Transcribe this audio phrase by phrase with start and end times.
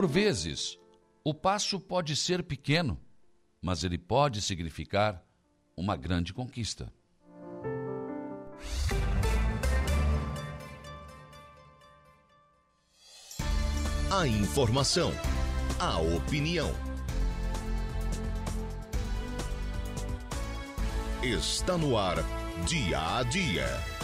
[0.00, 0.78] Por vezes,
[1.22, 2.98] o passo pode ser pequeno,
[3.60, 5.22] mas ele pode significar
[5.76, 6.90] uma grande conquista.
[14.10, 15.12] A informação,
[15.78, 16.70] a opinião.
[21.22, 22.16] Está no ar,
[22.66, 23.99] dia a dia.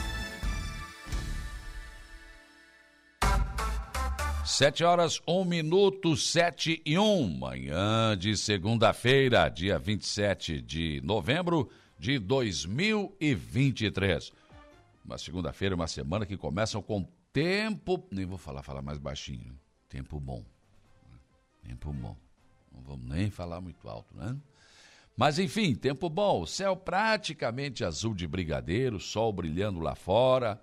[4.56, 12.19] Sete horas, um minuto, sete e um, manhã de segunda-feira, dia 27 de novembro de
[12.19, 14.33] 2023.
[15.05, 20.19] Uma segunda-feira, uma semana que começam com tempo, nem vou falar, falar mais baixinho, tempo
[20.19, 20.42] bom.
[21.62, 22.16] Tempo bom.
[22.73, 24.34] Não vamos nem falar muito alto, né?
[25.14, 30.59] Mas enfim, tempo bom, céu praticamente azul de brigadeiro, sol brilhando lá fora,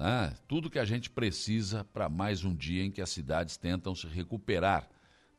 [0.00, 0.34] né?
[0.48, 4.06] tudo que a gente precisa para mais um dia em que as cidades tentam se
[4.06, 4.88] recuperar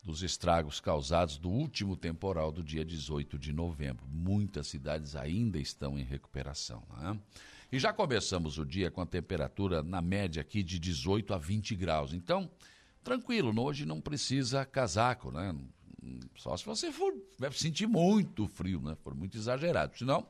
[0.04, 4.06] dos estragos causados do último temporal do dia 18 de novembro.
[4.08, 6.82] Muitas cidades ainda estão em recuperação.
[6.96, 7.18] Né?
[7.72, 11.74] E já começamos o dia com a temperatura na média aqui de 18 a 20
[11.74, 12.12] graus.
[12.12, 12.48] Então,
[13.02, 15.56] tranquilo, hoje não precisa casaco, né?
[16.36, 18.96] Só se você for deve sentir muito frio, né?
[19.02, 19.96] For muito exagerado.
[19.96, 20.26] Senão,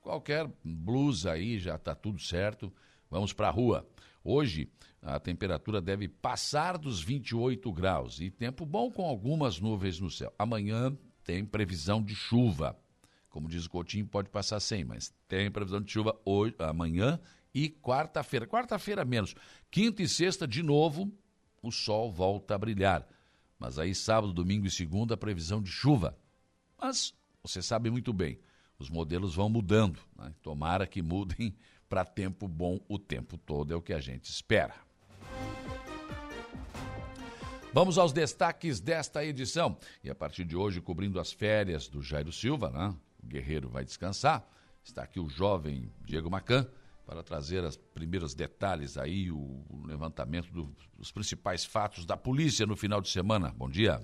[0.00, 2.72] qualquer blusa aí já está tudo certo.
[3.10, 3.86] Vamos para a rua.
[4.22, 4.70] Hoje
[5.02, 10.32] a temperatura deve passar dos 28 graus e tempo bom com algumas nuvens no céu.
[10.38, 12.78] Amanhã tem previsão de chuva.
[13.28, 17.18] Como diz o Coutinho, pode passar sem, mas tem previsão de chuva hoje, amanhã
[17.54, 18.46] e quarta-feira.
[18.46, 19.34] Quarta-feira menos.
[19.70, 21.12] Quinta e sexta, de novo,
[21.62, 23.06] o sol volta a brilhar.
[23.58, 26.16] Mas aí, sábado, domingo e segunda, a previsão de chuva.
[26.80, 28.38] Mas você sabe muito bem,
[28.78, 30.00] os modelos vão mudando.
[30.16, 30.34] Né?
[30.42, 31.54] Tomara que mudem
[31.90, 34.74] para tempo bom o tempo todo, é o que a gente espera.
[37.72, 39.76] Vamos aos destaques desta edição.
[40.02, 42.94] E a partir de hoje, cobrindo as férias do Jairo Silva, né?
[43.20, 44.48] o guerreiro vai descansar.
[44.84, 46.64] Está aqui o jovem Diego Macan
[47.04, 52.76] para trazer os primeiros detalhes aí, o levantamento do, dos principais fatos da polícia no
[52.76, 53.52] final de semana.
[53.56, 54.00] Bom dia.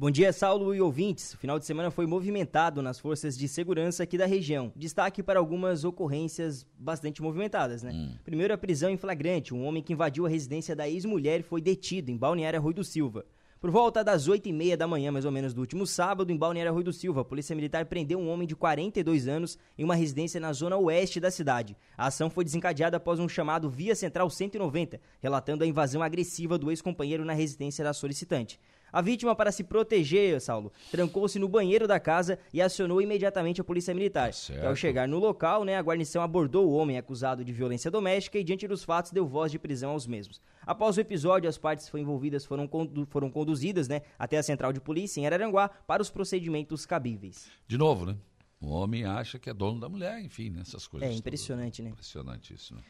[0.00, 1.34] Bom dia, Saulo e ouvintes.
[1.34, 4.72] O final de semana foi movimentado nas forças de segurança aqui da região.
[4.74, 7.92] Destaque para algumas ocorrências bastante movimentadas, né?
[7.92, 8.14] Hum.
[8.24, 9.52] Primeiro, a prisão em flagrante.
[9.52, 13.26] Um homem que invadiu a residência da ex-mulher foi detido em Balneário Rui do Silva.
[13.60, 16.36] Por volta das 8 e meia da manhã, mais ou menos, do último sábado, em
[16.38, 19.94] Balneário Rui do Silva, a Polícia Militar prendeu um homem de 42 anos em uma
[19.94, 21.76] residência na zona oeste da cidade.
[21.94, 26.70] A ação foi desencadeada após um chamado via Central 190, relatando a invasão agressiva do
[26.70, 28.58] ex-companheiro na residência da solicitante.
[28.92, 33.64] A vítima, para se proteger, Saulo, trancou-se no banheiro da casa e acionou imediatamente a
[33.64, 34.32] polícia militar.
[34.32, 38.38] Tá ao chegar no local, né, a guarnição abordou o homem acusado de violência doméstica
[38.38, 40.40] e, diante dos fatos, deu voz de prisão aos mesmos.
[40.66, 44.80] Após o episódio, as partes envolvidas foram, condu foram conduzidas né, até a central de
[44.80, 47.50] polícia em Araranguá para os procedimentos cabíveis.
[47.66, 48.16] De novo, né?
[48.60, 51.08] O homem acha que é dono da mulher, enfim, né, essas coisas.
[51.08, 51.84] É impressionante, todas.
[51.86, 51.90] né?
[51.92, 52.82] Impressionante isso, né?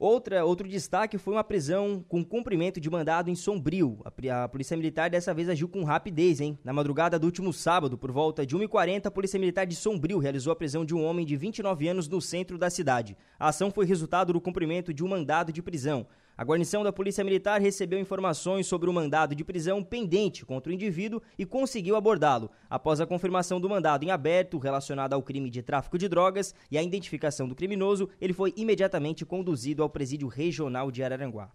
[0.00, 3.98] Outra, outro destaque foi uma prisão com cumprimento de mandado em Sombrio.
[4.04, 6.56] A, a, Polícia Militar dessa vez agiu com rapidez, hein?
[6.62, 10.52] Na madrugada do último sábado, por volta de 1h40, a Polícia Militar de Sombrio realizou
[10.52, 13.16] a prisão de um homem de 29 anos no centro da cidade.
[13.40, 16.06] A ação foi resultado do cumprimento de um mandado de prisão.
[16.38, 20.72] A guarnição da Polícia Militar recebeu informações sobre o mandado de prisão pendente contra o
[20.72, 22.48] indivíduo e conseguiu abordá-lo.
[22.70, 26.78] Após a confirmação do mandado em aberto relacionado ao crime de tráfico de drogas e
[26.78, 31.50] a identificação do criminoso, ele foi imediatamente conduzido ao presídio regional de Araranguá.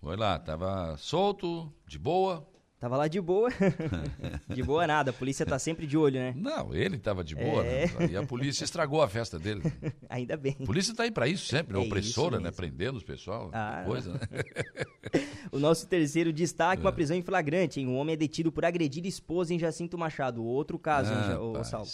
[0.00, 2.48] Foi lá, estava solto, de boa,
[2.80, 3.50] Tava lá de boa.
[4.48, 6.32] de boa nada, a polícia tá sempre de olho, né?
[6.36, 7.86] Não, ele tava de boa, é...
[7.86, 8.08] né?
[8.12, 9.62] E a polícia estragou a festa dele.
[10.08, 10.56] Ainda bem.
[10.60, 12.52] A polícia tá aí para isso sempre, é, é opressora, né?
[12.52, 14.20] Prendendo os pessoal, ah, coisa, né?
[15.50, 16.92] o nosso terceiro destaque, uma é.
[16.92, 17.88] prisão em flagrante, hein?
[17.88, 20.44] Um homem é detido por agredir esposa em Jacinto Machado.
[20.44, 21.90] Outro caso, ah, hein, o Salvo.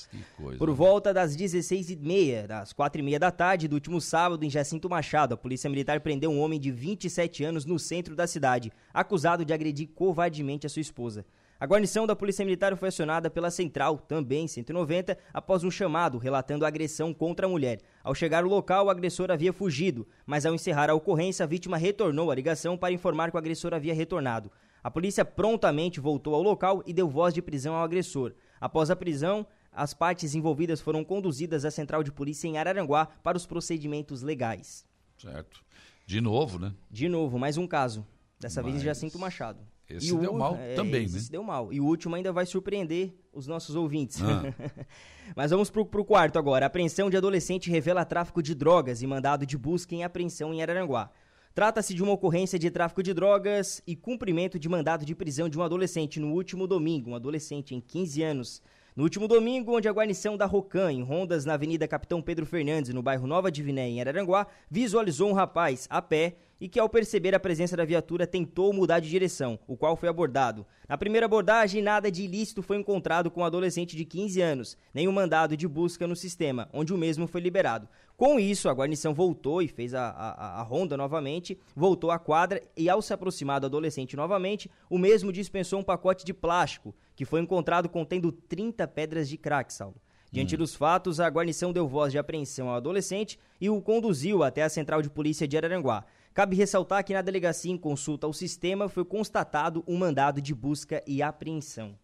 [0.59, 0.75] Por né?
[0.75, 5.70] volta das 16h30, das 4h30 da tarde do último sábado, em Jacinto Machado, a polícia
[5.70, 10.67] militar prendeu um homem de 27 anos no centro da cidade, acusado de agredir covardemente
[10.67, 11.25] a sua esposa.
[11.59, 16.65] A guarnição da Polícia Militar foi acionada pela Central, também 190, após um chamado relatando
[16.65, 17.81] a agressão contra a mulher.
[18.03, 21.76] Ao chegar ao local, o agressor havia fugido, mas ao encerrar a ocorrência, a vítima
[21.76, 24.50] retornou à ligação para informar que o agressor havia retornado.
[24.82, 28.35] A polícia prontamente voltou ao local e deu voz de prisão ao agressor.
[28.61, 33.37] Após a prisão, as partes envolvidas foram conduzidas à Central de Polícia em Araranguá para
[33.38, 34.85] os procedimentos legais.
[35.17, 35.65] Certo.
[36.05, 36.75] De novo, né?
[36.91, 38.06] De novo, mais um caso.
[38.38, 38.73] Dessa Mas...
[38.73, 39.61] vez Jacinto Machado.
[39.89, 41.29] Esse e deu o, mal é, também, esse né?
[41.31, 41.73] deu mal.
[41.73, 44.21] E o último ainda vai surpreender os nossos ouvintes.
[44.23, 44.55] Ah.
[45.37, 46.65] Mas vamos pro, pro quarto agora.
[46.65, 50.63] A apreensão de adolescente revela tráfico de drogas e mandado de busca em apreensão em
[50.63, 51.11] Araranguá.
[51.55, 55.59] Trata-se de uma ocorrência de tráfico de drogas e cumprimento de mandado de prisão de
[55.59, 58.63] um adolescente no último domingo, um adolescente em 15 anos.
[58.97, 62.95] No último domingo, onde a guarnição da Rocan, em rondas na Avenida Capitão Pedro Fernandes,
[62.95, 67.35] no bairro Nova Diviné, em Araranguá, visualizou um rapaz a pé e que, ao perceber
[67.35, 70.67] a presença da viatura, tentou mudar de direção, o qual foi abordado.
[70.89, 74.77] Na primeira abordagem, nada de ilícito foi encontrado com o um adolescente de 15 anos,
[74.93, 77.89] nem um mandado de busca no sistema, onde o mesmo foi liberado.
[78.17, 82.62] Com isso, a guarnição voltou e fez a, a, a, ronda novamente, voltou à quadra
[82.77, 87.25] e, ao se aproximar do adolescente novamente, o mesmo dispensou um pacote de plástico, que
[87.25, 89.97] foi encontrado contendo 30 pedras de crack, Saulo.
[90.31, 90.59] Diante hum.
[90.59, 94.69] dos fatos, a guarnição deu voz de apreensão ao adolescente e o conduziu até a
[94.69, 96.05] central de polícia de Araranguá.
[96.35, 101.01] Cabe ressaltar que na delegacia, em consulta ao sistema, foi constatado um mandado de busca
[101.07, 101.97] e apreensão.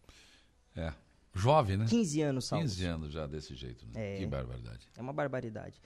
[0.73, 0.93] É.
[1.33, 1.85] Jovem, né?
[1.87, 2.63] 15 anos, Saulo.
[2.63, 3.85] 15 anos já desse jeito.
[3.87, 4.15] Né?
[4.15, 4.89] É, que barbaridade.
[4.97, 5.81] É uma barbaridade.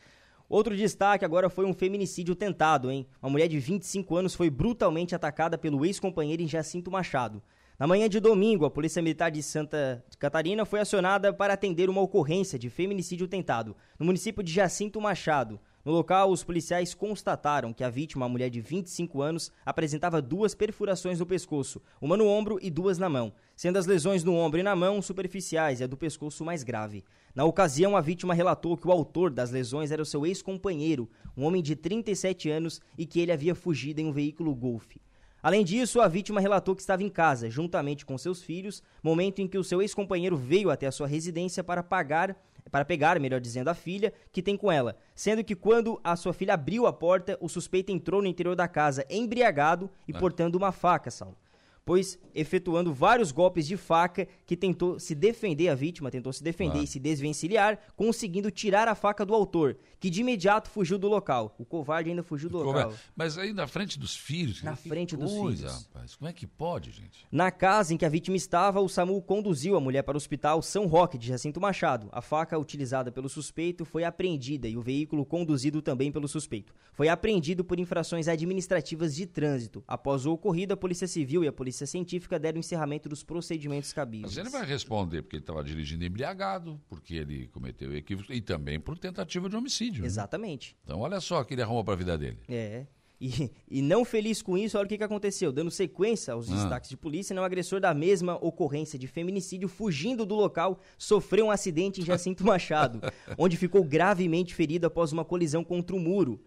[0.48, 3.08] Outro destaque agora foi um feminicídio tentado, hein?
[3.20, 7.42] Uma mulher de 25 anos foi brutalmente atacada pelo ex-companheiro em Jacinto Machado.
[7.80, 12.02] Na manhã de domingo, a Polícia Militar de Santa Catarina foi acionada para atender uma
[12.02, 15.60] ocorrência de feminicídio tentado no município de Jacinto Machado.
[15.86, 20.56] No local, os policiais constataram que a vítima, uma mulher de 25 anos, apresentava duas
[20.56, 24.60] perfurações no pescoço, uma no ombro e duas na mão, sendo as lesões no ombro
[24.60, 27.04] e na mão superficiais e a do pescoço mais grave.
[27.36, 31.46] Na ocasião, a vítima relatou que o autor das lesões era o seu ex-companheiro, um
[31.46, 34.96] homem de 37 anos, e que ele havia fugido em um veículo Golf.
[35.44, 39.48] Além disso, a vítima relatou que estava em casa, juntamente com seus filhos, momento em
[39.48, 42.36] que o seu ex-companheiro veio até a sua residência para pagar
[42.72, 46.34] para pegar, melhor dizendo, a filha que tem com ela, sendo que quando a sua
[46.34, 50.20] filha abriu a porta, o suspeito entrou no interior da casa embriagado e ah.
[50.20, 51.38] portando uma faca, Saulo
[51.86, 56.80] pois efetuando vários golpes de faca que tentou se defender, a vítima tentou se defender
[56.80, 56.84] ah.
[56.84, 61.56] e se desvencilhar, conseguindo tirar a faca do autor, que de imediato fugiu do local.
[61.60, 62.94] O covarde ainda fugiu do local.
[63.16, 64.64] Mas aí na frente dos filhos?
[64.64, 65.90] Na frente dos coisa, filhos.
[65.94, 67.26] Rapaz, como é que pode, gente?
[67.32, 70.62] Na casa em que a vítima estava, o SAMU conduziu a mulher para o hospital
[70.62, 72.10] São Roque de Jacinto Machado.
[72.12, 76.74] A faca utilizada pelo suspeito foi apreendida e o veículo conduzido também pelo suspeito.
[76.94, 79.84] Foi apreendido por infrações administrativas de trânsito.
[79.88, 83.92] Após o ocorrido, a Polícia Civil e a Polícia polícia científica deram encerramento dos procedimentos
[83.92, 84.36] cabíveis.
[84.36, 88.80] Mas ele vai responder porque ele estava dirigindo embriagado, porque ele cometeu equívocos e também
[88.80, 90.02] por tentativa de homicídio.
[90.02, 90.08] Né?
[90.08, 90.72] Exatamente.
[90.72, 90.80] Né?
[90.86, 92.40] Então olha só que ele arrumou para a vida dele.
[92.48, 92.86] É.
[93.20, 95.52] E, e, não feliz com isso, olha o que, que aconteceu.
[95.52, 96.56] Dando sequência aos ah.
[96.56, 101.46] destaques de polícia, não, o agressor da mesma ocorrência de feminicídio, fugindo do local, sofreu
[101.46, 103.02] um acidente em Jacinto Machado,
[103.38, 106.42] onde ficou gravemente ferido após uma colisão contra o muro.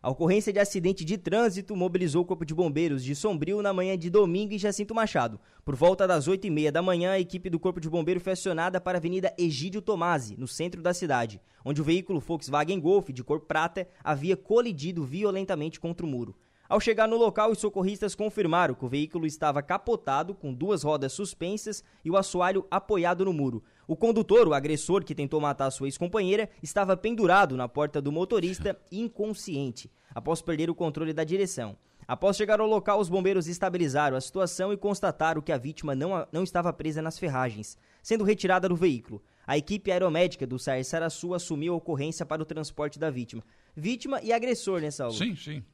[0.00, 3.98] A ocorrência de acidente de trânsito mobilizou o Corpo de Bombeiros de Sombrio na manhã
[3.98, 5.40] de domingo em Jacinto Machado.
[5.64, 8.34] Por volta das 8 e meia da manhã, a equipe do Corpo de Bombeiro foi
[8.34, 13.08] acionada para a Avenida Egídio Tomasi, no centro da cidade, onde o veículo Volkswagen Golf
[13.08, 16.36] de cor prata havia colidido violentamente contra o muro.
[16.68, 21.12] Ao chegar no local, os socorristas confirmaram que o veículo estava capotado, com duas rodas
[21.12, 23.64] suspensas e o assoalho apoiado no muro.
[23.88, 28.78] O condutor, o agressor que tentou matar sua ex-companheira, estava pendurado na porta do motorista,
[28.92, 31.74] inconsciente, após perder o controle da direção.
[32.06, 36.26] Após chegar ao local, os bombeiros estabilizaram a situação e constataram que a vítima não,
[36.30, 39.22] não estava presa nas ferragens, sendo retirada do veículo.
[39.46, 43.42] A equipe aeromédica do SAR Saraçu assumiu a ocorrência para o transporte da vítima.
[43.74, 45.14] Vítima e agressor, né, Saulo?
[45.14, 45.64] Sim, sim.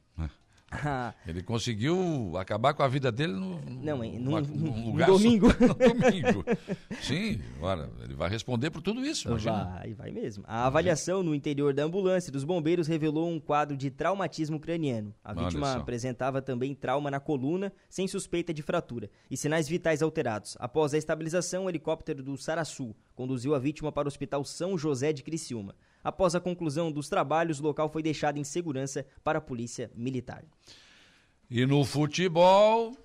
[1.27, 5.51] Ele conseguiu acabar com a vida dele no, Não, no, no, no lugar domingo.
[5.51, 6.45] Só, no domingo.
[7.01, 9.27] Sim, olha, ele vai responder por tudo isso.
[9.27, 9.65] Imagina.
[9.65, 10.43] Vai, vai mesmo.
[10.47, 15.13] A avaliação no interior da ambulância dos bombeiros revelou um quadro de traumatismo craniano.
[15.23, 20.57] A vítima apresentava também trauma na coluna, sem suspeita de fratura, e sinais vitais alterados.
[20.59, 25.13] Após a estabilização, o helicóptero do Saraçu conduziu a vítima para o Hospital São José
[25.13, 25.75] de Criciúma.
[26.05, 30.45] Após a conclusão dos trabalhos, o local foi deixado em segurança para a Polícia Militar.
[31.49, 32.95] E no futebol.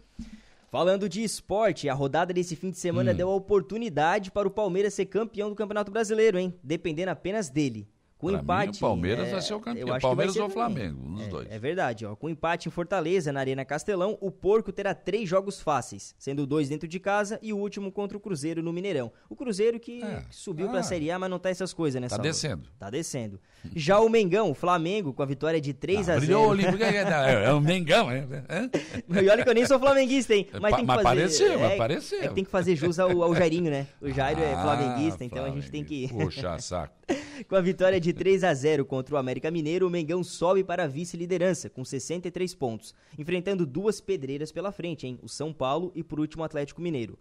[0.71, 3.15] Falando de esporte, a rodada desse fim de semana hum.
[3.15, 6.55] deu a oportunidade para o Palmeiras ser campeão do Campeonato Brasileiro, hein?
[6.63, 7.89] Dependendo apenas dele.
[8.21, 8.73] Com pra empate.
[8.73, 9.99] Mim, o Palmeiras é, vai ser o campeão.
[9.99, 11.51] Palmeiras ou Flamengo, um dos é, dois.
[11.51, 12.15] É verdade, ó.
[12.15, 16.69] Com empate em Fortaleza, na Arena Castelão, o Porco terá três jogos fáceis, sendo dois
[16.69, 19.11] dentro de casa e o último contra o Cruzeiro no Mineirão.
[19.27, 20.23] O Cruzeiro que é.
[20.31, 20.71] subiu ah.
[20.71, 22.69] pra Série A, mas não tá essas coisas, né, Tá descendo.
[22.79, 23.41] Tá descendo.
[23.75, 26.83] Já o Mengão, o Flamengo, com a vitória de 3 ah, a 0 Brilhou o
[26.83, 28.27] é, é o Mengão, é.
[29.23, 30.47] E olha que eu nem sou flamenguista, hein?
[30.61, 32.23] Mas, tem que mas fazer, apareceu, é, apareceu.
[32.23, 33.87] É que tem que fazer jus ao, ao Jairinho, né?
[34.01, 36.09] O Jairo é ah, é flamenguista, então a gente tem que...
[36.09, 37.01] Puxa, saco.
[37.49, 40.85] com a vitória de 3 a 0 contra o América Mineiro, o Mengão sobe para
[40.85, 45.19] a vice-liderança, com 63 pontos, enfrentando duas pedreiras pela frente, hein?
[45.23, 47.19] o São Paulo e, por último, o Atlético Mineiro.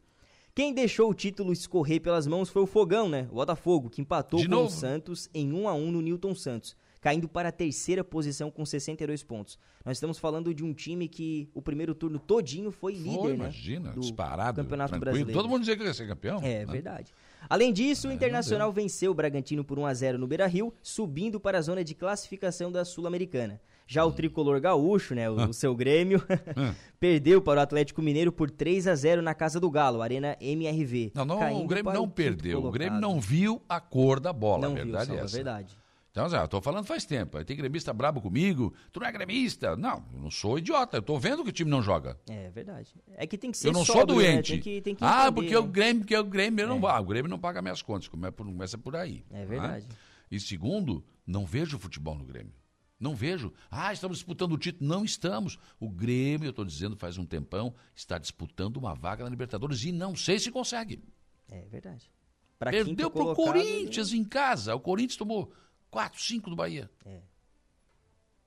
[0.55, 3.27] Quem deixou o título escorrer pelas mãos foi o Fogão, né?
[3.31, 4.67] O Botafogo, que empatou de com novo?
[4.67, 6.75] o Santos em 1 a 1 no Newton Santos.
[7.01, 9.57] caindo para a terceira posição com 62 pontos.
[9.85, 13.33] Nós estamos falando de um time que o primeiro turno todinho foi, Foi, líder, né?
[13.35, 14.61] imagina, do disparado.
[14.61, 15.11] Campeonato tranquilo.
[15.11, 15.39] Brasileiro.
[15.39, 16.39] Todo mundo dizia que ia ser campeão.
[16.43, 16.73] É, né?
[16.73, 17.13] verdade.
[17.47, 21.57] Além disso, o Internacional venceu o Bragantino por 1 a 0 no Beira-Rio, subindo para
[21.59, 23.61] a zona de classificação da Sul-Americana.
[23.87, 24.09] Já Hum.
[24.09, 26.23] o tricolor gaúcho, né, o, o seu Grêmio,
[26.55, 26.73] Hum.
[26.99, 31.11] perdeu para o Atlético Mineiro por 3 a 0 na Casa do Galo, Arena MRV.
[31.15, 32.63] Não, não, o Grêmio não perdeu.
[32.63, 34.61] O Grêmio não viu a cor da bola.
[34.67, 35.35] Não a viu, verdade é é essa.
[35.35, 35.77] verdade.
[36.11, 37.37] Então, já, eu tô falando faz tempo.
[37.37, 38.73] Aí tem gremista brabo comigo.
[38.91, 39.75] Tu não é gremista.
[39.75, 40.97] Não, eu não sou idiota.
[40.97, 42.19] Eu tô vendo que o time não joga.
[42.27, 42.95] É verdade.
[43.13, 44.33] É que tem que ser eu não sou sóbrio, né?
[44.33, 44.53] doente.
[44.53, 45.71] Tem que, tem que ah, entender, porque o né?
[45.71, 46.99] Grêmio, porque o Grêmio não vai.
[46.99, 48.07] O Grêmio não paga minhas contas.
[48.07, 49.23] Come- Começa por aí.
[49.29, 49.45] É né?
[49.45, 49.87] verdade.
[50.31, 52.53] E segundo, não vejo futebol no Grêmio.
[52.99, 53.53] Não vejo.
[53.69, 54.89] Ah, estamos disputando o título.
[54.89, 55.57] Não estamos.
[55.79, 59.91] O Grêmio, eu estou dizendo faz um tempão, está disputando uma vaga na Libertadores e
[59.91, 61.01] não sei se consegue.
[61.49, 62.11] É verdade.
[62.57, 64.75] Pra Perdeu quinto pro colocado, Corinthians em casa.
[64.75, 65.53] O Corinthians tomou
[65.89, 66.89] 4, 5 do Bahia.
[67.05, 67.21] É.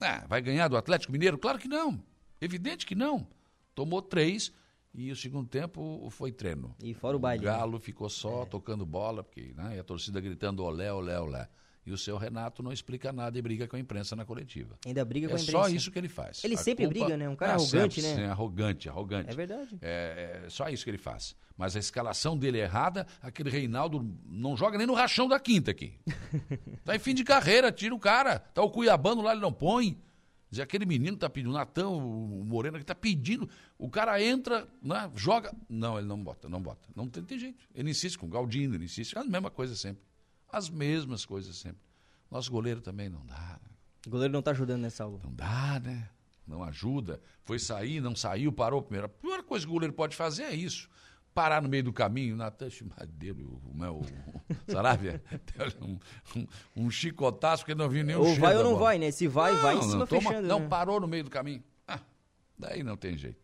[0.01, 1.39] Ah, vai ganhar do Atlético Mineiro?
[1.39, 2.03] Claro que não.
[2.41, 3.27] Evidente que não.
[3.75, 4.53] Tomou três
[4.93, 6.75] e o segundo tempo foi treino.
[6.83, 7.51] E fora o baile, né?
[7.51, 11.49] Galo ficou só tocando bola, porque né, e a torcida gritando olé, olé, olé.
[11.85, 14.79] E o seu Renato não explica nada e briga com a imprensa na coletiva.
[14.87, 15.65] Ainda briga com É a imprensa.
[15.65, 16.45] só isso que ele faz.
[16.45, 17.29] Ele A sempre briga, né?
[17.29, 18.27] Um cara arrogante, sempre, né?
[18.27, 19.31] Sim, arrogante, arrogante.
[19.31, 19.79] É verdade.
[19.83, 21.35] É, é só isso que ele faz.
[21.57, 23.07] Mas a escalação dele é errada.
[23.21, 25.95] Aquele Reinaldo não joga nem no rachão da quinta aqui.
[26.85, 28.39] tá em fim de carreira, tira o cara.
[28.39, 29.99] Tá o Cuiabano lá, ele não põe.
[30.49, 33.49] Diz, aquele menino tá pedindo, o Natan, o Moreno, que tá pedindo.
[33.79, 35.53] O cara entra, né, joga.
[35.69, 36.89] Não, ele não bota, não bota.
[36.95, 37.59] Não tem, tem jeito.
[37.75, 39.17] Ele insiste com o Galdino, ele insiste.
[39.19, 40.03] A mesma coisa sempre.
[40.53, 41.81] As mesmas coisas sempre.
[42.31, 43.59] Nosso goleiro também não dá.
[43.63, 43.71] né?
[44.07, 45.19] O goleiro não tá ajudando nessa aula.
[45.25, 46.09] Não dá, né?
[46.47, 47.21] Não ajuda.
[47.45, 49.07] Foi sair, não saiu, parou primeiro.
[49.07, 50.89] A pior coisa que o goleiro pode fazer é isso.
[51.35, 54.03] Parar no meio do caminho, Natan Chimadeiro, o meu.
[54.69, 55.23] Saravia,
[55.81, 55.99] um,
[56.37, 58.85] um, um chicotaço que não viu nem o Ou vai ou não bola.
[58.85, 59.11] vai, né?
[59.11, 60.47] Se vai, vai em cima toma- fechando.
[60.47, 60.69] Não, né?
[60.69, 61.63] parou no meio do caminho.
[61.89, 62.01] Ah,
[62.59, 63.42] daí não tem jeito.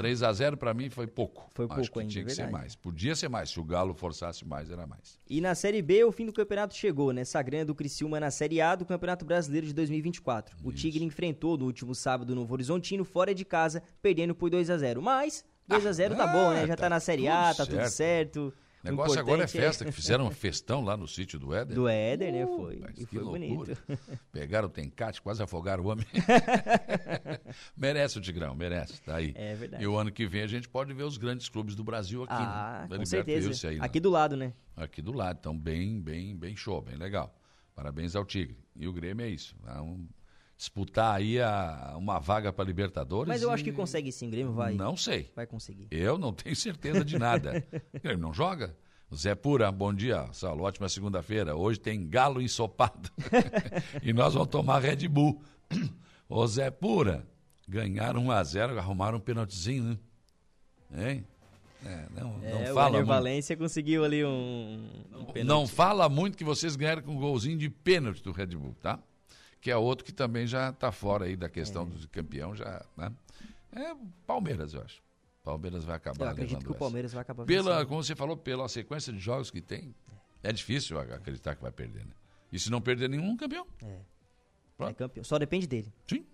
[0.00, 1.50] 3 a 0 para mim foi pouco.
[1.52, 2.62] Foi Acho pouco que ainda, tinha que ser verdade.
[2.62, 2.74] mais.
[2.74, 3.50] Podia ser mais.
[3.50, 5.18] Se o Galo forçasse mais, era mais.
[5.28, 7.22] E na Série B, o fim do campeonato chegou, né?
[7.22, 10.56] Sagrando o Criciúma na Série A do Campeonato Brasileiro de 2024.
[10.64, 14.70] O Tigre enfrentou no último sábado o Novo Horizontino fora de casa, perdendo por 2
[14.70, 16.66] a 0 Mas 2 a 0 tá bom, né?
[16.66, 18.54] Já tá, tá na Série A, tá tudo certo.
[18.82, 21.74] O negócio agora é importante festa, que fizeram um festão lá no sítio do Éder.
[21.74, 22.46] Do Éder, né?
[22.46, 22.78] Foi.
[22.80, 23.74] mas E que foi loucura.
[23.74, 23.78] bonito.
[24.32, 26.06] Pegaram o Tencate, quase afogaram o homem.
[27.76, 29.00] merece o Tigrão, merece.
[29.02, 29.32] Tá aí.
[29.36, 29.82] É verdade.
[29.82, 32.32] E o ano que vem a gente pode ver os grandes clubes do Brasil aqui.
[32.36, 32.96] Ah, né?
[32.96, 33.68] Com certeza.
[33.68, 33.84] Aí, né?
[33.84, 34.52] Aqui do lado, né?
[34.76, 35.36] aqui do lado.
[35.38, 37.34] Então, bem, bem, bem show, bem legal.
[37.74, 38.56] Parabéns ao Tigre.
[38.74, 39.54] E o Grêmio é isso.
[39.62, 40.08] Vamos
[40.60, 43.26] disputar aí a, uma vaga para Libertadores.
[43.26, 45.32] Mas eu e- acho que consegue sim, o Grêmio vai, Não sei.
[45.34, 45.88] vai conseguir.
[45.90, 47.66] Eu não tenho certeza de nada.
[47.94, 48.76] o Grêmio não joga?
[49.10, 50.64] O Zé Pura, bom dia, Saulo.
[50.64, 51.56] Ótima segunda-feira.
[51.56, 53.10] Hoje tem galo ensopado.
[54.04, 55.42] e nós vamos tomar Red Bull.
[56.28, 57.26] Ô Zé Pura,
[57.66, 59.98] ganharam 1 a 0 arrumaram um pênaltizinho,
[60.90, 61.12] né?
[61.12, 61.24] Hein?
[61.86, 63.06] É, não, não É, o fala Ener muito.
[63.06, 65.44] Valência conseguiu ali um, um pênalti.
[65.48, 68.98] Não fala muito que vocês ganharam com um golzinho de pênalti do Red Bull, tá?
[69.60, 73.12] Que é outro que também já está fora aí da questão do campeão, já, né?
[73.72, 73.94] É
[74.26, 75.02] Palmeiras, eu acho.
[75.42, 76.78] Palmeiras vai acabar Eu acredito levando que o essa.
[76.78, 77.88] Palmeiras vai acabar Pela, vencendo.
[77.88, 79.94] como você falou, pela sequência de jogos que tem,
[80.42, 82.12] é difícil acreditar que vai perder, né?
[82.52, 83.66] E se não perder nenhum, campeão.
[83.82, 84.00] É
[84.76, 84.96] Pronto.
[84.96, 85.24] campeão.
[85.24, 85.92] Só depende dele.
[86.08, 86.26] Sim.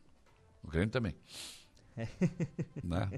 [0.62, 1.14] O Grêmio também.
[2.85, 3.11] Né?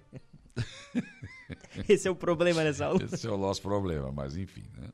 [1.89, 3.03] Esse é o problema nessa aula.
[3.13, 4.89] Esse é o nosso problema, mas enfim, né?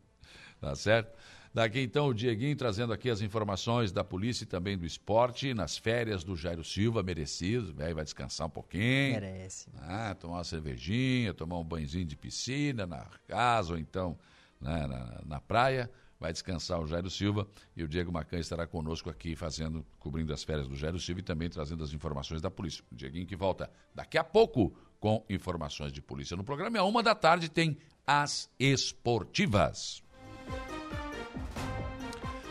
[0.60, 1.16] Tá certo?
[1.54, 5.78] Daqui então o Dieguinho trazendo aqui as informações da polícia e também do esporte, nas
[5.78, 9.12] férias do Jairo Silva, merecido, o velho vai descansar um pouquinho.
[9.12, 9.68] Merece.
[9.78, 14.18] Ah, tomar uma cervejinha, tomar um banhozinho de piscina na casa ou então
[14.60, 15.88] né, na, na praia.
[16.18, 17.46] Vai descansar o Jairo Silva
[17.76, 21.24] e o Diego Macan estará conosco aqui fazendo, cobrindo as férias do Jairo Silva e
[21.24, 22.82] também trazendo as informações da polícia.
[22.90, 26.78] O Dieguinho que volta daqui a pouco com informações de polícia no programa.
[26.78, 30.02] E a uma da tarde tem as esportivas.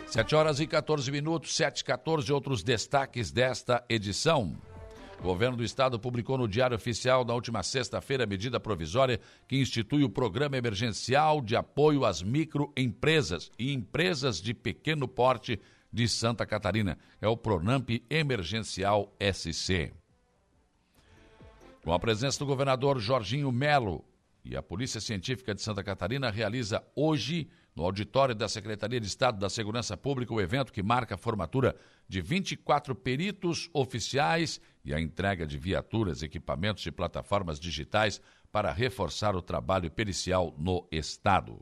[0.08, 4.56] 7 horas e 14 minutos, 7 e 14, outros destaques desta edição.
[5.20, 9.56] O governo do estado publicou no Diário Oficial na última sexta-feira a medida provisória que
[9.56, 15.60] institui o Programa Emergencial de Apoio às Microempresas e Empresas de Pequeno Porte
[15.92, 16.98] de Santa Catarina.
[17.22, 19.94] É o Pronamp Emergencial SC.
[21.84, 24.04] Com a presença do governador Jorginho Melo
[24.44, 29.40] e a Polícia Científica de Santa Catarina realiza hoje, no auditório da Secretaria de Estado
[29.40, 31.76] da Segurança Pública, o evento que marca a formatura
[32.08, 39.36] de 24 peritos oficiais e a entrega de viaturas, equipamentos e plataformas digitais para reforçar
[39.36, 41.60] o trabalho pericial no Estado.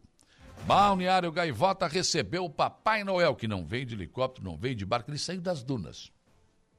[0.65, 5.09] Balneário Gaivota recebeu o Papai Noel, que não veio de helicóptero, não veio de barco,
[5.09, 6.11] ele saiu das dunas.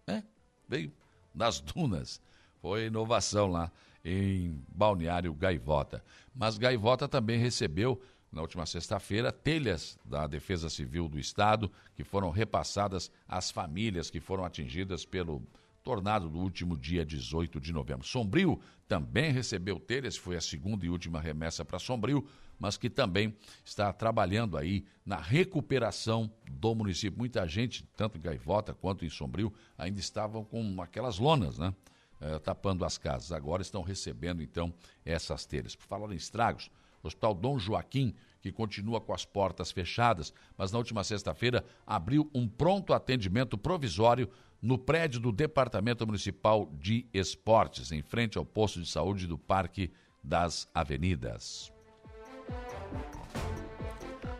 [0.06, 0.22] É,
[0.68, 0.92] veio
[1.34, 2.20] das dunas.
[2.60, 3.72] Foi inovação lá
[4.04, 6.04] em Balneário Gaivota.
[6.34, 8.00] Mas Gaivota também recebeu,
[8.32, 14.20] na última sexta-feira, telhas da Defesa Civil do Estado, que foram repassadas às famílias que
[14.20, 15.42] foram atingidas pelo
[15.84, 18.06] tornado do último dia 18 de novembro.
[18.06, 18.58] Sombrio
[18.88, 22.26] também recebeu telhas, foi a segunda e última remessa para Sombrio,
[22.58, 27.18] mas que também está trabalhando aí na recuperação do município.
[27.18, 31.74] Muita gente, tanto em Gaivota quanto em Sombrio, ainda estavam com aquelas lonas, né?
[32.20, 33.32] Eh, tapando as casas.
[33.32, 34.72] Agora estão recebendo, então,
[35.04, 35.74] essas telhas.
[35.74, 36.70] Por falar em estragos,
[37.02, 42.30] o Hospital Dom Joaquim, que continua com as portas fechadas, mas na última sexta-feira abriu
[42.34, 44.28] um pronto atendimento provisório
[44.60, 49.90] no prédio do Departamento Municipal de Esportes, em frente ao posto de saúde do Parque
[50.22, 51.72] das Avenidas.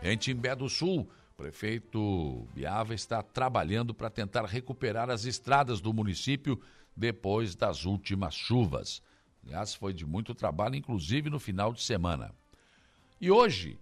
[0.01, 6.61] Em Timbé do Sul, prefeito Biava está trabalhando para tentar recuperar as estradas do município
[6.95, 9.01] depois das últimas chuvas.
[9.45, 12.33] Aliás, foi de muito trabalho, inclusive no final de semana.
[13.23, 13.79] E hoje,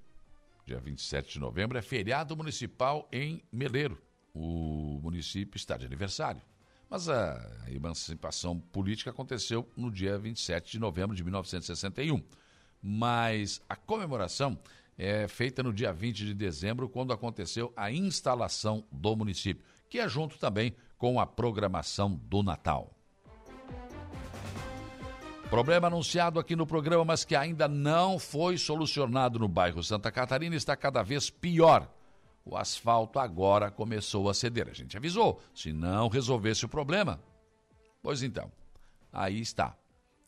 [0.67, 3.99] dia 27 de novembro, é feriado municipal em Meleiro
[4.35, 6.39] o município está de aniversário.
[6.87, 12.21] Mas a emancipação política aconteceu no dia 27 de novembro de 1961.
[12.83, 14.59] Mas a comemoração
[14.95, 20.07] é feita no dia 20 de dezembro, quando aconteceu a instalação do município, que é
[20.07, 22.95] junto também com a programação do Natal.
[25.51, 30.55] Problema anunciado aqui no programa, mas que ainda não foi solucionado no bairro Santa Catarina,
[30.55, 31.87] está cada vez pior
[32.43, 34.67] o asfalto agora começou a ceder.
[34.69, 37.21] A gente avisou, se não resolvesse o problema.
[38.01, 38.51] Pois então,
[39.11, 39.77] aí está.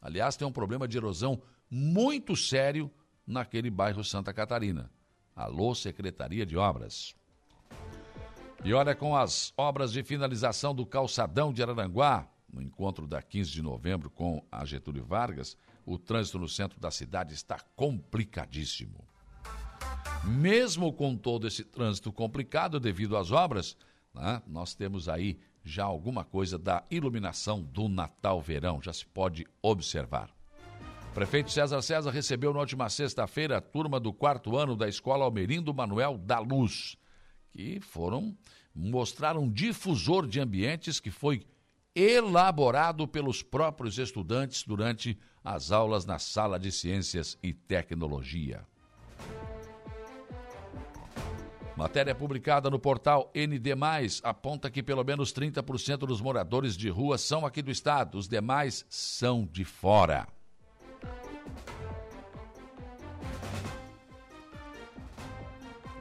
[0.01, 2.91] Aliás, tem um problema de erosão muito sério
[3.25, 4.91] naquele bairro Santa Catarina.
[5.35, 7.15] Alô, Secretaria de Obras.
[8.63, 13.51] E olha, com as obras de finalização do calçadão de Araranguá, no encontro da 15
[13.51, 19.05] de novembro com a Getúlio Vargas, o trânsito no centro da cidade está complicadíssimo.
[20.23, 23.75] Mesmo com todo esse trânsito complicado devido às obras,
[24.13, 30.29] né, nós temos aí já alguma coisa da iluminação do Natal-Verão, já se pode observar.
[31.13, 35.73] Prefeito César César recebeu na última sexta-feira a turma do quarto ano da Escola Almerindo
[35.73, 36.97] Manuel da Luz,
[37.51, 38.35] que foram
[38.73, 41.45] mostrar um difusor de ambientes que foi
[41.95, 48.65] elaborado pelos próprios estudantes durante as aulas na Sala de Ciências e Tecnologia.
[51.75, 53.71] Matéria publicada no portal ND,
[54.23, 58.85] aponta que pelo menos 30% dos moradores de rua são aqui do estado, os demais
[58.89, 60.27] são de fora.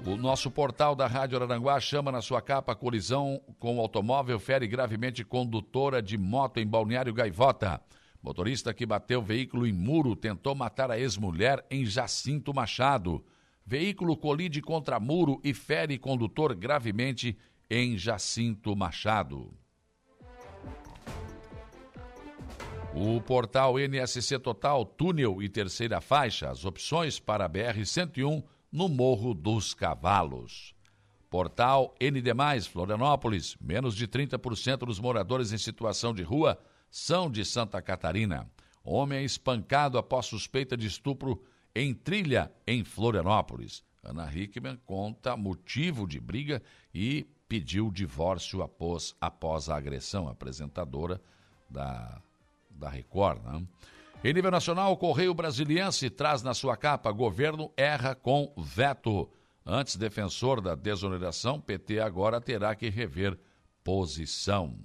[0.04, 4.66] O nosso portal da Rádio Aranguá chama na sua capa colisão com o automóvel fere
[4.66, 7.80] gravemente condutora de moto em Balneário Gaivota.
[8.20, 13.24] Motorista que bateu veículo em muro tentou matar a ex-mulher em Jacinto Machado.
[13.64, 17.38] Veículo colide contra muro e fere condutor gravemente
[17.70, 19.54] em Jacinto Machado.
[22.92, 29.34] O portal NSC Total, túnel e terceira faixa, as opções para a BR-101 no Morro
[29.34, 30.74] dos Cavalos.
[31.28, 32.32] Portal ND+,
[32.70, 36.58] Florianópolis, menos de 30% dos moradores em situação de rua
[36.90, 38.50] são de Santa Catarina.
[38.84, 41.42] Homem é espancado após suspeita de estupro
[41.74, 43.82] em trilha em Florianópolis.
[44.02, 46.60] Ana Hickman conta motivo de briga
[46.92, 51.20] e pediu divórcio após, após a agressão, apresentadora
[51.70, 52.20] da,
[52.70, 53.42] da Record.
[53.44, 53.66] Né?
[54.24, 59.28] Em nível nacional, o Correio Brasiliense traz na sua capa: governo erra com veto.
[59.66, 63.36] Antes defensor da desoneração, PT agora terá que rever
[63.82, 64.78] posição.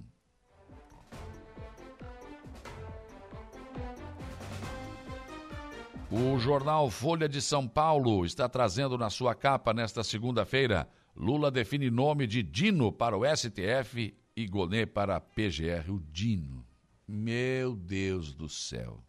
[6.10, 11.90] O jornal Folha de São Paulo está trazendo na sua capa nesta segunda-feira: Lula define
[11.90, 15.92] nome de Dino para o STF e Gonê para a PGR.
[15.92, 16.66] O Dino.
[17.06, 19.07] Meu Deus do céu.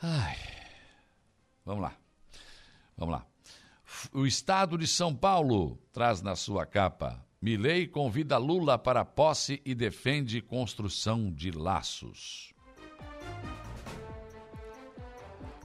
[0.00, 0.36] Ai.
[1.64, 1.96] Vamos lá.
[2.96, 3.26] Vamos lá.
[4.12, 9.74] O Estado de São Paulo traz na sua capa: Milei convida Lula para posse e
[9.74, 12.52] defende construção de laços.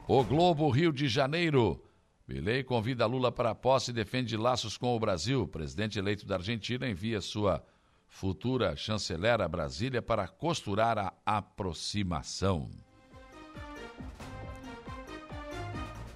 [0.07, 1.83] O Globo Rio de Janeiro.
[2.27, 5.43] Milei convida Lula para posse e defende laços com o Brasil.
[5.43, 7.63] O presidente eleito da Argentina envia sua
[8.07, 12.69] futura chanceler a Brasília para costurar a aproximação.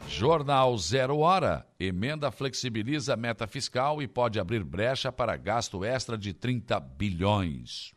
[0.09, 1.67] Jornal Zero Hora.
[1.79, 7.93] Emenda flexibiliza a meta fiscal e pode abrir brecha para gasto extra de 30 bilhões.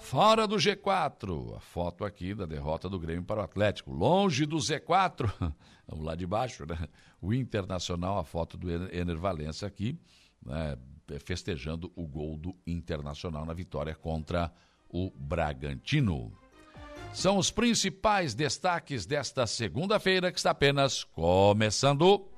[0.00, 1.56] Fora do G4.
[1.56, 3.92] A foto aqui da derrota do Grêmio para o Atlético.
[3.92, 5.32] Longe do Z4.
[5.88, 6.76] Vamos lá de baixo, né?
[7.20, 9.98] O Internacional, a foto do Ener Valência aqui,
[10.44, 10.76] né?
[11.20, 14.52] festejando o gol do Internacional na vitória contra
[14.88, 16.32] o Bragantino.
[17.14, 22.28] São os principais destaques desta segunda-feira que está apenas começando.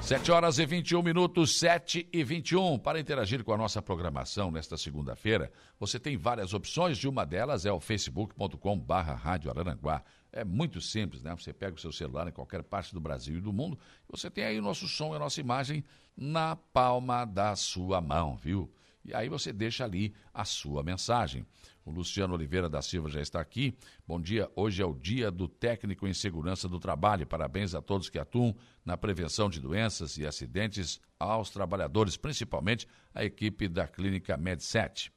[0.00, 2.78] 7 horas e 21 minutos, 7 e 21.
[2.78, 7.66] Para interagir com a nossa programação nesta segunda-feira, você tem várias opções e uma delas
[7.66, 10.04] é o facebook.com barra Rádio Araranguá.
[10.32, 11.34] É muito simples, né?
[11.36, 13.76] Você pega o seu celular em qualquer parte do Brasil e do mundo,
[14.08, 15.84] você tem aí o nosso som e a nossa imagem
[16.16, 18.72] na palma da sua mão, viu?
[19.04, 21.46] E aí você deixa ali a sua mensagem.
[21.84, 23.74] O Luciano Oliveira da Silva já está aqui.
[24.06, 24.50] Bom dia.
[24.54, 27.26] Hoje é o dia do técnico em segurança do trabalho.
[27.26, 33.24] Parabéns a todos que atuam na prevenção de doenças e acidentes aos trabalhadores, principalmente a
[33.24, 35.10] equipe da Clínica Med7.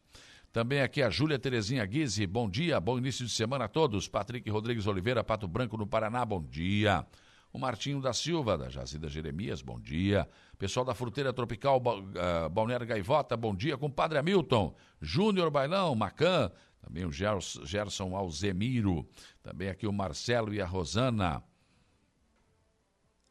[0.54, 2.28] Também aqui a Júlia Terezinha Guise.
[2.28, 4.08] Bom dia, bom início de semana a todos.
[4.08, 6.24] Patrick Rodrigues Oliveira, Pato Branco no Paraná.
[6.24, 7.06] Bom dia.
[7.54, 10.28] O Martinho da Silva, da Jazida Jeremias, bom dia.
[10.58, 13.78] Pessoal da Fruteira Tropical, uh, Balneário Gaivota, bom dia.
[13.78, 19.08] Compadre Hamilton, Júnior Bailão, Macan, também o Gerson Alzemiro,
[19.44, 21.44] também aqui o Marcelo e a Rosana.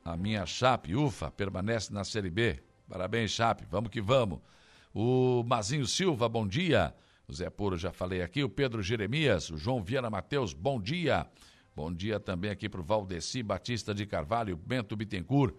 [0.04, 2.62] A minha Chape, ufa, permanece na Série B.
[2.88, 4.38] Parabéns, Chape, vamos que vamos.
[4.94, 6.94] O Mazinho Silva, bom dia.
[7.26, 8.44] O Zé Puro, já falei aqui.
[8.44, 11.26] O Pedro Jeremias, o João Viana Mateus, bom dia.
[11.74, 15.54] Bom dia também aqui para o Valdeci Batista de Carvalho, Bento Bittencourt,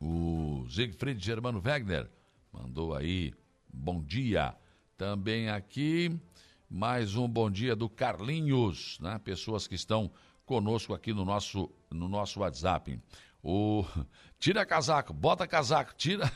[0.00, 2.08] o Siegfried Germano Wegner
[2.52, 3.32] mandou aí
[3.72, 4.54] bom dia.
[4.96, 6.18] Também aqui
[6.68, 9.18] mais um bom dia do Carlinhos, né?
[9.18, 10.10] Pessoas que estão
[10.44, 13.00] conosco aqui no nosso no nosso WhatsApp.
[13.42, 13.84] O
[14.38, 16.30] tira casaco, bota casaco, tira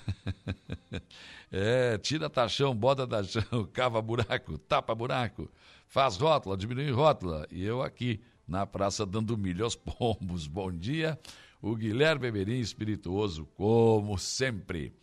[1.50, 5.50] é, tira tachão, bota tachão, cava buraco, tapa buraco,
[5.86, 7.46] faz rótula, diminui rótula.
[7.50, 10.46] E eu aqui na praça dando milho aos pombos.
[10.46, 11.18] Bom dia
[11.62, 14.94] o Guilherme Beberim, espirituoso, como sempre.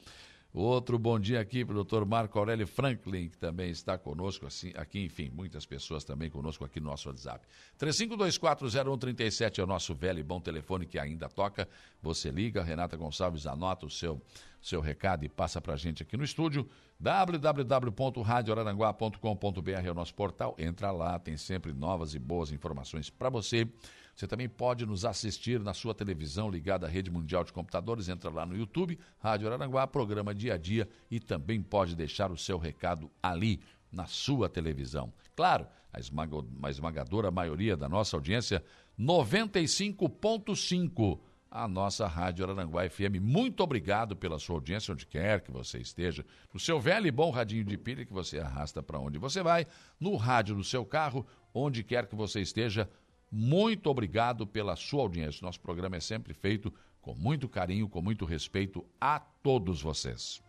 [0.54, 4.74] Outro bom dia aqui para o doutor Marco Aurélio Franklin, que também está conosco assim,
[4.76, 7.46] aqui, enfim, muitas pessoas também conosco aqui no nosso WhatsApp.
[7.78, 11.70] 35240137 é o nosso velho e bom telefone que ainda toca.
[12.02, 14.20] Você liga, Renata Gonçalves anota o seu,
[14.60, 16.68] seu recado e passa para a gente aqui no estúdio.
[17.00, 20.56] www.radioraranguá.com.br é o nosso portal.
[20.58, 23.70] Entra lá, tem sempre novas e boas informações para você.
[24.18, 28.10] Você também pode nos assistir na sua televisão ligada à rede mundial de computadores.
[28.10, 32.38] Entra lá no YouTube, Rádio Araranguá, programa Dia a Dia e também pode deixar o
[32.38, 35.14] seu recado ali na sua televisão.
[35.36, 38.64] Claro, a, a esmagadora maioria da nossa audiência,
[39.00, 41.20] 95.5
[41.52, 43.22] a nossa Rádio Araranguá FM.
[43.22, 46.26] Muito obrigado pela sua audiência, onde quer que você esteja.
[46.52, 49.68] No seu velho e bom radinho de pilha que você arrasta para onde você vai,
[50.00, 52.90] no rádio do seu carro, onde quer que você esteja.
[53.32, 55.46] Muito obrigado pela sua audiência.
[55.46, 60.42] Nosso programa é sempre feito com muito carinho, com muito respeito a todos vocês.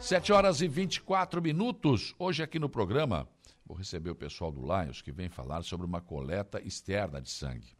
[0.00, 2.14] 7 horas e 24 minutos.
[2.18, 3.28] Hoje aqui no programa
[3.64, 7.76] vou receber o pessoal do Lions que vem falar sobre uma coleta externa de sangue.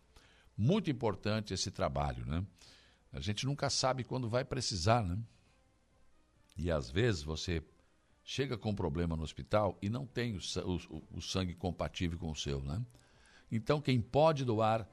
[0.56, 2.44] Muito importante esse trabalho, né?
[3.12, 5.18] A gente nunca sabe quando vai precisar, né?
[6.56, 7.62] E às vezes você
[8.22, 12.30] chega com um problema no hospital e não tem o, o, o sangue compatível com
[12.30, 12.84] o seu, né?
[13.52, 14.88] Então, quem pode doar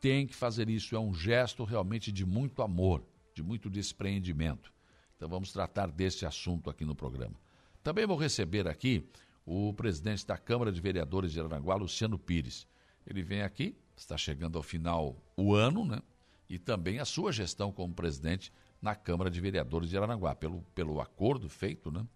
[0.00, 0.94] tem que fazer isso.
[0.94, 4.72] É um gesto realmente de muito amor, de muito despreendimento.
[5.16, 7.34] Então, vamos tratar desse assunto aqui no programa.
[7.82, 9.04] Também vou receber aqui
[9.44, 12.66] o presidente da Câmara de Vereadores de Aranguá, Luciano Pires.
[13.04, 16.00] Ele vem aqui, está chegando ao final o ano, né?
[16.48, 20.34] e também a sua gestão como presidente na Câmara de Vereadores de Aranaguá.
[20.34, 22.06] Pelo, pelo acordo feito, né?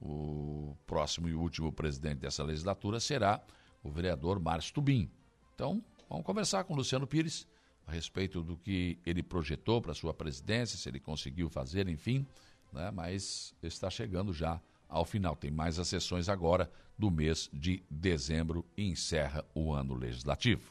[0.00, 3.42] o próximo e último presidente dessa legislatura será
[3.82, 5.10] o vereador Márcio Tubim.
[5.56, 7.46] Então, vamos conversar com o Luciano Pires
[7.86, 12.26] a respeito do que ele projetou para sua presidência, se ele conseguiu fazer, enfim,
[12.70, 12.90] né?
[12.90, 15.34] mas está chegando já ao final.
[15.34, 20.70] Tem mais as sessões agora do mês de dezembro e encerra o ano legislativo.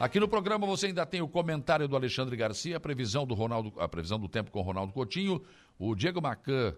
[0.00, 3.74] Aqui no programa você ainda tem o comentário do Alexandre Garcia, a previsão do Ronaldo,
[3.78, 5.42] a previsão do tempo com Ronaldo Coutinho,
[5.78, 6.74] o Diego Macan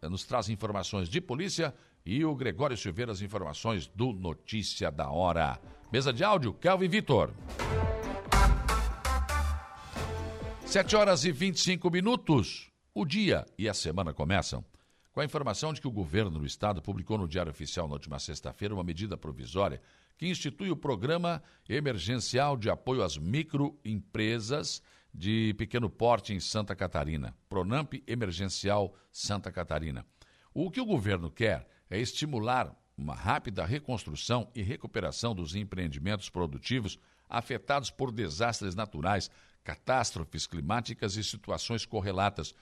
[0.00, 1.74] eh, nos traz informações de polícia
[2.06, 5.60] e o Gregório Silveira as informações do Notícia da Hora.
[5.92, 7.32] Mesa de áudio, Kelvin Vitor.
[10.64, 12.70] 7 horas e 25 minutos.
[12.94, 14.64] O dia e a semana começam
[15.10, 18.20] com a informação de que o governo do estado publicou no Diário Oficial na última
[18.20, 19.82] sexta-feira uma medida provisória
[20.16, 24.80] que institui o Programa Emergencial de Apoio às Microempresas
[25.12, 30.06] de Pequeno Porte em Santa Catarina, Pronamp Emergencial Santa Catarina.
[30.54, 36.98] O que o governo quer é estimular uma rápida reconstrução e recuperação dos empreendimentos produtivos
[37.28, 39.30] afetados por desastres naturais,
[39.64, 42.54] catástrofes climáticas e situações correlatas,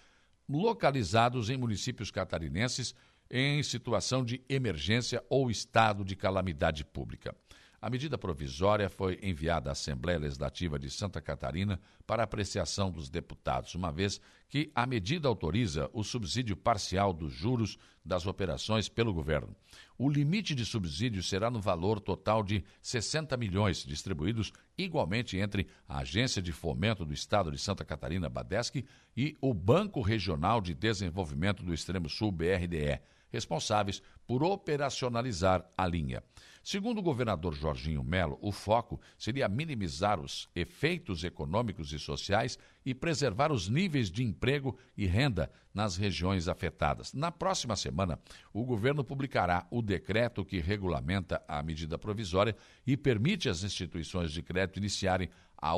[0.48, 2.94] localizados em municípios catarinenses
[3.28, 7.34] em situação de emergência ou estado de calamidade pública.
[7.80, 13.72] A medida provisória foi enviada à Assembleia Legislativa de Santa Catarina para apreciação dos deputados,
[13.76, 19.54] uma vez que a medida autoriza o subsídio parcial dos juros das operações pelo governo.
[19.96, 25.98] O limite de subsídio será no valor total de 60 milhões, distribuídos igualmente entre a
[25.98, 28.84] Agência de Fomento do Estado de Santa Catarina, Badesc,
[29.16, 36.22] e o Banco Regional de Desenvolvimento do Extremo Sul, BRDE responsáveis por operacionalizar a linha.
[36.70, 42.94] Segundo o governador Jorginho Melo, o foco seria minimizar os efeitos econômicos e sociais e
[42.94, 47.14] preservar os níveis de emprego e renda nas regiões afetadas.
[47.14, 48.20] Na próxima semana,
[48.52, 52.54] o governo publicará o decreto que regulamenta a medida provisória
[52.86, 55.74] e permite às instituições de crédito iniciarem a,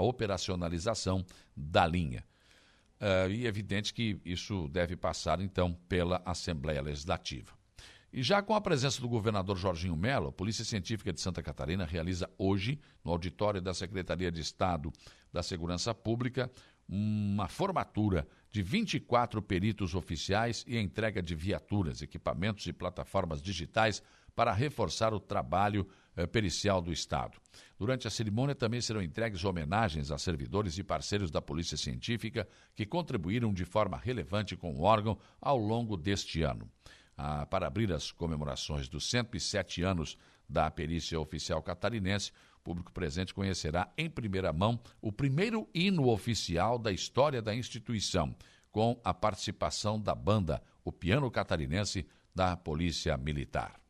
[0.00, 1.24] operacionalização
[1.56, 2.24] da linha.
[3.00, 7.61] Uh, e é evidente que isso deve passar, então, pela Assembleia Legislativa.
[8.12, 11.86] E já com a presença do governador Jorginho Mello, a Polícia Científica de Santa Catarina
[11.86, 14.92] realiza hoje, no auditório da Secretaria de Estado
[15.32, 16.50] da Segurança Pública,
[16.86, 24.02] uma formatura de 24 peritos oficiais e entrega de viaturas, equipamentos e plataformas digitais
[24.34, 27.38] para reforçar o trabalho eh, pericial do Estado.
[27.78, 32.84] Durante a cerimônia também serão entregues homenagens a servidores e parceiros da Polícia Científica que
[32.84, 36.68] contribuíram de forma relevante com o órgão ao longo deste ano.
[37.24, 43.32] Ah, para abrir as comemorações dos 107 anos da perícia oficial catarinense, o público presente
[43.32, 48.34] conhecerá em primeira mão o primeiro hino oficial da história da instituição,
[48.72, 52.04] com a participação da banda O Piano Catarinense
[52.34, 53.80] da Polícia Militar.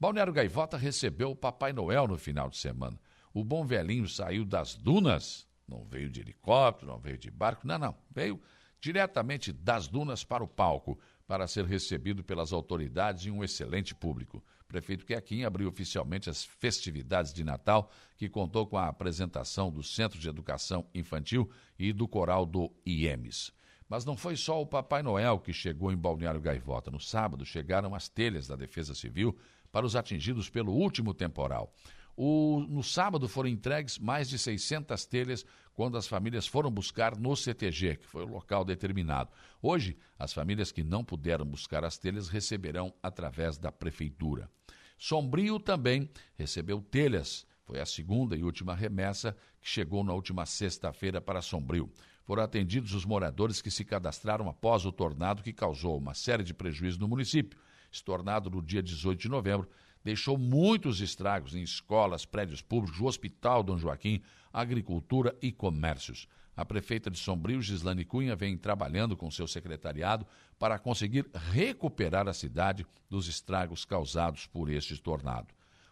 [0.00, 2.98] Balneário Gaivota recebeu o Papai Noel no final de semana.
[3.34, 7.78] O bom velhinho saiu das dunas, não veio de helicóptero, não veio de barco, não,
[7.78, 7.94] não.
[8.10, 8.40] Veio
[8.80, 14.42] diretamente das dunas para o palco, para ser recebido pelas autoridades e um excelente público.
[14.62, 19.82] O prefeito Quequim abriu oficialmente as festividades de Natal, que contou com a apresentação do
[19.82, 23.52] Centro de Educação Infantil e do coral do IEMES.
[23.88, 26.90] Mas não foi só o Papai Noel que chegou em Balneário Gaivota.
[26.90, 29.36] No sábado chegaram as telhas da Defesa Civil
[29.70, 31.74] para os atingidos pelo último temporal.
[32.16, 37.34] O, no sábado foram entregues mais de 600 telhas quando as famílias foram buscar no
[37.34, 39.30] CTG, que foi o local determinado.
[39.60, 44.50] Hoje, as famílias que não puderam buscar as telhas receberão através da prefeitura.
[44.98, 47.46] Sombrio também recebeu telhas.
[47.64, 51.90] Foi a segunda e última remessa que chegou na última sexta-feira para Sombrio.
[52.24, 56.52] Foram atendidos os moradores que se cadastraram após o tornado que causou uma série de
[56.52, 57.58] prejuízos no município
[57.92, 59.68] estornado no dia 18 de novembro,
[60.04, 66.26] deixou muitos estragos em escolas, prédios públicos, o Hospital Dom Joaquim, agricultura e comércios.
[66.54, 70.26] A prefeita de Sombrio, Gislane Cunha, vem trabalhando com seu secretariado
[70.58, 75.48] para conseguir recuperar a cidade dos estragos causados por este tornado.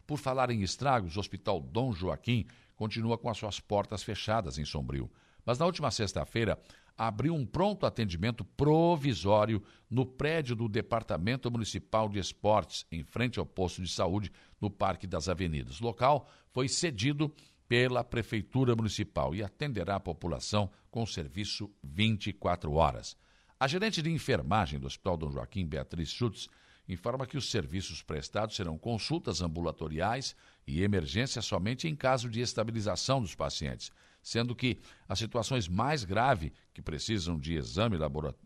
[0.06, 2.46] Por falar em estragos, o Hospital Dom Joaquim
[2.76, 5.10] continua com as suas portas fechadas em Sombrio.
[5.46, 6.58] Mas na última sexta-feira,
[7.02, 13.46] abriu um pronto atendimento provisório no prédio do Departamento Municipal de Esportes, em frente ao
[13.46, 15.80] posto de saúde, no Parque das Avenidas.
[15.80, 17.34] O local foi cedido
[17.66, 23.16] pela Prefeitura Municipal e atenderá a população com serviço 24 horas.
[23.58, 26.50] A gerente de enfermagem do Hospital Dom Joaquim, Beatriz Schutz,
[26.86, 30.36] informa que os serviços prestados serão consultas ambulatoriais
[30.66, 33.90] e emergência somente em caso de estabilização dos pacientes,
[34.22, 34.78] sendo que
[35.08, 37.96] as situações mais graves, que precisam de exame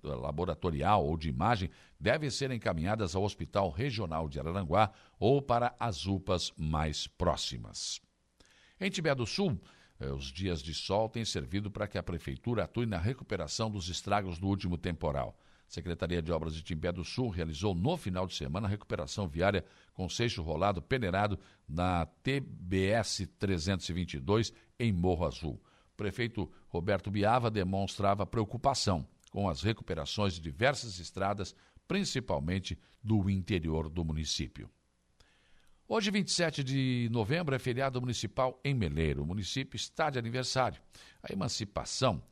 [0.03, 6.07] laboratorial ou de imagem, devem ser encaminhadas ao Hospital Regional de Araranguá ou para as
[6.07, 8.01] UPAs mais próximas.
[8.81, 9.61] Em Tibé do Sul,
[10.01, 13.89] eh, os dias de sol têm servido para que a Prefeitura atue na recuperação dos
[13.89, 15.39] estragos do último temporal.
[15.75, 19.65] Secretaria de Obras de Timbé do Sul realizou no final de semana a recuperação viária
[19.93, 25.61] com seixo rolado peneirado na TBS 322 em Morro Azul.
[25.93, 31.55] O prefeito Roberto Biava demonstrava preocupação com as recuperações de diversas estradas,
[31.89, 34.71] principalmente do interior do município.
[35.87, 39.23] Hoje, 27 de novembro, é feriado municipal em Meleiro.
[39.23, 40.81] O município está de aniversário.
[41.23, 42.23] A emancipação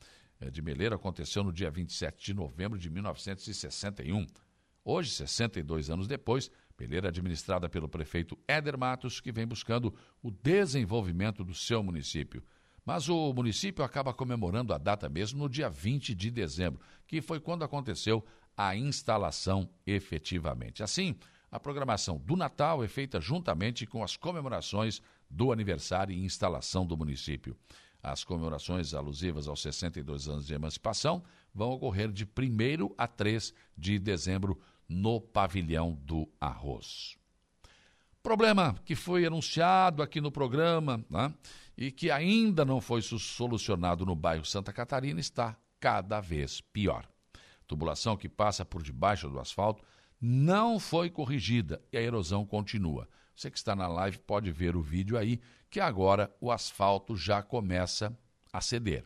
[0.51, 4.25] de Meleiro aconteceu no dia 27 de novembro de 1961.
[4.83, 10.29] Hoje, 62 anos depois, Meleiro é administrada pelo prefeito Éder Matos, que vem buscando o
[10.29, 12.43] desenvolvimento do seu município.
[12.85, 17.39] Mas o município acaba comemorando a data mesmo no dia 20 de dezembro, que foi
[17.39, 18.25] quando aconteceu
[18.57, 20.83] a instalação efetivamente.
[20.83, 21.15] Assim,
[21.49, 26.97] a programação do Natal é feita juntamente com as comemorações do aniversário e instalação do
[26.97, 27.55] município.
[28.03, 31.23] As comemorações alusivas aos 62 anos de emancipação
[31.55, 37.17] vão ocorrer de 1 a 3 de dezembro no Pavilhão do Arroz.
[38.21, 41.33] Problema que foi anunciado aqui no programa né,
[41.77, 47.07] e que ainda não foi solucionado no bairro Santa Catarina está cada vez pior.
[47.65, 49.81] Tubulação que passa por debaixo do asfalto
[50.19, 53.07] não foi corrigida e a erosão continua.
[53.35, 57.41] Você que está na live pode ver o vídeo aí, que agora o asfalto já
[57.41, 58.17] começa
[58.51, 59.05] a ceder.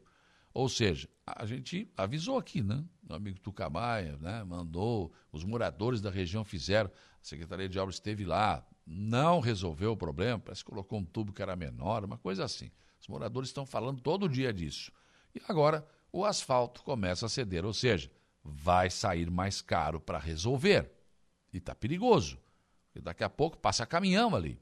[0.54, 2.84] Ou seja, a gente avisou aqui, né?
[3.10, 4.44] O amigo Tucamaia, né?
[4.44, 9.98] Mandou, os moradores da região fizeram, a Secretaria de Obras esteve lá, não resolveu o
[9.98, 12.72] problema, parece que colocou um tubo que era menor, uma coisa assim.
[13.00, 14.92] Os moradores estão falando todo dia disso.
[15.36, 18.10] E agora o asfalto começa a ceder, ou seja,
[18.44, 20.92] vai sair mais caro para resolver.
[21.54, 22.40] E está perigoso.
[22.98, 24.60] Porque daqui a pouco passa caminhão ali.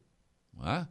[0.63, 0.87] É?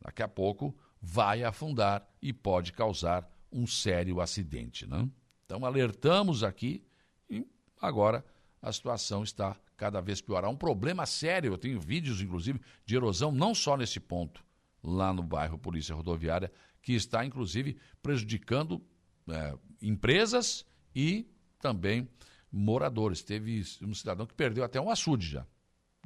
[0.00, 4.86] Daqui a pouco vai afundar e pode causar um sério acidente.
[4.86, 5.10] Não?
[5.44, 6.84] Então alertamos aqui
[7.28, 7.46] e
[7.80, 8.24] agora
[8.60, 10.44] a situação está cada vez pior.
[10.44, 14.44] Há um problema sério, eu tenho vídeos, inclusive, de erosão, não só nesse ponto,
[14.82, 16.50] lá no bairro Polícia Rodoviária,
[16.82, 18.82] que está, inclusive, prejudicando
[19.28, 20.64] é, empresas
[20.94, 21.26] e
[21.60, 22.08] também
[22.50, 23.22] moradores.
[23.22, 25.46] Teve um cidadão que perdeu até um açude já,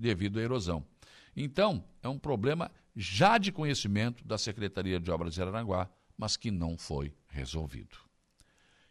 [0.02, 0.84] devido à erosão.
[1.34, 5.88] Então, é um problema já de conhecimento da Secretaria de Obras de Araranguá,
[6.18, 7.96] mas que não foi resolvido.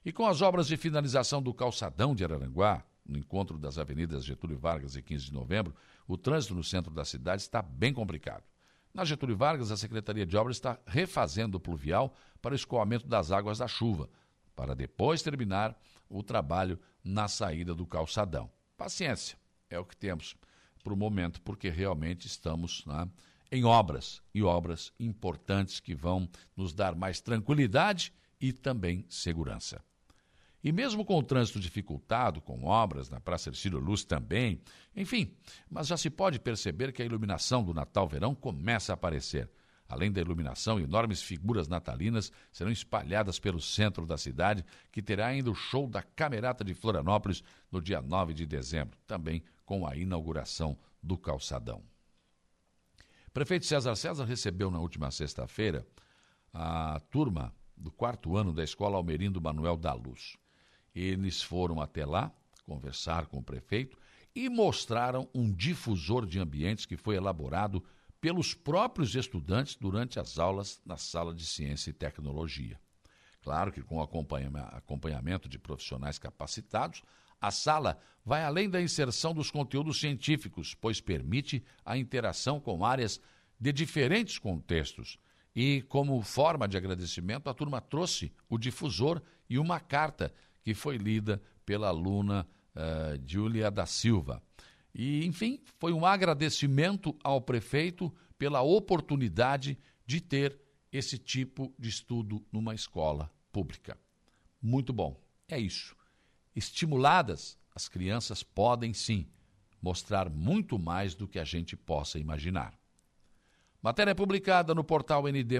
[0.04, 4.58] E com as obras de finalização do calçadão de Araranguá, no encontro das avenidas Getúlio
[4.58, 5.76] Vargas e 15 de novembro,
[6.08, 8.43] o trânsito no centro da cidade está bem complicado.
[8.93, 13.32] Na Getúlio Vargas, a Secretaria de Obras está refazendo o pluvial para o escoamento das
[13.32, 14.10] águas da chuva,
[14.56, 18.50] para depois terminar o trabalho na saída do calçadão.
[18.76, 19.38] Paciência,
[19.69, 20.36] é o que temos
[20.82, 23.08] para o momento, porque realmente estamos né,
[23.52, 29.84] em obras e obras importantes que vão nos dar mais tranquilidade e também segurança.
[30.63, 34.62] E mesmo com o trânsito dificultado, com obras na Praça Ercílio Luz também,
[34.96, 35.36] enfim,
[35.70, 39.50] mas já se pode perceber que a iluminação do Natal-Verão começa a aparecer.
[39.89, 45.52] Além da iluminação, enormes figuras natalinas serão espalhadas pelo centro da cidade, que terá ainda
[45.52, 50.78] o show da Camerata de Florianópolis no dia 9 de dezembro, também com a inauguração
[51.02, 51.82] do calçadão.
[53.34, 55.88] Prefeito César César recebeu na última sexta-feira
[56.54, 60.36] a turma do quarto ano da Escola Almerindo Manuel da Luz.
[60.94, 62.34] Eles foram até lá
[62.66, 63.98] conversar com o prefeito
[64.36, 67.82] e mostraram um difusor de ambientes que foi elaborado
[68.20, 72.78] pelos próprios estudantes durante as aulas na sala de ciência e tecnologia.
[73.42, 77.02] Claro que com acompanhamento de profissionais capacitados,
[77.42, 83.20] a sala vai além da inserção dos conteúdos científicos, pois permite a interação com áreas
[83.60, 85.18] de diferentes contextos.
[85.56, 90.34] E, como forma de agradecimento, a turma trouxe o difusor e uma carta
[90.64, 94.42] que foi lida pela aluna uh, Júlia da Silva.
[94.94, 100.60] E, enfim, foi um agradecimento ao prefeito pela oportunidade de ter
[100.92, 103.98] esse tipo de estudo numa escola pública.
[104.62, 105.20] Muito bom.
[105.48, 105.96] É isso.
[106.56, 109.28] Estimuladas, as crianças podem sim
[109.82, 112.78] mostrar muito mais do que a gente possa imaginar.
[113.82, 115.56] Matéria publicada no portal ND,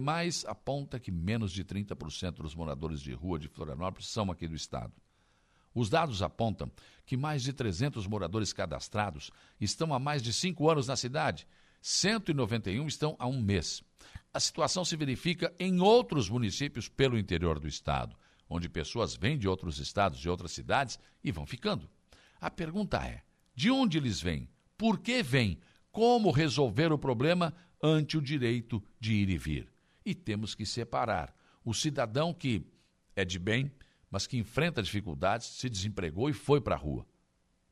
[0.46, 4.94] aponta que menos de 30% dos moradores de rua de Florianópolis são aqui do estado.
[5.74, 6.70] Os dados apontam
[7.06, 11.48] que mais de 300 moradores cadastrados estão há mais de cinco anos na cidade,
[11.82, 13.82] 191 estão há um mês.
[14.34, 18.16] A situação se verifica em outros municípios pelo interior do estado,
[18.52, 21.90] onde pessoas vêm de outros estados, de outras cidades e vão ficando.
[22.40, 23.24] A pergunta é:
[23.56, 24.50] de onde eles vêm?
[24.78, 25.58] Por que vêm?
[25.90, 29.72] Como resolver o problema ante o direito de ir e vir?
[30.06, 31.34] E temos que separar
[31.64, 32.66] o cidadão que
[33.16, 33.72] é de bem,
[34.10, 37.06] mas que enfrenta dificuldades, se desempregou e foi para a rua.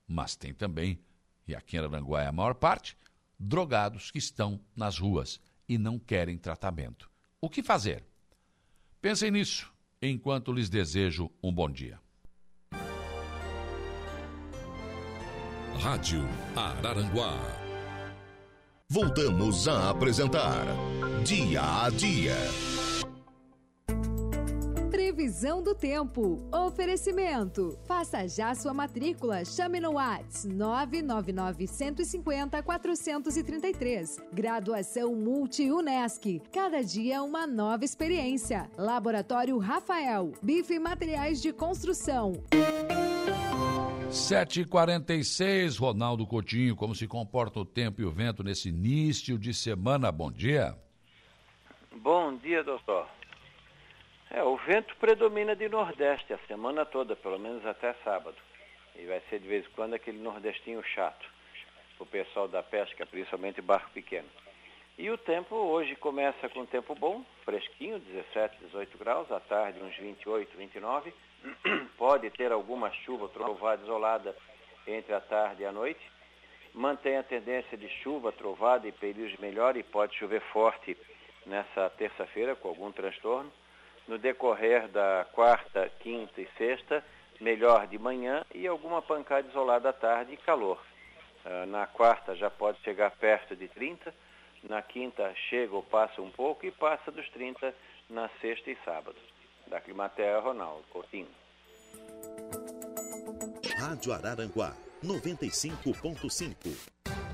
[0.07, 0.99] Mas tem também,
[1.45, 2.95] e aqui em Aranguá é a maior parte,
[3.37, 7.09] drogados que estão nas ruas e não querem tratamento.
[7.41, 8.05] O que fazer?
[9.01, 9.71] Pensem nisso
[10.01, 11.99] enquanto lhes desejo um bom dia.
[15.79, 17.37] Rádio Araranguá.
[18.89, 20.65] Voltamos a apresentar
[21.23, 22.35] Dia a Dia.
[24.99, 26.45] Previsão do tempo.
[26.53, 27.79] Oferecimento.
[27.87, 29.45] Faça já sua matrícula.
[29.45, 34.17] Chame no Whats 999 150 433.
[34.33, 36.41] Graduação Multi-UNESC.
[36.51, 38.69] Cada dia uma nova experiência.
[38.77, 40.33] Laboratório Rafael.
[40.43, 42.33] Bife Materiais de Construção.
[44.09, 50.11] 7h46, Ronaldo Coutinho, como se comporta o tempo e o vento nesse início de semana?
[50.11, 50.77] Bom dia.
[52.03, 53.07] Bom dia, doutor.
[54.31, 58.37] É, o vento predomina de nordeste a semana toda, pelo menos até sábado.
[58.95, 61.27] E vai ser de vez em quando aquele nordestinho chato.
[61.97, 64.27] O pessoal da pesca, principalmente barco pequeno.
[64.99, 69.95] E o tempo hoje começa com tempo bom, fresquinho, 17, 18 graus, à tarde uns
[69.97, 71.11] 28, 29.
[71.97, 74.35] Pode ter alguma chuva trovada isolada
[74.85, 76.01] entre a tarde e a noite.
[76.71, 80.95] Mantém a tendência de chuva, trovada e períodos melhor e pode chover forte
[81.47, 83.51] nessa terça-feira com algum transtorno
[84.09, 87.05] no decorrer da quarta, quinta e sexta,
[87.39, 90.81] melhor de manhã e alguma pancada isolada à tarde e calor.
[91.45, 94.11] Uh, na quarta já pode chegar perto de 30,
[94.63, 97.73] na quinta chega ou passa um pouco e passa dos 30
[98.09, 99.15] na sexta e sábado.
[99.67, 101.29] Da Climaterra, Ronaldo Coutinho.
[103.77, 104.73] Rádio Araranguá,
[105.05, 107.28] 95.5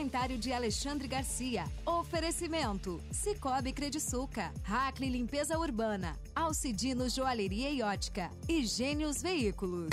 [0.00, 1.64] comentário de Alexandre Garcia.
[1.84, 9.90] Oferecimento: Cicobi Crediçuca, Hackley Limpeza Urbana, Alcidino Joalheria e Ótica e Gênios Veículos.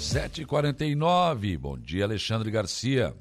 [0.00, 1.56] 7h49.
[1.56, 3.14] Bom dia, Alexandre Garcia.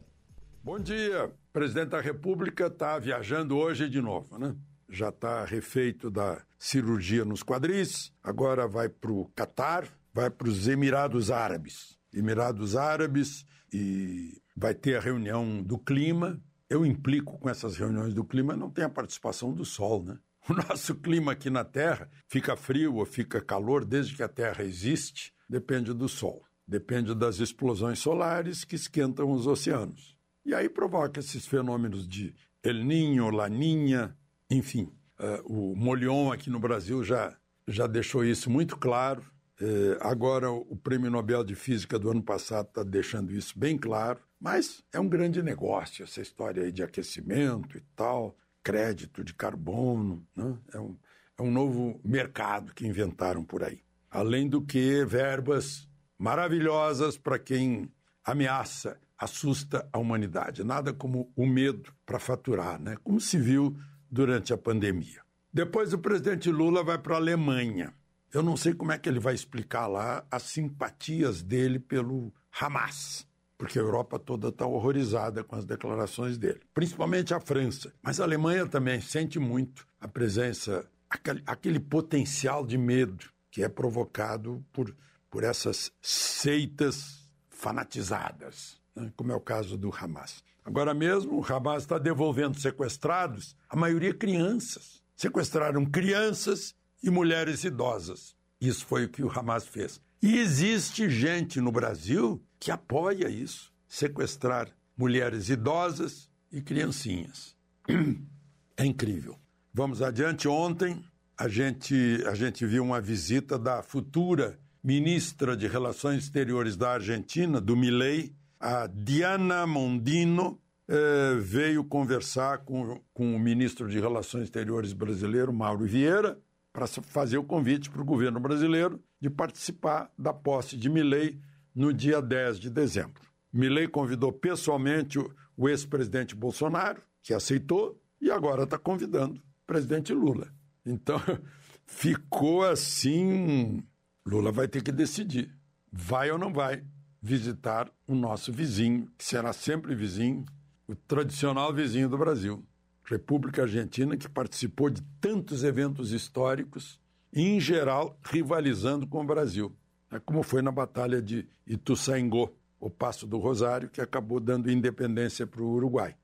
[0.64, 1.26] Bom dia.
[1.26, 4.56] O presidente da República está viajando hoje de novo, né?
[4.90, 10.68] Já está refeito da cirurgia nos quadris, agora vai para o Catar, vai para os
[10.68, 11.96] Emirados Árabes.
[12.12, 16.42] Emirados Árabes e vai ter a reunião do clima.
[16.70, 20.18] Eu implico com essas reuniões do clima, não tem a participação do Sol, né?
[20.48, 24.64] O nosso clima aqui na Terra fica frio ou fica calor desde que a Terra
[24.64, 26.44] existe, depende do Sol.
[26.68, 30.16] Depende das explosões solares que esquentam os oceanos.
[30.46, 34.16] E aí provoca esses fenômenos de El Niño, Laninha,
[34.50, 34.92] enfim.
[35.20, 37.36] Uh, o Molion aqui no Brasil já,
[37.68, 39.24] já deixou isso muito claro.
[39.62, 44.20] Uh, agora, o Prêmio Nobel de Física do ano passado está deixando isso bem claro.
[44.40, 50.26] Mas é um grande negócio essa história aí de aquecimento e tal, crédito de carbono,
[50.36, 50.58] né?
[50.74, 50.98] é, um,
[51.38, 53.82] é um novo mercado que inventaram por aí.
[54.12, 55.88] Além do que, verbas
[56.18, 57.92] maravilhosas para quem
[58.24, 60.64] ameaça, assusta a humanidade.
[60.64, 62.98] Nada como o medo para faturar, né?
[63.04, 63.78] como se viu
[64.10, 65.22] durante a pandemia.
[65.54, 67.94] Depois o presidente Lula vai para a Alemanha.
[68.36, 73.26] Eu não sei como é que ele vai explicar lá as simpatias dele pelo Hamas
[73.58, 77.94] porque a Europa toda está horrorizada com as declarações dele, principalmente a França.
[78.04, 83.70] Mas a Alemanha também sente muito a presença, aquele, aquele potencial de medo que é
[83.70, 84.94] provocado por,
[85.30, 89.14] por essas seitas fanatizadas, né?
[89.16, 90.44] como é o caso do Hamas.
[90.66, 95.02] Agora mesmo, o Hamas está devolvendo sequestrados, a maioria crianças.
[95.16, 96.76] Sequestraram crianças
[97.06, 98.36] e mulheres idosas.
[98.60, 100.02] Isso foi o que o Hamas fez.
[100.22, 107.56] E existe gente no Brasil que apoia isso sequestrar mulheres idosas e criancinhas.
[108.78, 109.40] É incrível.
[109.74, 110.50] Vamos adiante.
[110.50, 111.02] Ontem
[111.38, 117.62] a gente, a gente viu uma visita da futura ministra de Relações Exteriores da Argentina,
[117.62, 124.92] do Milei, a Diana Mondino, eh, veio conversar com, com o ministro de Relações Exteriores
[124.92, 126.38] brasileiro, Mauro Vieira,
[126.76, 131.40] para fazer o convite para o governo brasileiro de participar da posse de Milley
[131.74, 133.24] no dia 10 de dezembro.
[133.54, 135.18] Milley convidou pessoalmente
[135.56, 140.54] o ex-presidente Bolsonaro, que aceitou, e agora está convidando o presidente Lula.
[140.86, 141.18] Então,
[141.88, 143.82] ficou assim
[144.28, 145.56] Lula vai ter que decidir.
[145.90, 146.84] Vai ou não vai
[147.22, 150.46] visitar o nosso vizinho, que será sempre vizinho,
[150.90, 152.62] o tradicional vizinho do Brasil.
[153.06, 157.00] República Argentina, que participou de tantos eventos históricos,
[157.32, 159.76] em geral, rivalizando com o Brasil.
[160.12, 165.46] É como foi na Batalha de Ituzaingó, o Passo do Rosário, que acabou dando independência
[165.46, 166.16] para o Uruguai.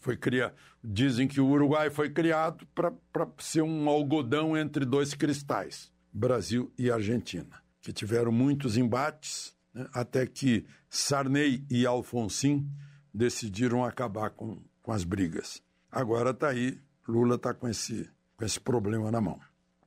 [0.00, 2.92] Foi criar, dizem que o Uruguai foi criado para
[3.38, 10.26] ser um algodão entre dois cristais, Brasil e Argentina, que tiveram muitos embates, né, até
[10.26, 12.68] que Sarney e Alfonsin
[13.14, 15.62] decidiram acabar com, com as brigas.
[15.90, 19.40] Agora está aí, Lula está com esse, com esse problema na mão.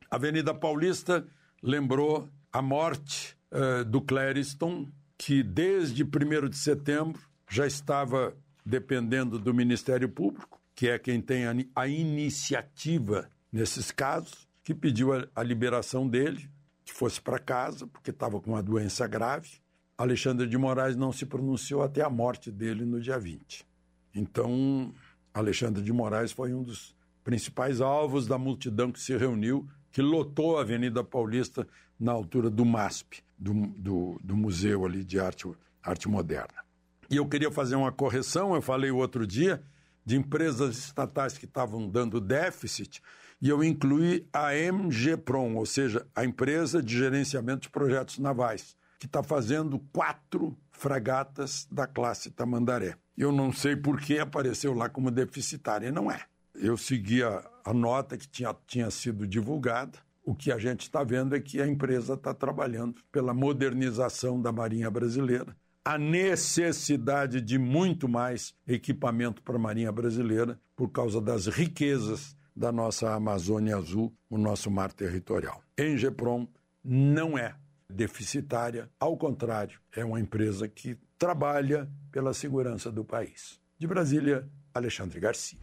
[0.09, 1.25] Avenida Paulista
[1.61, 8.35] lembrou a morte uh, do Clériston, que desde 1 de setembro já estava
[8.65, 15.13] dependendo do Ministério Público, que é quem tem a, a iniciativa nesses casos, que pediu
[15.13, 16.49] a, a liberação dele,
[16.83, 19.61] que fosse para casa, porque estava com uma doença grave.
[19.97, 23.65] Alexandre de Moraes não se pronunciou até a morte dele no dia 20.
[24.15, 24.93] Então,
[25.33, 30.57] Alexandre de Moraes foi um dos principais alvos da multidão que se reuniu, que lotou
[30.57, 31.67] a Avenida Paulista
[31.99, 35.47] na altura do MASP, do, do, do Museu ali de Arte,
[35.83, 36.63] Arte Moderna.
[37.09, 39.61] E eu queria fazer uma correção, eu falei o outro dia,
[40.05, 43.01] de empresas estatais que estavam dando déficit,
[43.41, 49.05] e eu incluí a MGPROM, ou seja, a empresa de gerenciamento de projetos navais, que
[49.05, 52.95] está fazendo quatro fragatas da classe Tamandaré.
[53.15, 56.19] Eu não sei por que apareceu lá como deficitária, não é.
[56.55, 59.99] Eu segui a, nota que tinha, tinha sido divulgada.
[60.25, 64.51] O que a gente está vendo é que a empresa está trabalhando pela modernização da
[64.51, 65.55] Marinha Brasileira,
[65.85, 72.71] a necessidade de muito mais equipamento para a Marinha Brasileira por causa das riquezas da
[72.71, 75.61] nossa Amazônia Azul, o nosso mar territorial.
[75.77, 76.47] Engeprom
[76.83, 77.55] não é
[77.91, 83.61] deficitária, ao contrário, é uma empresa que trabalha pela segurança do país.
[83.77, 85.59] De Brasília, Alexandre Garcia.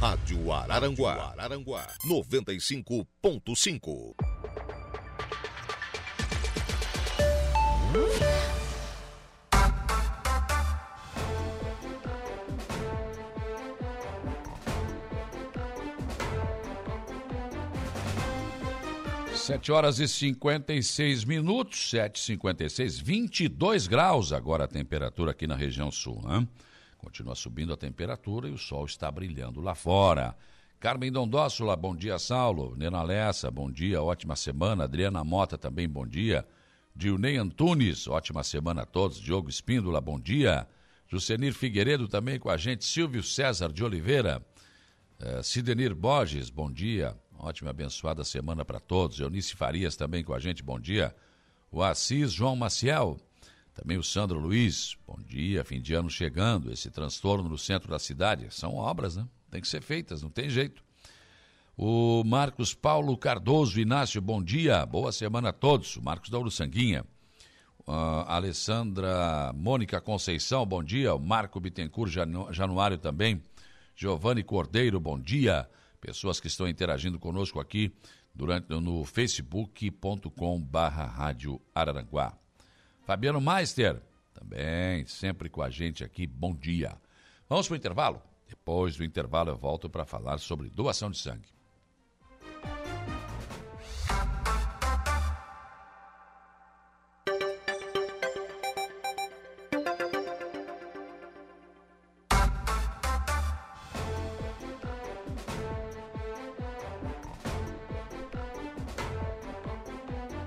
[0.00, 4.16] Rádio Araranguá, Araranguá 95.5.
[19.38, 25.30] Sete horas e 56 minutos, sete e cinquenta e seis, 22 graus agora a temperatura
[25.30, 26.46] aqui na região sul, né?
[26.98, 30.36] Continua subindo a temperatura e o sol está brilhando lá fora.
[30.78, 32.74] Carmen Dondóssula, bom dia, Saulo.
[32.76, 34.84] Nena Lessa, bom dia, ótima semana.
[34.84, 36.44] Adriana Mota, também bom dia.
[36.94, 39.18] Dilnei Antunes, ótima semana a todos.
[39.18, 40.66] Diogo Espíndola, bom dia.
[41.06, 42.84] Jusenir Figueiredo também com a gente.
[42.84, 44.42] Silvio César de Oliveira.
[45.20, 47.16] Uh, Sidenir Borges, bom dia.
[47.40, 49.20] Ótima abençoada semana para todos.
[49.20, 51.14] Eunice Farias também com a gente, bom dia.
[51.70, 53.16] O Assis João Maciel,
[53.72, 55.64] também o Sandro Luiz, bom dia.
[55.64, 56.72] Fim de ano chegando.
[56.72, 59.24] Esse transtorno no centro da cidade são obras, né?
[59.52, 60.82] Tem que ser feitas, não tem jeito.
[61.76, 64.84] O Marcos Paulo Cardoso Inácio, bom dia.
[64.84, 65.96] Boa semana a todos.
[65.96, 67.04] O Marcos da Sanguinha.
[67.86, 71.14] Uh, Alessandra Mônica Conceição, bom dia.
[71.14, 72.12] O Marco Bittencourt
[72.50, 73.40] Januário também.
[73.94, 75.68] Giovanni Cordeiro, bom dia
[76.00, 77.92] pessoas que estão interagindo conosco aqui
[78.34, 82.36] durante no facebook.com barra rádio Araranguá.
[83.02, 84.00] Fabiano Meister,
[84.32, 86.96] também sempre com a gente aqui, bom dia.
[87.48, 88.22] Vamos para o intervalo?
[88.46, 91.48] Depois do intervalo eu volto para falar sobre doação de sangue.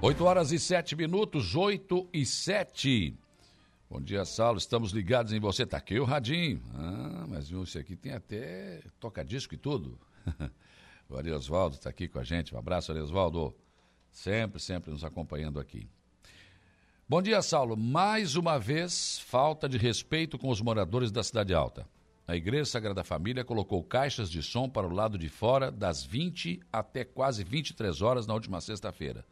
[0.04, 3.16] 8 horas e 7 minutos, 8 e 7.
[3.88, 4.58] Bom dia, Saulo.
[4.58, 5.64] Estamos ligados em você.
[5.64, 6.60] Tá aqui o Radinho.
[6.74, 10.00] Ah, mas viu, esse aqui tem até toca-disco e tudo.
[11.08, 12.56] o Ari Osvaldo está aqui com a gente.
[12.56, 13.56] Um abraço, Ari Osvaldo.
[14.12, 15.88] Sempre, sempre nos acompanhando aqui.
[17.08, 17.78] Bom dia, Saulo.
[17.78, 21.88] Mais uma vez, falta de respeito com os moradores da Cidade Alta.
[22.28, 26.60] A Igreja Sagrada Família colocou caixas de som para o lado de fora das 20
[26.74, 29.24] até quase 23 horas na última sexta-feira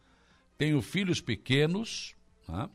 [0.60, 2.14] tenho filhos pequenos,
[2.46, 2.70] né?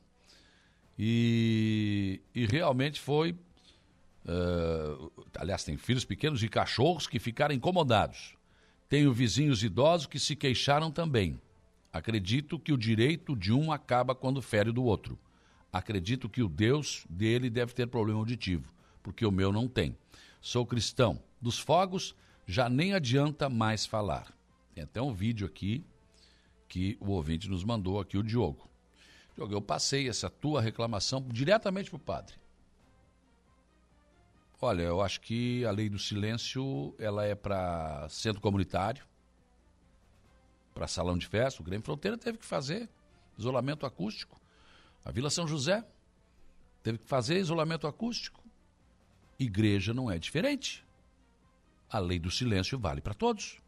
[0.99, 3.33] e, e realmente foi.
[4.25, 8.37] Uh, aliás, tem filhos pequenos e cachorros que ficaram incomodados.
[8.89, 11.39] Tenho vizinhos idosos que se queixaram também.
[11.93, 15.19] Acredito que o direito de um acaba quando fere do outro.
[15.71, 18.73] Acredito que o Deus dele deve ter problema auditivo,
[19.03, 19.95] porque o meu não tem.
[20.41, 21.23] Sou cristão.
[21.39, 22.15] Dos fogos
[22.47, 24.33] já nem adianta mais falar.
[24.75, 25.85] Tem até um vídeo aqui
[26.75, 28.69] que o ouvinte nos mandou aqui, o Diogo.
[29.37, 32.35] Eu passei essa tua reclamação diretamente para o padre.
[34.61, 39.07] Olha, eu acho que a lei do silêncio ela é para centro comunitário,
[40.75, 41.63] para salão de festa.
[41.63, 42.89] O Grêmio Fronteira teve que fazer
[43.39, 44.41] isolamento acústico.
[45.05, 45.87] A Vila São José
[46.83, 48.43] teve que fazer isolamento acústico.
[49.39, 50.85] Igreja não é diferente.
[51.89, 53.63] A lei do silêncio vale para todos.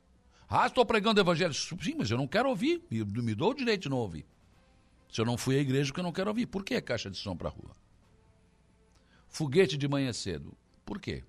[0.48, 1.52] Ah, estou pregando o evangelho.
[1.52, 2.82] Sim, mas eu não quero ouvir.
[2.90, 4.24] Me, me dou o direito de não ouvir.
[5.10, 6.46] Se eu não fui à igreja, que eu não quero ouvir.
[6.46, 7.74] Por que caixa de som para a rua?
[9.28, 10.56] Foguete de manhã cedo.
[10.84, 11.24] Por quê?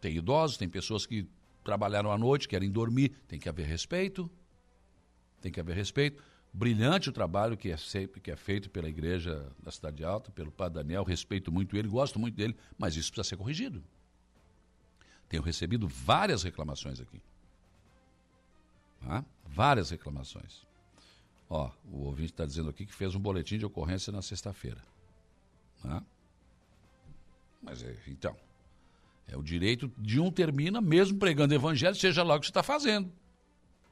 [0.00, 1.26] Tem idosos, tem pessoas que
[1.64, 3.12] trabalharam à noite, querem dormir.
[3.26, 4.30] Tem que haver respeito.
[5.40, 6.22] Tem que haver respeito.
[6.52, 10.52] Brilhante o trabalho que é, sempre, que é feito pela igreja da Cidade Alta, pelo
[10.52, 11.04] Padre Daniel.
[11.04, 13.84] Respeito muito ele, gosto muito dele, mas isso precisa ser corrigido.
[15.28, 17.20] Tenho recebido várias reclamações aqui.
[19.02, 20.66] Ah, várias reclamações.
[21.48, 24.82] Ó, o ouvinte está dizendo aqui que fez um boletim de ocorrência na sexta-feira.
[25.84, 26.02] Ah.
[27.62, 28.36] Mas é, então,
[29.28, 32.62] é o direito de um termina mesmo pregando evangelho, seja lá o que você está
[32.62, 33.12] fazendo.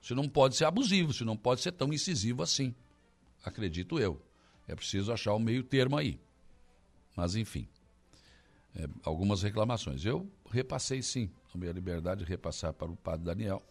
[0.00, 2.74] Você não pode ser abusivo, você não pode ser tão incisivo assim.
[3.44, 4.20] Acredito eu.
[4.68, 6.20] É preciso achar o um meio termo aí.
[7.16, 7.68] Mas enfim,
[8.74, 10.04] é, algumas reclamações.
[10.04, 13.62] Eu repassei sim, tomei a liberdade de repassar para o padre Daniel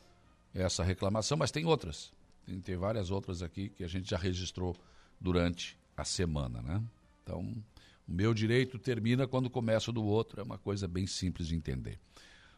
[0.53, 2.11] essa reclamação, mas tem outras.
[2.45, 4.75] Tem, tem várias outras aqui que a gente já registrou
[5.19, 6.83] durante a semana, né?
[7.23, 7.39] Então,
[8.07, 11.55] o meu direito termina quando começa o do outro, é uma coisa bem simples de
[11.55, 11.97] entender.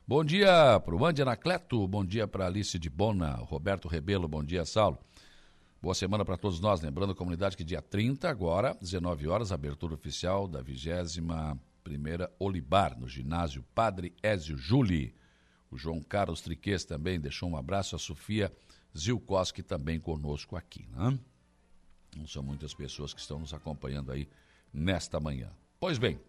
[0.08, 4.44] Bom dia para o Andy Anacleto, bom dia para Alice de Bona, Roberto Rebelo, bom
[4.44, 4.98] dia, Saulo.
[5.82, 9.94] Boa semana para todos nós, lembrando a comunidade que dia 30 agora, 19 horas, abertura
[9.94, 15.16] oficial da vigésima primeira Olibar, no ginásio Padre Ézio Juli.
[15.70, 18.52] O João Carlos Triques também deixou um abraço, a Sofia
[18.98, 20.88] Zilkoski também conosco aqui.
[20.90, 21.20] Né?
[22.18, 24.28] Não são muitas pessoas que estão nos acompanhando aí
[24.74, 25.52] nesta manhã.
[25.80, 26.20] Pois bem,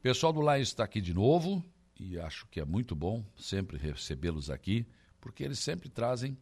[0.00, 1.64] pessoal do Lions está aqui de novo
[1.98, 4.86] e acho que é muito bom sempre recebê-los aqui,
[5.20, 6.38] porque eles sempre trazem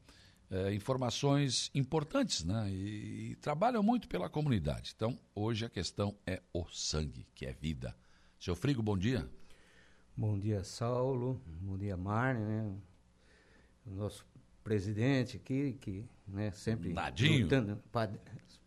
[0.51, 2.71] é, informações importantes né?
[2.71, 4.93] E, e trabalham muito pela comunidade.
[4.95, 7.97] Então, hoje a questão é o sangue, que é vida.
[8.39, 9.29] Seu Frigo, bom dia.
[10.17, 11.43] Bom dia, Saulo.
[11.61, 12.73] Bom dia, Marne, né?
[13.85, 14.25] O nosso
[14.63, 16.93] presidente aqui, que né, sempre.
[16.93, 17.43] Nadinho.
[17.43, 18.17] Lutando, pad,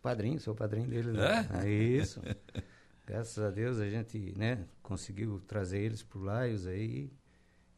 [0.02, 1.12] padrinho, sou padrinho dele.
[1.12, 1.48] Né?
[1.62, 1.66] É?
[1.66, 2.20] é isso.
[3.06, 7.10] Graças a Deus a gente né, conseguiu trazer eles para o Laios aí.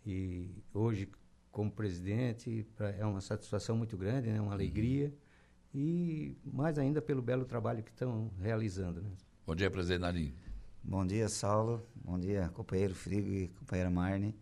[0.05, 1.09] E hoje,
[1.53, 5.07] como presidente, pra, é uma satisfação muito grande, né, uma alegria.
[5.73, 5.81] Uhum.
[5.81, 9.01] E mais ainda pelo belo trabalho que estão realizando.
[9.01, 9.11] Né?
[9.47, 10.44] Bom dia, presidente Nadinho.
[10.87, 11.83] Bom dia, Saulo.
[11.95, 14.35] Bom dia, companheiro Frigo e companheira Marne.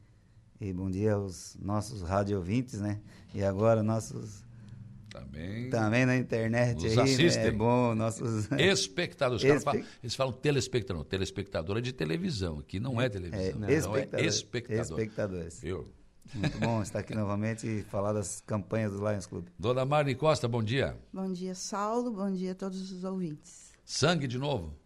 [0.61, 3.01] E bom dia aos nossos rádio ouvintes, né?
[3.33, 4.45] E agora nossos
[5.09, 7.45] também, também na internet Nos aí, assistem.
[7.45, 7.49] Né?
[7.49, 9.45] É bom, nossos espectadores.
[9.45, 9.63] Espe...
[9.63, 13.75] Falam, eles falam telespectador, telespectador é de televisão, aqui não é televisão, é, não, é
[14.25, 14.81] espectador.
[14.81, 15.63] Espectadores.
[15.63, 15.89] Eu.
[16.35, 19.47] Muito bom estar aqui novamente e falar das campanhas do Lions Club.
[19.59, 20.99] Dona Marli Costa, bom dia.
[21.13, 22.11] Bom dia, Saulo.
[22.11, 23.73] Bom dia a todos os ouvintes.
[23.85, 24.82] Sangue de novo?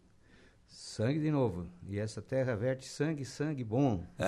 [0.96, 1.68] Sangue de novo.
[1.86, 4.02] E essa terra verte sangue, sangue bom.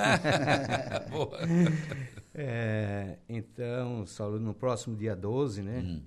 [2.35, 5.81] é, então, Saulo, no próximo dia 12, né?
[5.81, 6.03] Hum.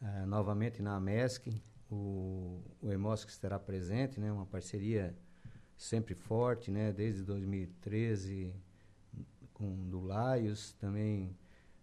[0.00, 4.30] É, novamente na AMESC, o, o EMOSC estará presente, né?
[4.30, 5.12] Uma parceria
[5.76, 6.92] sempre forte, né?
[6.92, 8.54] Desde 2013
[9.52, 11.36] com do Laios, também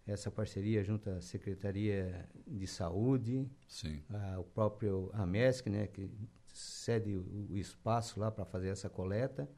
[0.08, 4.02] essa parceria junto à Secretaria de Saúde, Sim.
[4.10, 5.88] A, o próprio AMESC, né?
[5.88, 6.10] Que
[6.54, 9.50] cede o, o espaço lá para fazer essa coleta.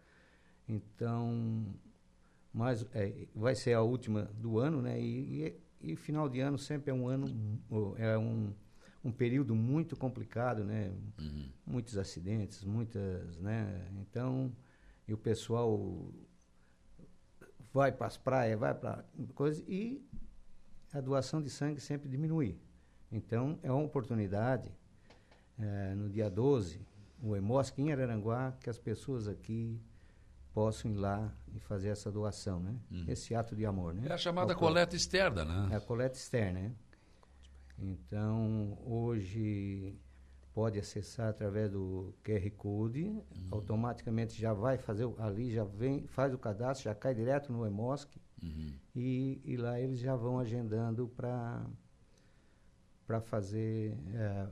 [0.68, 1.76] Então,
[2.54, 5.00] mas é, vai ser a última do ano, né?
[5.00, 7.28] E, e, e, final de ano sempre é um ano
[7.98, 8.54] é um,
[9.04, 10.92] um período muito complicado, né?
[11.20, 11.50] Uhum.
[11.68, 13.88] Muitos acidentes, muitas, né?
[14.00, 14.52] Então,
[15.08, 16.10] e o pessoal
[17.74, 19.04] vai para as praias, vai para
[19.36, 20.02] coisa e
[20.94, 22.58] a doação de sangue sempre diminui.
[23.12, 24.72] Então, é uma oportunidade
[25.60, 26.80] é, no dia 12,
[27.22, 29.80] o EMOSC em Araranguá, que as pessoas aqui
[30.54, 32.80] possam ir lá e fazer essa doação, né?
[32.90, 33.06] Uhum.
[33.08, 34.08] Esse ato de amor, né?
[34.08, 35.74] É a chamada Ao coleta externa, né?
[35.74, 36.72] É a coleta externa, né?
[37.78, 40.00] Então, hoje
[40.54, 43.26] pode acessar através do QR Code, uhum.
[43.52, 48.18] automaticamente já vai fazer ali, já vem, faz o cadastro, já cai direto no EMOSC
[48.42, 48.72] uhum.
[48.96, 51.66] e, e lá eles já vão agendando para
[53.06, 54.48] para fazer é,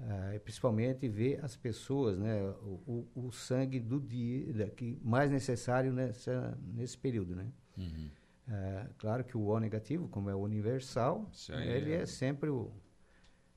[0.00, 5.92] Uh, principalmente ver as pessoas, né, o, o, o sangue do dia que mais necessário
[5.92, 7.50] nessa, nesse período, né?
[7.76, 8.08] Uhum.
[8.46, 12.02] Uh, claro que o O negativo, como é universal, ele é...
[12.02, 12.70] é sempre o,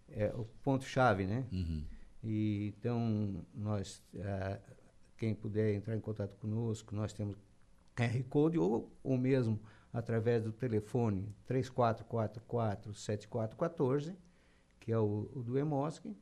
[0.10, 1.46] é o ponto-chave, né?
[1.52, 1.84] Uhum.
[2.24, 4.60] E, então, nós, ah,
[5.18, 7.36] quem puder entrar em contato conosco, nós temos
[7.96, 9.60] QR Code ou, ou mesmo
[9.92, 14.16] através do telefone 3444-7414,
[14.80, 16.16] que é o, o do EMOSC,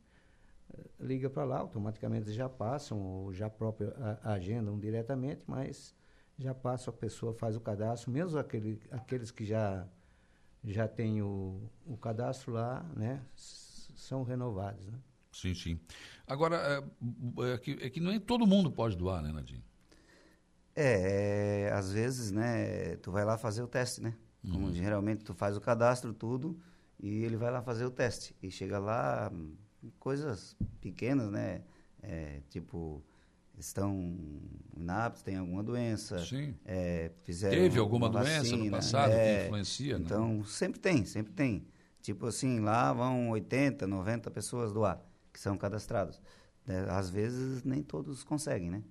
[1.00, 5.96] liga para lá, automaticamente já passam ou já próprio a- agendam diretamente, mas
[6.38, 9.88] já passa, a pessoa faz o cadastro, mesmo aquele, aqueles que já,
[10.64, 15.00] já têm o, o cadastro lá, né, são renovados, né?
[15.32, 15.80] Sim, sim.
[16.28, 16.58] Agora,
[17.38, 19.64] é, é que, é que nem todo mundo pode doar, né, Nadinho?
[20.76, 24.16] É, é, às vezes, né, tu vai lá fazer o teste, né?
[24.50, 26.60] Como geralmente tu faz o cadastro, tudo,
[27.00, 28.36] e ele vai lá fazer o teste.
[28.42, 29.30] E chega lá,
[30.00, 31.62] coisas pequenas, né?
[32.02, 33.04] É, tipo,
[33.58, 34.18] estão
[34.76, 36.24] inaptos, tem alguma doença.
[36.26, 36.56] Sim.
[36.66, 40.06] é, fizeram Teve alguma uma doença no passado que é, influencia, né?
[40.06, 41.68] Então, sempre tem, sempre tem.
[42.02, 45.02] Tipo assim, lá vão 80, 90 pessoas doar,
[45.34, 46.22] que são cadastrados.
[46.68, 48.84] É, às vezes, nem todos conseguem, né?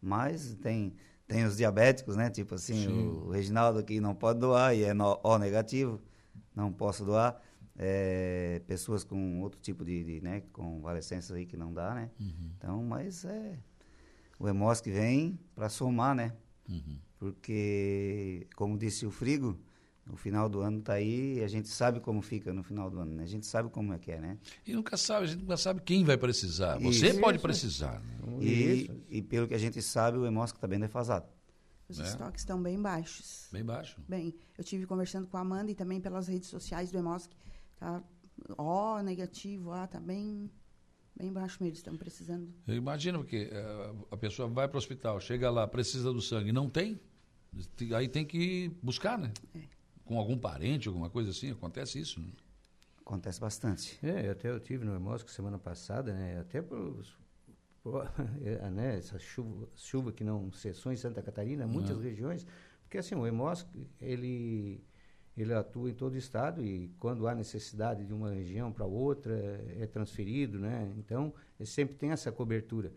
[0.00, 0.94] Mas tem,
[1.26, 2.30] tem os diabéticos, né?
[2.30, 3.08] Tipo assim, Sim.
[3.08, 6.00] o, Reginaldo aqui não pode doar e é no, O negativo,
[6.54, 7.40] não posso doar.
[7.78, 10.42] É, pessoas com outro tipo de, de né?
[10.52, 12.10] Convalescência aí que não dá, né?
[12.18, 12.50] Uhum.
[12.56, 13.58] Então, mas é...
[14.38, 16.32] O EMOS que vem para somar, né?
[16.68, 16.98] Uhum.
[17.18, 19.58] Porque, como disse o Frigo,
[20.10, 22.98] o final do ano está aí e a gente sabe como fica no final do
[23.00, 23.24] ano, né?
[23.24, 24.38] A gente sabe como é que é, né?
[24.66, 26.78] E nunca sabe, a gente nunca sabe quem vai precisar.
[26.78, 27.20] Você Isso.
[27.20, 28.00] pode precisar.
[28.00, 28.18] né?
[28.40, 29.00] E, isso.
[29.08, 31.26] e pelo que a gente sabe, o EMOSC está bem defasado.
[31.88, 32.02] Os É.
[32.02, 33.48] estoques estão bem baixos.
[33.52, 33.98] Bem baixo.
[34.08, 37.30] Bem, eu tive conversando com a Amanda e também pelas redes sociais do Emosc.
[37.76, 38.02] Tá
[38.56, 40.50] ó, negativo, ah, tá bem,
[41.16, 41.76] bem baixo mesmo.
[41.76, 42.52] Estão precisando.
[42.66, 46.52] Eu imagino que eh, a pessoa vai para o hospital, chega lá, precisa do sangue,
[46.52, 47.00] não tem,
[47.76, 49.32] te- aí tem que buscar, né?
[49.54, 49.60] É.
[50.04, 52.20] Com algum parente, alguma coisa assim, acontece isso.
[52.20, 52.28] Né?
[53.00, 53.98] Acontece bastante.
[54.02, 56.38] É, até eu tive no Hemosco semana passada, né?
[56.40, 57.04] Até por,
[57.82, 58.04] por
[58.42, 58.96] é, né?
[58.98, 62.46] essa chuva, chuva que não cessou em Santa Catarina, muitas regiões,
[62.82, 63.68] porque assim, o Hemosco,
[64.00, 64.84] ele,
[65.36, 69.34] ele atua em todo o estado e quando há necessidade de uma região para outra,
[69.78, 70.92] é transferido, né?
[70.96, 72.92] Então, ele sempre tem essa cobertura.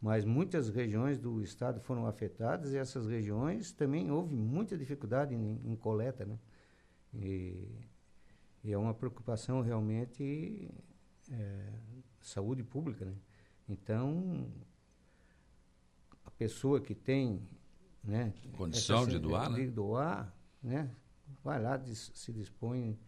[0.00, 5.60] Mas muitas regiões do estado foram afetadas e essas regiões também houve muita dificuldade em,
[5.64, 6.38] em coleta, né?
[7.14, 7.68] E,
[8.64, 10.68] e é uma preocupação realmente
[11.30, 11.68] é,
[12.20, 13.14] saúde pública, né?
[13.68, 14.46] Então,
[16.24, 17.40] a pessoa que tem,
[18.02, 19.56] né, Condição essa- de doar, né?
[19.60, 20.90] de doar, né,
[21.42, 22.98] vai lá, dis- se dispõe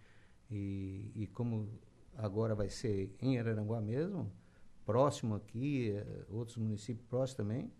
[0.50, 1.68] e, e como
[2.16, 4.32] agora vai ser em Araranguá mesmo,
[4.84, 7.72] próximo aqui, eh, outros municípios próximos também,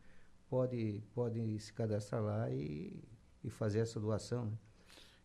[0.49, 3.03] pode, pode se cadastrar lá e,
[3.45, 4.59] e fazer essa doação, né?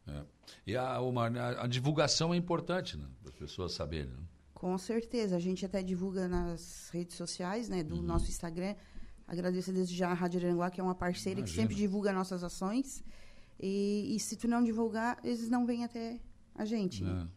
[0.07, 0.23] É.
[0.65, 3.07] E a, uma, a, a divulgação é importante, né?
[3.21, 4.11] Para as pessoas saberem.
[4.11, 4.23] Né?
[4.53, 5.35] Com certeza.
[5.35, 7.77] A gente até divulga nas redes sociais, né?
[7.81, 7.83] Uhum.
[7.87, 8.75] Do nosso Instagram.
[9.27, 11.55] Agradeço desde já a Rádio Aranguá, que é uma parceira Imagina.
[11.55, 13.03] que sempre divulga nossas ações.
[13.61, 16.19] E, e se tu não divulgar, eles não vêm até
[16.55, 17.03] a gente.
[17.03, 17.27] né?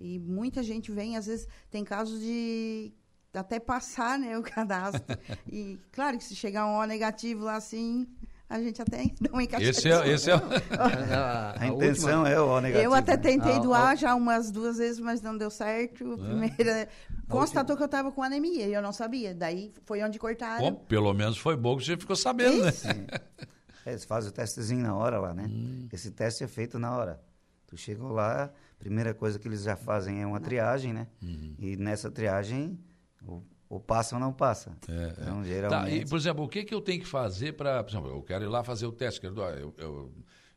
[0.00, 0.04] É.
[0.04, 2.92] E muita gente vem, às vezes tem casos de
[3.34, 5.02] até passar né, o cadastro.
[5.50, 8.06] e claro que se chegar um O negativo lá assim,
[8.48, 10.34] a gente até dá uma Esse é, esse é,
[11.14, 12.84] A, A, intenção é o O negativo.
[12.84, 13.22] Eu até né?
[13.22, 16.12] tentei Ah, doar já umas duas vezes, mas não deu certo.
[16.12, 16.88] A Primeira
[17.28, 19.34] constatou que eu estava com anemia e eu não sabia.
[19.34, 20.62] Daí foi onde cortaram.
[20.62, 22.72] Bom, pelo menos foi bom que você ficou sabendo, né?
[23.84, 25.46] É, eles fazem o testezinho na hora lá, né?
[25.48, 25.88] Hum.
[25.92, 27.20] Esse teste é feito na hora.
[27.66, 31.06] Tu chegou lá, primeira coisa que eles já fazem é uma triagem, né?
[31.22, 31.54] Uhum.
[31.58, 32.78] E nessa triagem,
[33.26, 34.72] ou, ou passa ou não passa.
[34.88, 36.04] É, então, Tá, geralmente...
[36.04, 37.82] e, por exemplo, o que, que eu tenho que fazer para.
[37.82, 39.54] Por exemplo, eu quero ir lá fazer o teste, quero doar.
[39.54, 40.12] Eu, eu,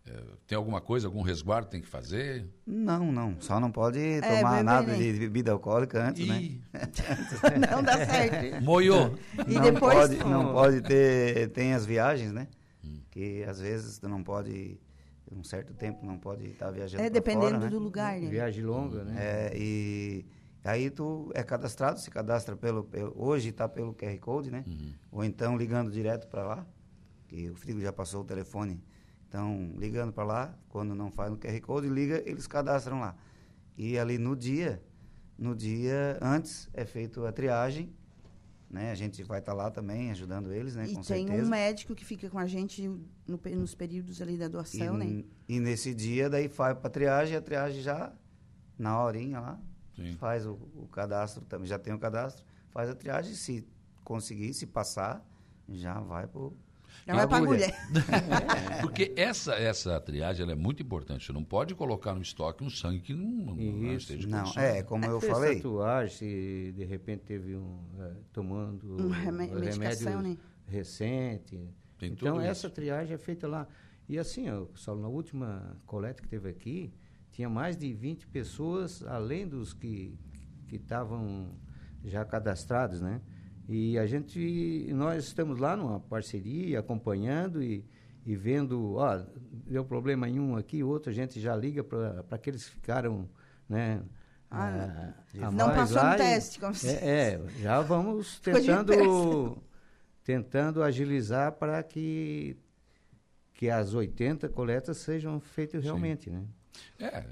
[0.07, 2.47] é, tem alguma coisa, algum resguardo que tem que fazer?
[2.67, 3.38] Não, não.
[3.39, 4.97] Só não pode tomar É, beber, nada né?
[4.97, 6.41] de bebida alcoólica antes, né?
[6.41, 6.61] Ih,
[7.71, 8.61] não dá certo.
[8.63, 9.15] moiou.
[9.47, 12.47] E não depois- pode, não pode ter tem as viagens né
[13.16, 14.78] que às vezes tu não pode
[15.32, 17.70] um certo tempo não pode estar viajando É dependendo fora, né?
[17.70, 18.28] do lugar, né?
[18.30, 19.16] Viagem longa, né?
[19.18, 20.26] é, e
[20.66, 24.66] aí tu é cadastrado se cadastra pelo, pelo- hoje está pelo QR code né
[25.09, 26.68] ou então ligando direto para lá
[27.30, 28.84] que o Frigo já passou o telefone
[29.30, 33.16] então ligando para lá quando não faz no QR code liga eles cadastram lá
[33.78, 34.84] e ali no dia
[35.38, 37.91] no dia antes é feito a triagem
[38.76, 38.91] né?
[38.91, 40.86] A gente vai estar lá também ajudando eles, né?
[40.86, 41.47] E com tem certeza.
[41.47, 42.88] um médico que fica com a gente
[43.26, 45.23] no nos períodos ali da e, doação, né?
[45.47, 48.13] e nesse dia daí vai para triagem, a triagem já
[48.78, 49.61] na horinha lá
[49.95, 50.17] Sim.
[50.17, 53.65] faz o, o cadastro também, já tem o cadastro, faz a triagem, se
[54.03, 55.26] conseguir, se passar,
[55.69, 56.53] já vai pro
[57.05, 57.65] Já vai pra Agulha.
[57.67, 58.81] agulha.
[58.81, 61.25] Porque essa, essa triagem ela é muito importante.
[61.25, 63.59] Você não pode colocar no estoque um sangue que não, não
[63.93, 64.13] Isso.
[64.13, 67.79] esteja Não, é, como eu Fez falei, tatuagem, se de repente teve um.
[67.99, 69.59] eh, tomando Um remédio
[70.19, 70.37] né?
[70.67, 71.69] recente.
[71.97, 72.75] Tem então, tudo essa isso.
[72.75, 73.67] triagem é feita lá.
[74.07, 76.93] E assim, ó, só na última coleta que teve aqui,
[77.31, 80.17] tinha mais de 20 pessoas, além dos que
[80.67, 81.51] que estavam
[82.03, 83.21] já cadastrados, né?
[83.68, 87.84] E a gente, nós estamos lá numa parceria, acompanhando e,
[88.26, 89.20] e vendo, ó,
[89.68, 93.28] deu problema em um aqui, outro, a gente já liga para aqueles que ficaram,
[93.68, 94.01] né?
[94.51, 98.39] Ah, a não mais passou lá no teste, como se- é, é, já vamos
[98.86, 99.57] tentando
[100.24, 102.55] tentando agilizar para que
[103.53, 106.43] que as 80 coletas sejam feitas realmente, né?
[106.99, 107.24] É, é,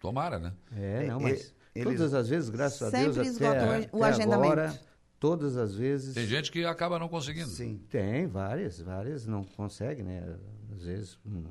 [0.00, 0.52] tomara, né?
[0.76, 4.04] É, não, e- mas eles- todas as vezes, graças a Deus, até, o- até o
[4.04, 4.44] agendamento.
[4.44, 4.80] agora,
[5.18, 7.48] todas as vezes Tem gente que acaba não conseguindo.
[7.48, 7.80] sim.
[7.88, 10.38] tem várias, várias não consegue, né?
[10.72, 11.44] Às vezes um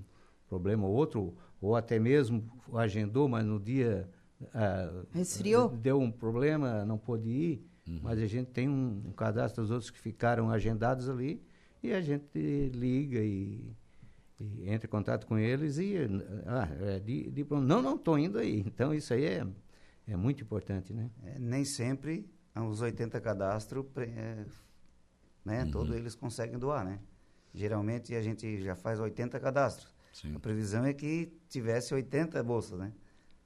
[0.48, 4.10] problema ou outro, ou até mesmo agendou, mas no dia
[4.54, 5.70] ah, Resfriou?
[5.70, 7.68] deu um problema, não pôde ir.
[7.88, 8.00] Uhum.
[8.04, 11.42] Mas a gente tem um, um cadastro dos outros que ficaram agendados ali
[11.82, 13.74] e a gente liga e,
[14.40, 15.96] e entra em contato com eles e
[16.46, 18.60] ah, é, de, de, não, não estou indo aí.
[18.66, 19.48] Então isso aí é,
[20.08, 21.10] é muito importante, né?
[21.24, 22.30] É, nem sempre
[22.62, 23.86] os 80 cadastros,
[25.46, 25.72] né, Uhum.
[25.72, 27.00] todos eles conseguem doar, né?
[27.54, 29.94] Geralmente a gente já faz 80 cadastros.
[30.14, 30.36] Sim.
[30.36, 32.92] A previsão é que tivesse 80 bolsas, né?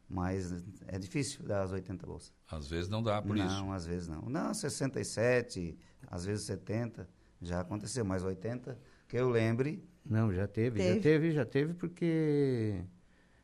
[0.09, 0.51] Mas
[0.87, 2.33] é difícil dar as 80 bolsas.
[2.49, 3.71] Às vezes não dá por não, isso.
[3.71, 4.21] às vezes não.
[4.23, 7.07] Não, 67, às vezes 70,
[7.41, 10.95] já aconteceu, mas 80, que eu lembre, Não, já teve, Teve.
[10.95, 12.83] já teve, já teve, porque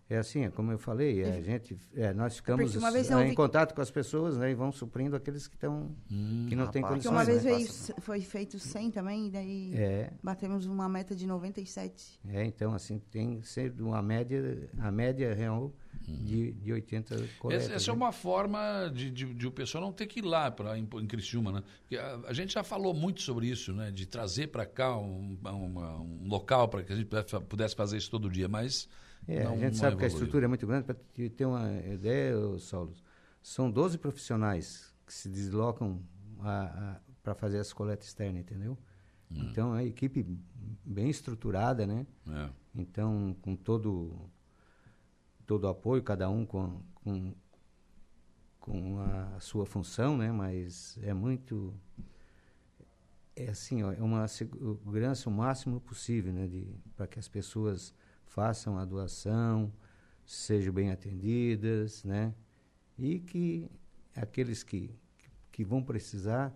[0.09, 3.73] é assim, é como eu falei, é, a gente, é, nós ficamos ouvi em contato
[3.75, 5.95] com as pessoas, né, e vão suprindo aqueles que estão
[6.47, 7.03] que não têm rapaz.
[7.03, 7.11] Porque condições.
[7.11, 7.95] uma vez né?
[7.99, 12.19] foi feito 100 também, e daí É, batemos uma meta de 97.
[12.29, 17.65] é, então assim tem ser uma média, a média real de, de 80 coletas.
[17.65, 17.97] Essa, essa é né?
[17.97, 21.07] uma forma de, de, de o pessoal não ter que ir lá pra, em, em
[21.07, 21.63] Criciúma, né?
[21.81, 23.91] Porque a, a gente já falou muito sobre isso, né?
[23.91, 27.97] De trazer para cá um, uma- um local para que a gente pudesse- pudesse fazer
[27.97, 28.87] isso todo dia, mas
[29.27, 30.85] É, não, a gente não sabe que a estrutura é muito grande.
[30.85, 32.93] Para ter uma ideia, ô, Saulo,
[33.41, 36.01] são 12 profissionais que se deslocam
[37.21, 38.77] para fazer essa coleta externa, entendeu?
[39.29, 39.47] Hum.
[39.49, 40.25] Então, é uma equipe
[40.85, 42.07] bem estruturada, né?
[42.29, 42.49] É.
[42.75, 44.29] Então, com todo
[45.45, 47.33] todo o apoio, cada um com, com,
[48.59, 50.29] com a sua função, né?
[50.29, 51.73] Mas é muito
[53.37, 56.49] é assim, ó, é uma segurança o máximo possível, né,
[56.95, 57.93] para que as pessoas
[58.37, 59.73] façam a doação,
[60.23, 62.35] sejam bem atendidas, né?
[62.95, 63.67] E que
[64.15, 64.91] aqueles que
[65.51, 66.55] que vão precisar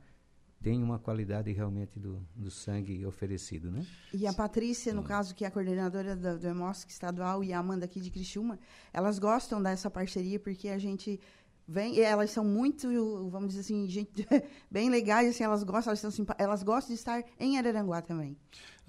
[0.61, 3.83] tenham uma qualidade realmente do, do sangue oferecido, né?
[4.13, 7.57] E a Patrícia, no caso, que é a coordenadora do, do EMOSC estadual, e a
[7.57, 8.59] Amanda aqui de Criciúma,
[8.93, 11.19] elas gostam dessa parceria porque a gente
[11.67, 12.87] vem, e elas são muito,
[13.31, 14.27] vamos dizer assim, gente,
[14.69, 18.37] bem legais, assim, elas gostam, elas, são simpa- elas gostam de estar em Araranguá também.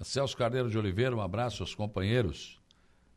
[0.03, 2.61] Celso Carneiro de Oliveira, um abraço aos companheiros.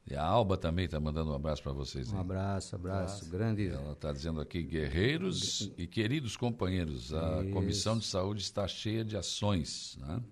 [0.08, 2.12] E a Alba também está mandando um abraço para vocês.
[2.12, 2.20] Um aí.
[2.20, 3.68] abraço, abraço, grande.
[3.68, 7.52] Ela está dizendo aqui, guerreiros e queridos companheiros, a Isso.
[7.52, 9.98] Comissão de Saúde está cheia de ações.
[10.00, 10.22] Né?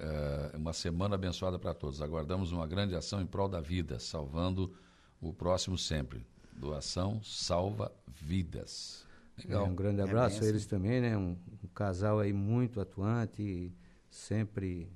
[0.00, 2.02] É, uma semana abençoada para todos.
[2.02, 4.74] Aguardamos uma grande ação em prol da vida, salvando
[5.20, 6.26] o próximo sempre.
[6.52, 9.06] Doação salva vidas.
[9.38, 9.64] Legal.
[9.64, 11.16] É, um grande É abraço bem a eles também, né?
[11.16, 13.72] Um, um casal aí muito atuante,
[14.10, 14.90] sempre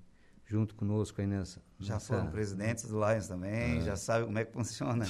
[0.52, 1.62] junto conosco aí nessa.
[1.80, 5.06] já nessa- foram presidentes do Lions também, já sabem como é que funciona.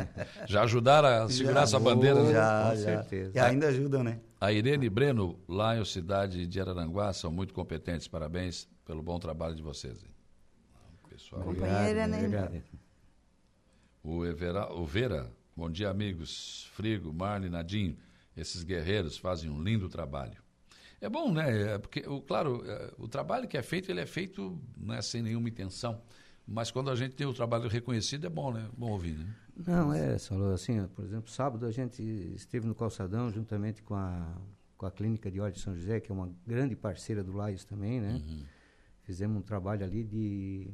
[0.48, 2.22] Já ajudaram a segurar essa bandeira?
[2.22, 2.32] né?
[2.32, 2.82] já, com já.
[2.82, 3.32] certeza.
[3.34, 4.20] E ainda ajudam, né?
[4.40, 8.08] A Irene Breno, lá em Cidade de Araranguá, são muito competentes.
[8.08, 10.02] Parabéns pelo bom trabalho de vocês.
[10.02, 10.10] hein?
[11.10, 11.42] Pessoal.
[11.42, 12.18] Companheira, né?
[12.18, 12.62] Obrigado.
[14.02, 16.70] O, Evera, o Vera, bom dia, amigos.
[16.74, 17.96] Frigo, Marley, Nadinho.
[18.34, 20.36] Esses guerreiros fazem um lindo trabalho.
[21.00, 21.74] É bom, né?
[21.74, 25.22] É Porque, o, claro, é, o trabalho que é feito, ele é feito né, sem
[25.22, 26.00] nenhuma intenção.
[26.46, 28.68] Mas quando a gente tem o trabalho reconhecido, é bom, né?
[28.76, 29.34] Bom ouvir, né?
[29.66, 34.36] Não, é, Saulo, assim, por exemplo, sábado a gente esteve no Calçadão juntamente com a,
[34.76, 37.64] com a Clínica de Óleo de São José, que é uma grande parceira do Laios
[37.64, 38.22] também, né?
[39.02, 40.70] Fizemos um trabalho ali de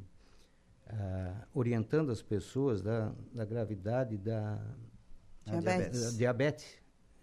[0.89, 4.59] ah, orientando as pessoas da, da gravidade da,
[5.47, 6.17] Diabetes.
[6.17, 6.67] diabetes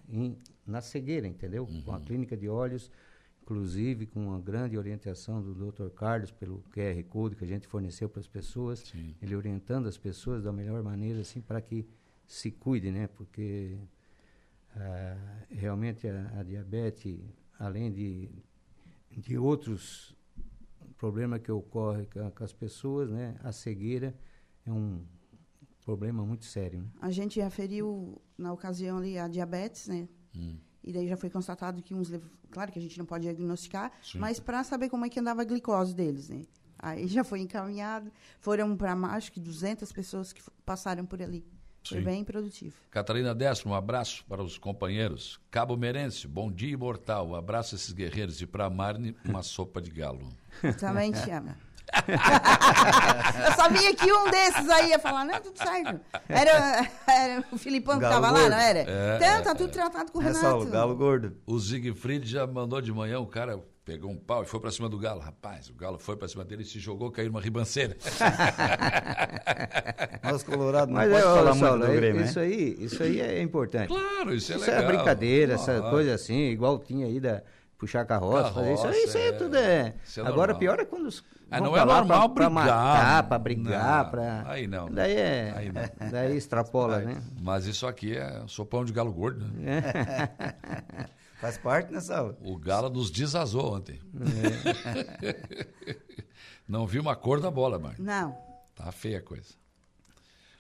[0.10, 0.38] em-
[0.70, 1.68] na cegueira, entendeu?
[1.86, 2.92] Com a Clínica de Olhos,
[3.42, 5.90] inclusive com uma grande orientação do Dr.
[5.90, 9.16] Carlos pelo QR Code que a gente forneceu para as pessoas, Sim.
[9.22, 11.88] ele orientando as pessoas da melhor maneira assim para que
[12.28, 13.08] se cuide, né?
[13.08, 13.78] Porque
[14.76, 17.20] ah, realmente a, a diabetes,
[17.58, 18.30] além de
[19.12, 20.16] de outros
[21.00, 23.36] problema que ocorre com, com as pessoas, né?
[23.42, 24.14] A cegueira
[24.66, 25.02] é um
[25.84, 26.82] problema muito sério.
[26.82, 26.90] Né?
[27.02, 30.08] A gente referiu, na ocasião ali, a diabetes, né?
[30.36, 30.58] Hum.
[30.84, 32.12] E daí já foi constatado que uns...
[32.50, 34.20] Claro que a gente não pode diagnosticar, Sim.
[34.20, 36.44] mas para saber como é que andava a glicose deles, né?
[36.78, 38.12] Aí já foi encaminhado.
[38.40, 41.46] Foram para acho que 200 pessoas que passaram por ali.
[41.88, 42.04] Foi Sim.
[42.04, 42.76] bem produtivo.
[42.92, 45.40] Catarina Décimo, um abraço para os companheiros.
[45.50, 47.30] Cabo Merense, bom dia imortal.
[47.30, 48.42] Um abraço a esses guerreiros.
[48.42, 50.30] E para a Marne, uma sopa de galo.
[50.80, 51.54] Também te amo.
[53.48, 56.00] Eu sabia que um desses aí ia falar, não, tudo certo.
[56.28, 58.80] Era, era o Filipão que Galo tava lá, não era?
[58.80, 60.42] É, então, tá tudo tratado com o É Renato.
[60.46, 61.36] Saulo, galo gordo.
[61.46, 64.88] O Siegfried já mandou de manhã, o cara pegou um pau e foi para cima
[64.88, 65.20] do galo.
[65.20, 67.98] Rapaz, o galo foi para cima dele e se jogou, caiu numa ribanceira.
[70.24, 72.46] Nós colorados não Mas pode é, falar Saulo, muito do é- Grêmio, isso né?
[72.46, 73.88] aí, isso aí é importante.
[73.88, 74.84] claro, isso é isso legal.
[74.84, 75.90] é brincadeira, essa Claro.
[75.90, 77.42] coisa assim, igual tinha aí da
[77.78, 79.32] puxar carroça, fazer isso, aí, Carroça, isso aí é.
[79.32, 79.96] tudo é.
[80.06, 80.60] Isso é Agora normal.
[80.60, 82.78] pior é quando os Ah, não pra é normal pra, pra brigar.
[82.78, 84.90] matar, pra brigar, Não, pra aí não.
[84.90, 85.82] Daí é, Aí não.
[86.12, 87.22] daí extrapola, né?
[87.42, 89.82] Mas isso aqui é sopão de galo gordo, né?
[91.42, 92.36] Faz parte, né, Saulo?
[92.44, 94.00] O galo nos desazou ontem.
[95.24, 95.96] É.
[96.68, 98.04] Não viu uma cor da bola, Marne.
[98.04, 98.38] Não.
[98.76, 99.54] Tá feia a coisa.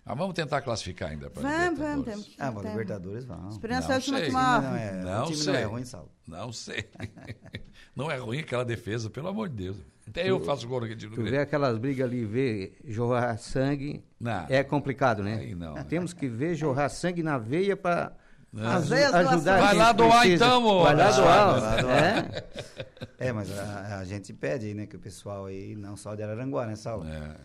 [0.10, 2.06] Mas vamos tentar classificar ainda para Vamos, vamos, Libertadores.
[2.06, 2.42] temos que.
[2.42, 2.66] Ah, mas.
[2.66, 3.50] Libertadores vão.
[3.50, 4.26] Esperança Não é a última sei.
[4.28, 4.62] time morre.
[4.68, 5.54] não é, Não o time sei.
[5.54, 6.12] não é ruim, Saulo.
[6.28, 6.90] Não sei.
[7.96, 9.78] Não é ruim aquela defesa, pelo amor de Deus.
[10.08, 14.46] Até eu faço gol aqui de Tu vê aquelas brigas ali, ver jorrar sangue, Não.
[14.48, 15.36] é complicado, né?
[15.36, 15.74] Aí não.
[15.84, 18.14] Temos que ver jorrar sangue na veia para
[18.56, 19.42] Às vezes, doação.
[19.44, 20.46] Vai lá doar precisa.
[20.46, 21.60] então, ô, Vai lá doar.
[21.60, 21.98] Vai lá doar.
[21.98, 23.28] É?
[23.28, 26.24] É, mas a, a gente pede aí, né, que o pessoal aí, não só de
[26.24, 27.06] Araranguá, né, Saulo?
[27.06, 27.36] É,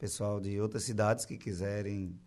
[0.00, 2.18] Pessoal de outras cidades que quiserem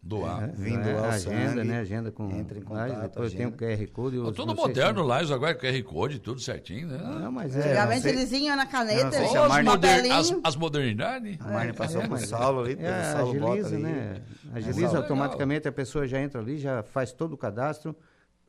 [0.00, 0.44] doar.
[0.44, 1.80] É, Vindo é, ao agenda, sangue, né?
[1.80, 2.30] Agenda com.
[2.30, 3.50] entre em lá, contato, depois tem o.
[3.52, 4.18] QR Code.
[4.18, 6.98] Os- tudo moderno lá, isso agora é QR Code, tudo certinho, né?
[6.98, 7.62] Não, mas É, é.
[7.64, 11.36] Antigamente não sei- eles iam na caneta, não Marne- moder- as, as modernidades.
[11.40, 13.82] A Marne passou é, pro mas- Saulo ali, É, Saulo bota agiliza, ali.
[13.82, 14.22] né?
[14.54, 15.02] É, Agiliza Saulo.
[15.02, 17.96] automaticamente, a pessoa já entra ali, já faz todo o cadastro,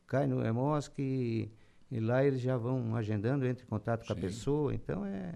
[0.06, 1.50] cai no EMOSC e,
[1.90, 4.22] e lá eles já vão agendando, entra em contato com a Sim.
[4.22, 4.72] pessoa.
[4.72, 5.34] Então é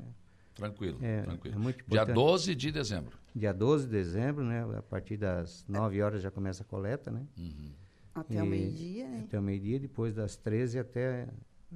[0.55, 1.55] Tranquilo, É, tranquilo.
[1.57, 2.15] é muito Dia importante.
[2.15, 3.19] 12 de dezembro.
[3.35, 4.63] dia 12 de dezembro, né?
[4.79, 7.27] A partir das 9 horas já começa a coleta, né?
[8.15, 9.25] Até o meio-dia, né?
[9.27, 11.27] Até o meio-dia, depois das 13 até,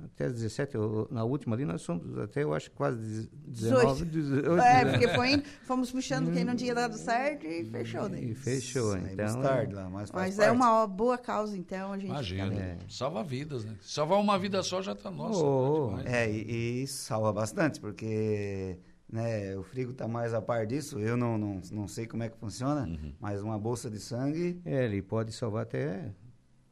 [0.05, 0.74] até as 17.
[0.74, 4.59] Eu- Na última ali nós somos até, eu acho, quase 19, 18.
[4.61, 8.20] É, porque foi, indo, fomos puxando quem não tinha dado certo e fechou, né?
[8.20, 9.42] E fechou, Saímos então.
[9.42, 10.49] tarde lá, mas Mas parte.
[10.49, 12.09] é uma boa causa, então, a gente.
[12.11, 12.55] Imagina.
[12.55, 12.78] É.
[12.88, 13.74] Salva vidas, né?
[13.80, 15.38] Salvar uma vida só já tá nossa.
[15.44, 16.09] Oh, tá.
[16.11, 18.78] É, e, e salva bastante, porque
[19.11, 20.99] né, o Frigo está mais a par disso.
[20.99, 23.12] Eu não, não, não sei como é que funciona, Uhum.
[23.20, 26.12] mas uma bolsa de sangue É, ele pode salvar até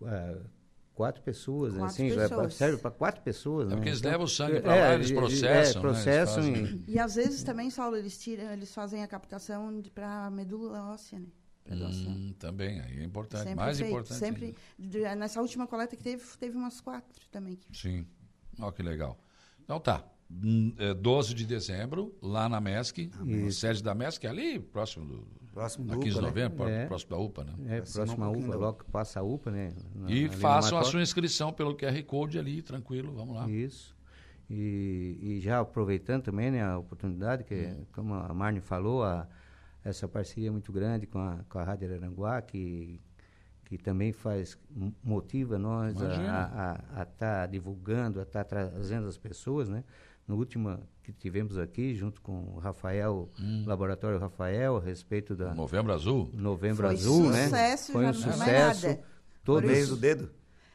[0.05, 0.37] ah,
[0.95, 1.81] quatro pessoas, né?
[1.81, 2.55] Quatro Assim, pessoas.
[2.55, 3.77] serve para quatro pessoas, É né?
[3.77, 5.51] porque eles Então, levam o sangue é, pra lá, eles é, processam.
[5.51, 5.61] É, né?
[5.63, 6.93] Eles processam fazem- e...
[6.93, 11.27] E às vezes também, Saulo, eles tiram, eles fazem a captação para medula óssea, né?
[11.71, 13.45] Hum, também, aí é importante.
[13.45, 14.19] Sempre Mais feito, importante.
[14.19, 14.55] Sempre.
[14.79, 15.17] ainda.
[15.17, 17.57] Nessa última coleta que teve, teve umas quatro também.
[17.57, 18.07] que- Sim.
[18.61, 19.19] Ó, que legal.
[19.63, 20.05] Então tá.
[20.31, 25.07] Hum, é 12 de dezembro, lá na MESC, na sede da MESC, é ali, próximo
[25.07, 25.27] do.
[25.55, 26.29] Próximo Na do 15 de UPA, né?
[26.29, 26.87] novembro, pró- É.
[26.87, 27.53] próximo da UPA, né?
[27.67, 29.73] É, próxima um pouquinho UPA, da logo que passa a UPA, né?
[29.95, 33.49] na- E façam a sua inscrição pelo QR Code ali, tranquilo, vamos lá.
[33.49, 33.95] Isso.
[34.51, 37.85] E, e já aproveitando também né, a oportunidade, que Hum.
[37.93, 39.27] como a Marne falou, a,
[39.83, 43.01] essa parceria é muito grande com a, com a Rádio Araranguá, que,
[43.65, 44.59] que também faz,
[45.03, 46.83] motiva nós Imagina.
[46.95, 49.83] a estar divulgando, a estar trazendo as pessoas, né?
[50.27, 53.65] No último que tivemos aqui, junto com o Rafael, Hum.
[53.67, 56.31] Laboratório Rafael, a respeito da Novembro Azul?
[56.33, 57.45] Novembro Foi Azul, né?
[57.45, 58.87] sucesso, Foi já um é mais sucesso.
[58.89, 59.01] nada.
[59.45, 60.31] Todos, Mês do dedo?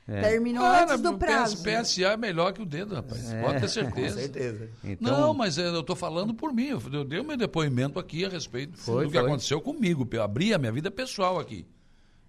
[0.08, 0.22] é.
[0.22, 1.58] Terminou Cara, antes do o prazo.
[1.64, 3.32] PS, PSA é melhor que o dedo, rapaz.
[3.32, 3.42] É.
[3.42, 4.20] Pode ter Com certeza.
[4.20, 4.70] certeza.
[4.84, 6.68] Então, Não, mas é, eu estou falando por mim.
[6.68, 9.26] Eu, eu dei o meu depoimento aqui a respeito Foi, do que foi.
[9.28, 10.08] aconteceu comigo.
[10.12, 11.66] Eu abri a minha vida pessoal aqui.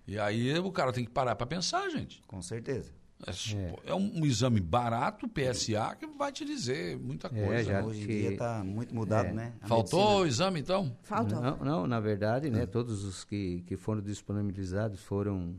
[0.06, 2.22] E aí o cara tem que parar para pensar, gente.
[2.26, 2.90] Com certeza.
[3.26, 7.62] É, é um, um exame barato, PSA, que vai te dizer muita É, coisa.
[7.64, 9.32] já- Hoje em dia está muito mudado, é.
[9.32, 9.52] né?
[9.60, 10.20] A Faltou medicina.
[10.22, 10.96] o exame, então?
[11.02, 11.40] Faltou.
[11.40, 15.54] Não, não, na verdade, né, todos os que, que foram disponibilizados foram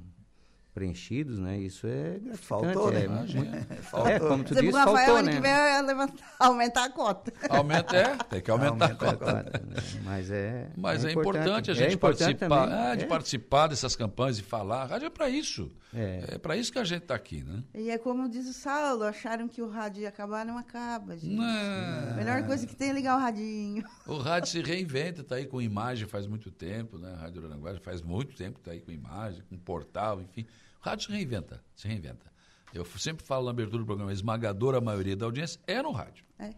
[0.73, 1.57] preenchidos, né?
[1.57, 2.19] Isso é.
[2.35, 3.07] Faltou, é, né?
[3.07, 3.33] muito-
[3.83, 4.07] Faltou.
[4.11, 5.35] é, como tu disse, Rafael, faltou, ano né?
[5.35, 7.33] que vem é levantar, aumentar a cota.
[7.49, 9.33] Aumenta, é, tem que aumentar Aumenta a a cota.
[9.65, 9.75] Né?
[10.03, 12.91] Mas é Mas é, importante, a gente é importante participar, também.
[12.91, 13.07] é, de É.
[13.07, 14.83] participar dessas campanhas e falar.
[14.83, 15.71] A rádio é para isso.
[15.93, 16.23] É.
[16.35, 17.61] É, para isso que a gente está aqui, né?
[17.75, 21.35] E é como diz o Saulo, acharam que o rádio ia acabar, não acaba, gente.
[21.35, 21.43] Não.
[21.43, 23.83] A melhor coisa que tem é ligar o radinho.
[24.07, 27.13] O rádio se reinventa, está aí com imagem faz muito tempo, né?
[27.13, 30.45] A Rádio Aranguá faz muito tempo que está aí com imagem, com portal, enfim.
[30.83, 32.31] O rádio se reinventa, se reinventa.
[32.73, 36.23] Eu sempre falo na abertura do programa, a esmagadora maioria da audiência é no rádio.
[36.39, 36.53] É.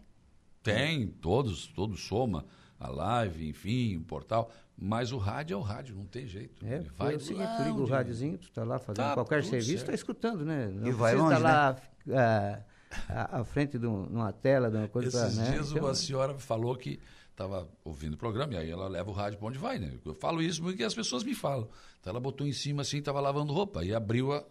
[0.62, 2.46] Tem, todos, todos soma,
[2.78, 4.50] a live, enfim, o portal.
[4.76, 6.64] Mas o rádio é o rádio, não tem jeito.
[6.66, 9.44] É, vai o seguinte, lá tu liga o rádiozinho, tu tá lá fazendo Tá qualquer
[9.44, 9.86] serviço, certo.
[9.86, 10.68] tá escutando, né?
[10.68, 11.76] Não E vai precisa longe, tá lá
[12.16, 12.60] ah,
[13.08, 15.50] à, à frente de um- uma tela, de uma coisa pra, Esses né?
[15.52, 16.98] dias Então, uma senhora falou que
[17.34, 19.92] estava ouvindo o programa, e aí ela leva o rádio para onde vai, né?
[20.04, 21.68] Eu falo isso porque as pessoas me falam.
[22.00, 24.44] Então ela botou em cima assim, estava lavando roupa, e abriu a,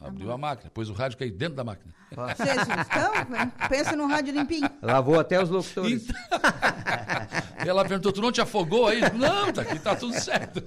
[0.00, 1.94] abriu a máquina, pôs o rádio caiu dentro da máquina.
[2.10, 3.68] Vocês estão?
[3.68, 4.68] Pensa no rádio limpinho.
[4.82, 6.08] Lavou até os locutores.
[7.66, 9.00] Ela perguntou, tu não te afogou aí?
[9.14, 10.62] Não, tá aqui, tá tudo certo.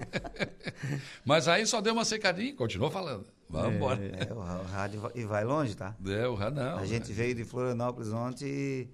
[1.26, 3.26] Mas aí só deu uma secadinha e continuou falando.
[3.50, 4.00] Vamos embora.
[4.06, 5.96] É, o rádio vai- e vai longe, tá?
[6.06, 6.78] É, o rádio não.
[6.78, 8.88] A gente veio de Florianópolis ontem e,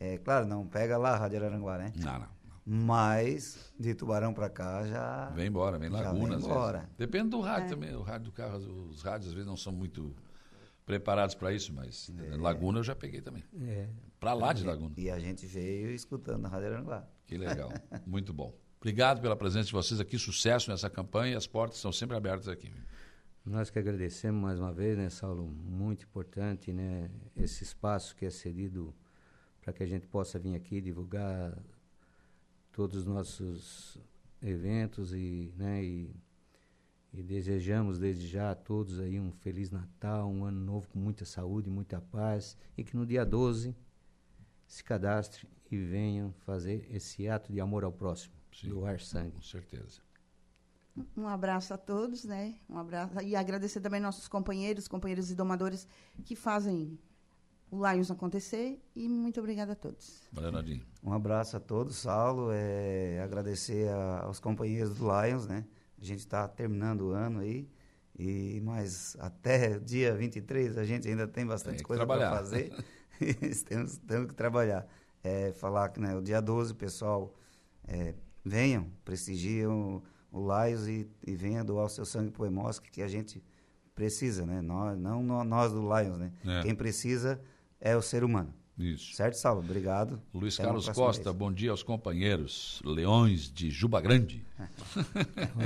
[0.00, 1.92] é claro, não pega lá a Rádio Araranguá, né?
[1.96, 2.38] Não, não.
[2.70, 5.30] Mas de Tubarão pra cá já.
[5.34, 6.14] Vem embora, vem Já Laguna.
[6.14, 6.46] vem às vezes.
[6.50, 6.90] embora.
[6.98, 7.48] Depende do É.
[7.48, 7.94] rádio também.
[7.94, 8.58] O rádio do carro,
[8.90, 10.14] os rádios às vezes não são muito
[10.84, 13.42] preparados para isso, mas eh, Laguna eu já peguei também.
[13.62, 13.86] É.
[14.20, 14.92] Para lá de Laguna.
[14.96, 17.04] E a gente veio escutando a Rádio Araranguá.
[17.28, 17.70] Que legal.
[18.06, 18.56] Muito bom.
[18.78, 20.18] Obrigado pela presença de vocês aqui.
[20.18, 21.36] Sucesso nessa campanha.
[21.36, 22.72] As portas estão sempre abertas aqui.
[23.44, 25.46] Nós que agradecemos mais uma vez, né, Saulo?
[25.46, 27.10] Muito importante, né?
[27.36, 28.94] Esse espaço que é cedido
[29.60, 31.62] para que a gente possa vir aqui divulgar
[32.72, 33.98] todos os nossos
[34.40, 36.16] eventos e, né, e,
[37.12, 41.26] e desejamos desde já a todos aí um feliz Natal, um ano novo com muita
[41.26, 43.76] saúde, muita paz e que no dia 12
[44.68, 48.68] se cadastre e venham fazer esse ato de amor ao próximo, Sim.
[48.68, 49.32] doar sangue.
[49.32, 50.00] Com certeza.
[51.16, 52.56] Um abraço a todos, né?
[52.68, 55.86] Um abraço e agradecer também nossos companheiros, companheiros e domadores
[56.24, 56.98] que fazem
[57.70, 60.22] o Lions acontecer e muito obrigada a todos.
[60.32, 60.84] Valeu, Nadinho.
[61.02, 62.50] Um abraço a todos, Saulo.
[62.52, 65.64] É, agradecer a- aos companheiros do Lions, né?
[66.00, 67.68] A gente está terminando o ano aí.
[68.18, 72.72] E, mas até dia 23 a gente ainda tem bastante Tem coisa para fazer.
[73.66, 74.86] temos, temos que trabalhar.
[75.22, 77.34] É, falar que né, o dia 12, pessoal,
[77.86, 78.14] é,
[78.44, 83.02] venham, prestigiam o Lions e, e venham doar o seu sangue para o Emosc, que
[83.02, 83.42] a gente
[83.94, 84.60] precisa, né?
[84.60, 86.32] Nós, não nó- nós do Lions, né?
[86.46, 86.62] É.
[86.62, 87.40] Quem precisa
[87.80, 88.54] é o ser humano.
[88.78, 89.12] Isso.
[89.14, 89.58] Certo, Saulo?
[89.58, 90.22] Obrigado.
[90.32, 91.36] Luiz Até Carlos Costa, vez.
[91.36, 92.80] bom dia aos companheiros.
[92.84, 94.46] Leões de Juba Grande.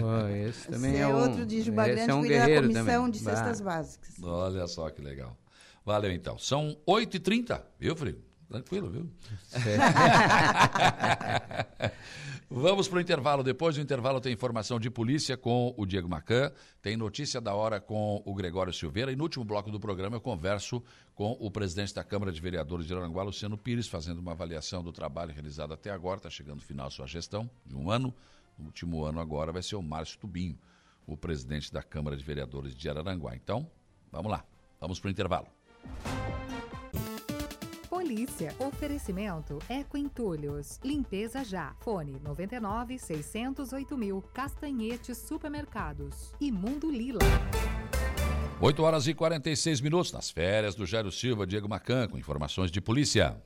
[0.02, 2.34] Oh, esse também Esse é, é um, outro de Juba esse Grande, é um cuida
[2.38, 3.10] da guerreiro comissão também.
[3.10, 3.76] de cestas Bah.
[3.76, 4.22] básicas.
[4.22, 5.36] Olha só que legal.
[5.84, 6.38] Valeu então.
[6.38, 8.22] São 8h30, viu, Frio?
[8.48, 9.10] Tranquilo, viu?
[12.54, 13.42] Vamos para o intervalo.
[13.42, 16.52] Depois do intervalo tem informação de polícia com o Diego Macan,
[16.82, 20.20] tem notícia da hora com o Gregório Silveira e no último bloco do programa eu
[20.20, 20.82] converso
[21.14, 24.92] com o presidente da Câmara de Vereadores de Aranguá, Luciano Pires, fazendo uma avaliação do
[24.92, 26.18] trabalho realizado até agora.
[26.18, 28.14] Está chegando o final sua gestão de um ano.
[28.58, 30.58] No último ano agora vai ser o Márcio Tubinho,
[31.06, 33.34] o presidente da Câmara de Vereadores de Araranguá.
[33.34, 33.66] Então,
[34.10, 34.44] vamos lá.
[34.78, 35.46] Vamos para o intervalo.
[37.88, 38.54] Polícia.
[38.58, 40.80] Oferecimento Eco Entulhos.
[40.84, 41.74] Limpeza já.
[41.80, 44.22] Fone 99 608 mil.
[44.34, 46.32] Castanhetes Supermercados.
[46.40, 47.20] E Mundo Lila.
[48.60, 52.80] 8 horas e 46 minutos nas férias do Jairo Silva, Diego Macan, com informações de
[52.80, 53.36] polícia.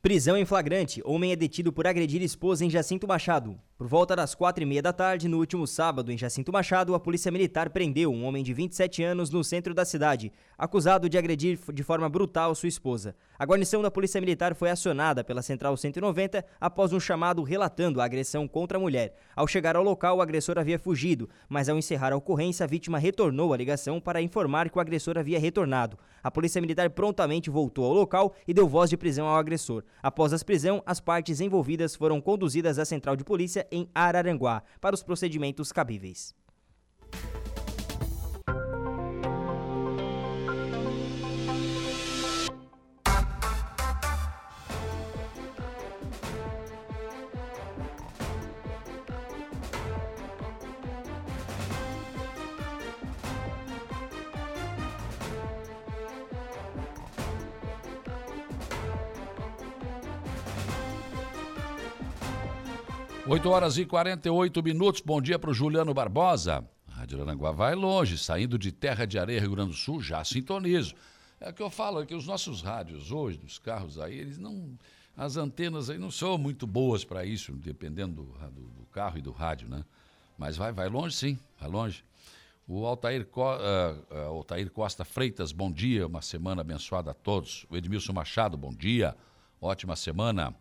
[0.00, 1.02] Prisão em flagrante.
[1.04, 3.58] Homem é detido por agredir esposa em Jacinto Machado.
[3.76, 7.00] Por volta das quatro e meia da tarde, no último sábado, em Jacinto Machado, a
[7.00, 11.58] Polícia Militar prendeu um homem de 27 anos no centro da cidade, acusado de agredir
[11.72, 13.16] de forma brutal sua esposa.
[13.36, 18.04] A guarnição da Polícia Militar foi acionada pela Central 190 após um chamado relatando a
[18.04, 19.16] agressão contra a mulher.
[19.34, 22.96] Ao chegar ao local, o agressor havia fugido, mas ao encerrar a ocorrência, a vítima
[22.96, 25.98] retornou à ligação para informar que o agressor havia retornado.
[26.22, 29.82] A Polícia Militar prontamente voltou ao local e deu voz de prisão ao agressor.
[30.00, 34.94] Após a prisão, as partes envolvidas foram conduzidas à Central de Polícia em Araranguá para
[34.94, 36.34] os procedimentos cabíveis.
[63.34, 65.00] Oito horas e 48 minutos.
[65.00, 66.64] Bom dia para o Juliano Barbosa.
[66.86, 70.22] A Rádio Aranguá vai longe, saindo de Terra de Areia, Rio Grande do Sul, já
[70.22, 70.94] sintonizo.
[71.40, 74.38] É o que eu falo, é que os nossos rádios hoje, dos carros aí, eles
[74.38, 74.78] não.
[75.16, 79.20] As antenas aí não são muito boas para isso, dependendo do, do- do carro e
[79.20, 79.84] do rádio, né?
[80.38, 82.04] Mas vai, vai longe sim, vai longe.
[82.68, 87.66] O Altair, ah, ah, Altair Costa Freitas, bom dia, uma semana abençoada a todos.
[87.68, 89.16] O Edmilson Machado, bom dia,
[89.60, 90.54] ótima semana.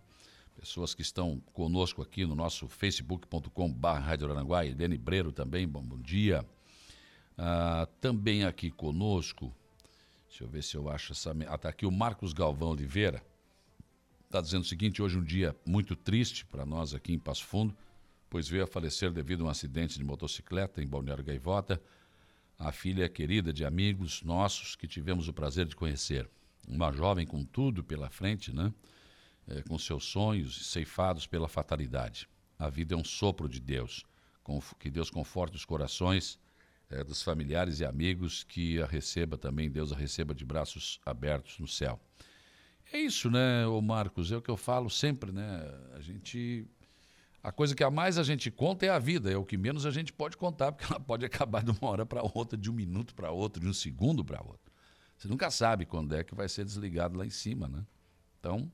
[0.63, 5.99] Pessoas que estão conosco aqui no nosso facebook.com.br Rádio Aranguá, Eliane Breiro também, bom, bom
[5.99, 6.45] dia.
[7.37, 9.53] Ah, também aqui conosco,
[10.25, 11.35] deixa eu ver se eu acho essa.
[11.49, 13.21] Ah, tá aqui o Marcos Galvão Oliveira.
[14.23, 17.75] está dizendo o seguinte: hoje um dia muito triste para nós aqui em Passo Fundo,
[18.29, 21.81] pois veio a falecer devido a um acidente de motocicleta em Balneário Gaivota,
[22.57, 26.25] a filha querida de amigos nossos que tivemos o prazer de conhecer.
[26.65, 28.73] Uma jovem com tudo pela frente, né?
[29.47, 32.29] É, com seus sonhos ceifados pela fatalidade.
[32.57, 34.05] A vida é um sopro de Deus.
[34.79, 36.39] que Deus conforte os corações
[36.89, 41.59] é, dos familiares e amigos, que a receba também, Deus a receba de braços abertos
[41.59, 41.99] no céu.
[42.91, 44.31] É isso, né, ô Marcos?
[44.31, 45.63] É o que eu falo sempre, né?
[45.93, 46.67] A gente.
[47.41, 49.85] A coisa que a mais a gente conta é a vida, é o que menos
[49.85, 52.73] a gente pode contar, porque ela pode acabar de uma hora para outra, de um
[52.73, 54.71] minuto para outro, de um segundo para outro.
[55.17, 57.85] Você nunca sabe quando é que vai ser desligado lá em cima, né?
[58.39, 58.71] Então,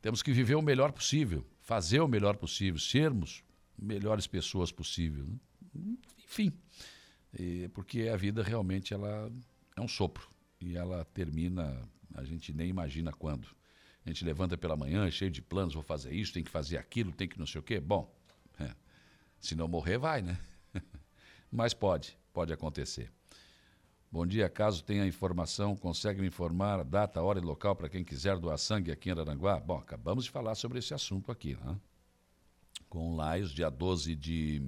[0.00, 3.42] temos que viver o melhor possível, fazer o melhor possível, sermos
[3.76, 5.24] melhores pessoas possível.
[5.24, 5.96] Né?
[6.24, 6.52] Enfim,
[7.72, 9.30] porque a vida realmente ela
[9.76, 10.28] é um sopro
[10.60, 13.48] e ela termina, a gente nem imagina quando.
[14.04, 17.12] A gente levanta pela manhã cheio de planos, vou fazer isso, tem que fazer aquilo,
[17.12, 17.78] tem que não sei o quê.
[17.78, 18.12] Bom,
[18.58, 18.74] é,
[19.38, 20.38] se não morrer, vai, né?
[21.50, 23.12] Mas pode, pode acontecer.
[24.10, 28.38] Bom dia, caso tenha informação, consegue me informar data, hora e local para quem quiser
[28.38, 29.60] doar sangue aqui em Aranguá?
[29.60, 31.78] Bom, acabamos de falar sobre esse assunto aqui, né?
[32.88, 34.62] Com o Laios, dia 12 de,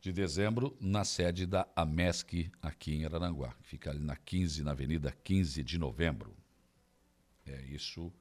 [0.00, 4.70] de dezembro, na sede da AMESC aqui em Aranguá, que fica ali na 15, na
[4.70, 6.36] Avenida 15 de Novembro.
[7.44, 8.12] É isso,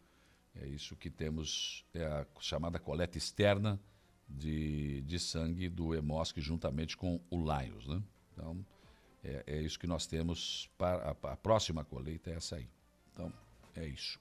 [0.55, 3.79] é isso que temos, é a chamada coleta externa
[4.27, 8.01] de, de sangue do EMOSC juntamente com o Laios, né?
[8.31, 8.65] Então,
[9.23, 12.67] é, é isso que nós temos para a, a próxima colheita, é essa aí.
[13.13, 13.31] Então,
[13.75, 14.19] é isso.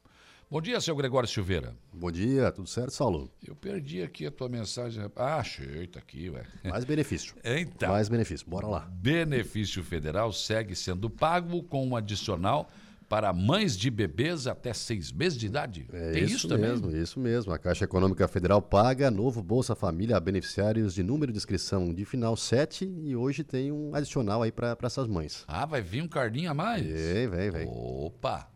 [0.53, 1.74] Bom dia, seu Gregório Silveira.
[1.91, 3.33] Bom dia, tudo certo, Saulo?
[3.43, 5.03] Eu perdi aqui a tua mensagem.
[5.16, 6.45] Ah, achei, tá aqui, ué.
[6.65, 7.35] Mais benefício.
[7.43, 7.89] Então.
[7.91, 8.81] Mais benefício, bora lá.
[8.81, 12.70] Benefício federal segue sendo pago com um adicional
[13.12, 15.86] para mães de bebês até seis meses de idade.
[15.93, 16.70] É Tem isso, isso também?
[16.70, 17.52] mesmo, isso mesmo.
[17.52, 22.06] A Caixa Econômica Federal paga novo Bolsa Família a beneficiários de número de inscrição de
[22.06, 25.44] final 7 e hoje tem um adicional aí para essas mães.
[25.47, 26.86] Ah, vai vir um cardinho a mais?
[26.86, 27.68] Vem, vem, vem.
[27.68, 28.48] Opa!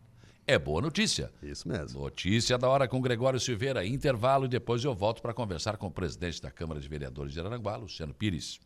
[0.47, 1.29] É boa notícia.
[1.43, 1.99] Isso mesmo.
[1.99, 3.85] Notícia da hora com Gregório Silveira.
[3.85, 7.39] Intervalo e depois eu volto para conversar com o presidente da Câmara de Vereadores de
[7.39, 8.59] Aranguá, Luciano Pires.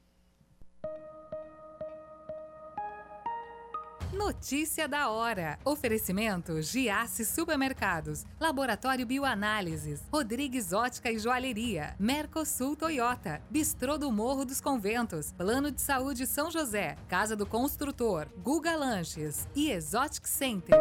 [4.24, 5.58] Notícia da hora.
[5.66, 14.62] Oferecimento Giasse Supermercados, Laboratório Bioanálises, Rodrigues Ótica e Joalheria, Mercosul Toyota, Bistrô do Morro dos
[14.62, 19.48] Conventos, Plano de Saúde São José, Casa do Construtor, Guga Lanches.
[19.56, 20.78] E Exotic Center.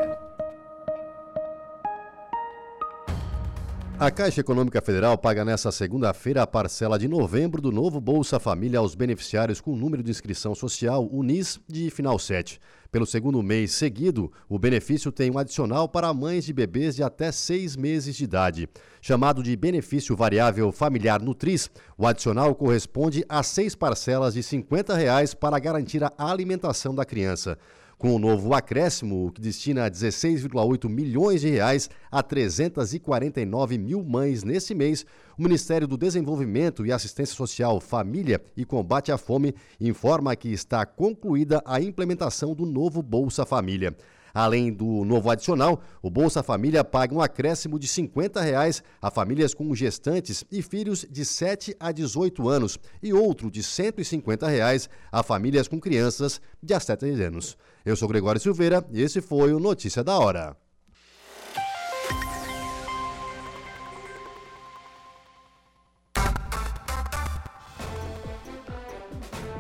[3.99, 8.79] A Caixa Econômica Federal paga nesta segunda-feira a parcela de novembro do novo Bolsa Família
[8.79, 12.59] aos beneficiários com número de inscrição social UNIS de final 7.
[12.91, 17.31] Pelo segundo mês seguido, o benefício tem um adicional para mães de bebês de até
[17.31, 18.69] seis meses de idade.
[19.01, 25.35] Chamado de benefício variável familiar Nutris, o adicional corresponde a seis parcelas de 50 reais
[25.35, 27.57] para garantir a alimentação da criança.
[28.01, 34.75] Com o novo acréscimo, que destina 16,8 milhões de reais a 349 mil mães nesse
[34.75, 35.05] mês,
[35.37, 40.87] o Ministério do Desenvolvimento e Assistência Social, Família e Combate à Fome informa que está
[40.87, 43.95] concluída a implementação do novo Bolsa Família.
[44.33, 49.53] Além do novo adicional, o Bolsa Família paga um acréscimo de 50 reais a famílias
[49.53, 55.23] com gestantes e filhos de 7 a 18 anos e outro de 150 reais a
[55.23, 57.59] famílias com crianças de até 7 anos.
[57.82, 60.55] Eu sou Gregório Silveira e esse foi o Notícia da Hora.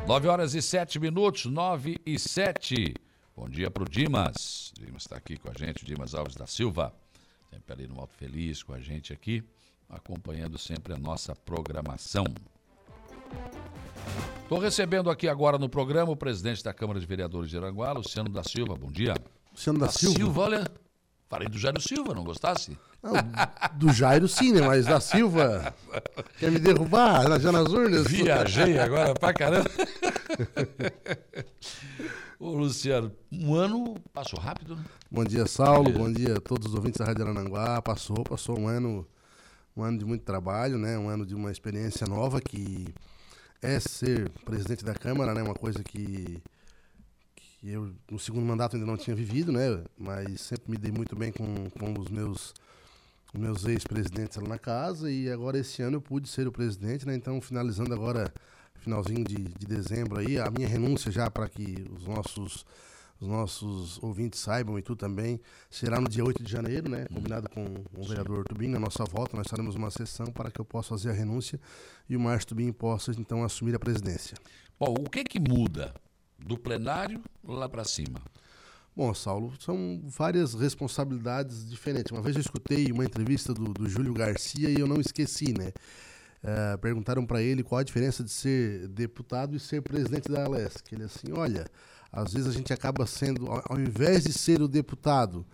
[0.06, 2.94] Nove horas e sete minutos, nove e sete.
[3.34, 4.70] Bom dia para o Dimas.
[4.78, 6.92] Dimas está aqui com a gente, Dimas Alves da Silva.
[7.48, 9.42] Sempre ali no Alto Feliz com a gente aqui,
[9.88, 12.24] acompanhando sempre a nossa programação.
[14.42, 18.28] Estou recebendo aqui agora no programa o presidente da Câmara de Vereadores de Aranguá, Luciano
[18.28, 18.74] da Silva.
[18.74, 19.14] Bom dia.
[19.52, 20.16] Luciano da, da Silva.
[20.16, 20.66] Silva, olha.
[21.28, 22.76] Falei do Jairo Silva, não gostasse?
[23.00, 23.12] Não,
[23.76, 24.60] do Jairo sim, né?
[24.62, 25.72] Mas da Silva
[26.40, 28.08] quer me derrubar já nas urnas.
[28.08, 29.70] Viajei agora pra caramba.
[32.40, 34.84] Ô, Luciano, um ano passou rápido, né?
[35.08, 35.92] Bom dia, Saulo.
[35.92, 37.80] Bom dia a todos os ouvintes da Rádio Arananguá.
[37.80, 39.06] Passou, passou um ano,
[39.76, 40.98] um ano de muito trabalho, né?
[40.98, 42.92] Um ano de uma experiência nova que
[43.62, 45.42] é ser presidente da Câmara, né?
[45.42, 46.42] Uma coisa que,
[47.36, 49.84] que eu no segundo mandato ainda não tinha vivido, né?
[49.98, 52.54] Mas sempre me dei muito bem com, com os meus
[53.32, 57.14] meus ex-presidentes lá na casa e agora esse ano eu pude ser o presidente, né?
[57.14, 58.32] Então finalizando agora
[58.80, 62.64] finalzinho de, de dezembro aí, a minha renúncia já para que os nossos
[63.20, 67.06] os nossos ouvintes saibam e tu também, será no dia 8 de janeiro, né?
[67.12, 67.64] Combinado com
[67.94, 71.10] o vereador Tubim, na nossa volta, nós faremos uma sessão para que eu possa fazer
[71.10, 71.60] a renúncia
[72.08, 74.36] e o Márcio Tubim possa então assumir a presidência.
[74.78, 75.92] Bom, o que que muda
[76.38, 78.22] do plenário lá para cima?
[78.96, 82.10] Bom, Saulo, são várias responsabilidades diferentes.
[82.10, 85.72] Uma vez eu escutei uma entrevista do, do Júlio Garcia e eu não esqueci, né?
[86.42, 90.92] É, perguntaram para ele qual a diferença de ser deputado e ser presidente da Alesc.
[90.92, 91.66] Ele assim, olha,
[92.12, 95.46] às vezes a gente acaba sendo, ao, invés de ser o deputado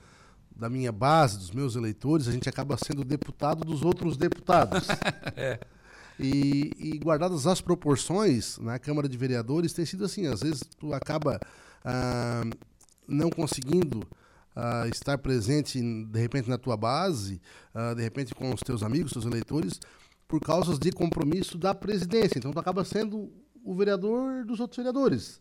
[0.54, 4.88] da minha base, dos meus eleitores, a gente acaba sendo o deputado dos outros deputados.
[5.36, 5.60] é.
[6.18, 10.94] E, e, guardadas as proporções, na Câmara de Vereadores tem sido assim, às vezes tu
[10.94, 11.38] acaba
[11.84, 12.42] ah,
[13.06, 14.02] não conseguindo
[14.54, 17.38] ah, estar presente, de repente, na tua base,
[17.74, 19.78] ah, de repente com os teus amigos, seus eleitores,
[20.26, 22.38] por causa de compromisso da presidência.
[22.38, 23.30] Então tu acaba sendo
[23.62, 25.38] o vereador dos outros vereadores.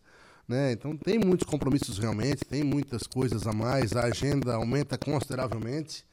[0.48, 0.72] Né?
[0.72, 6.04] Então tem muitos compromissos realmente, tem muitas coisas a mais, a agenda aumenta consideravelmente.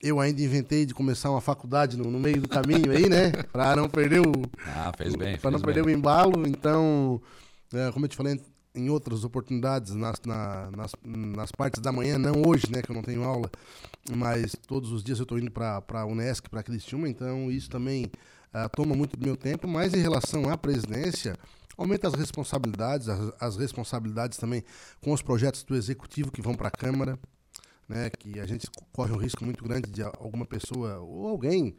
[0.00, 3.32] Eu ainda inventei de começar uma faculdade no, no meio do caminho aí, né?
[3.52, 4.32] Para não perder o.
[4.64, 5.36] Ah, fez bem.
[5.38, 5.92] Para não perder bem.
[5.92, 6.46] o embalo.
[6.46, 7.20] Então,
[7.74, 8.40] é, como eu te falei
[8.76, 12.80] em outras oportunidades, nas, na, nas, nas partes da manhã, não hoje, né?
[12.80, 13.50] Que eu não tenho aula,
[14.08, 18.04] mas todos os dias eu estou indo para a Unesc, para Criciúma, então isso também
[18.04, 19.66] uh, toma muito do meu tempo.
[19.66, 21.34] Mas em relação à presidência,
[21.78, 24.64] aumenta as responsabilidades, as, as, responsabilidades também
[25.00, 27.16] com os projetos do executivo que vão para a Câmara,
[27.88, 31.76] né, que a gente corre um risco muito grande de alguma pessoa ou alguém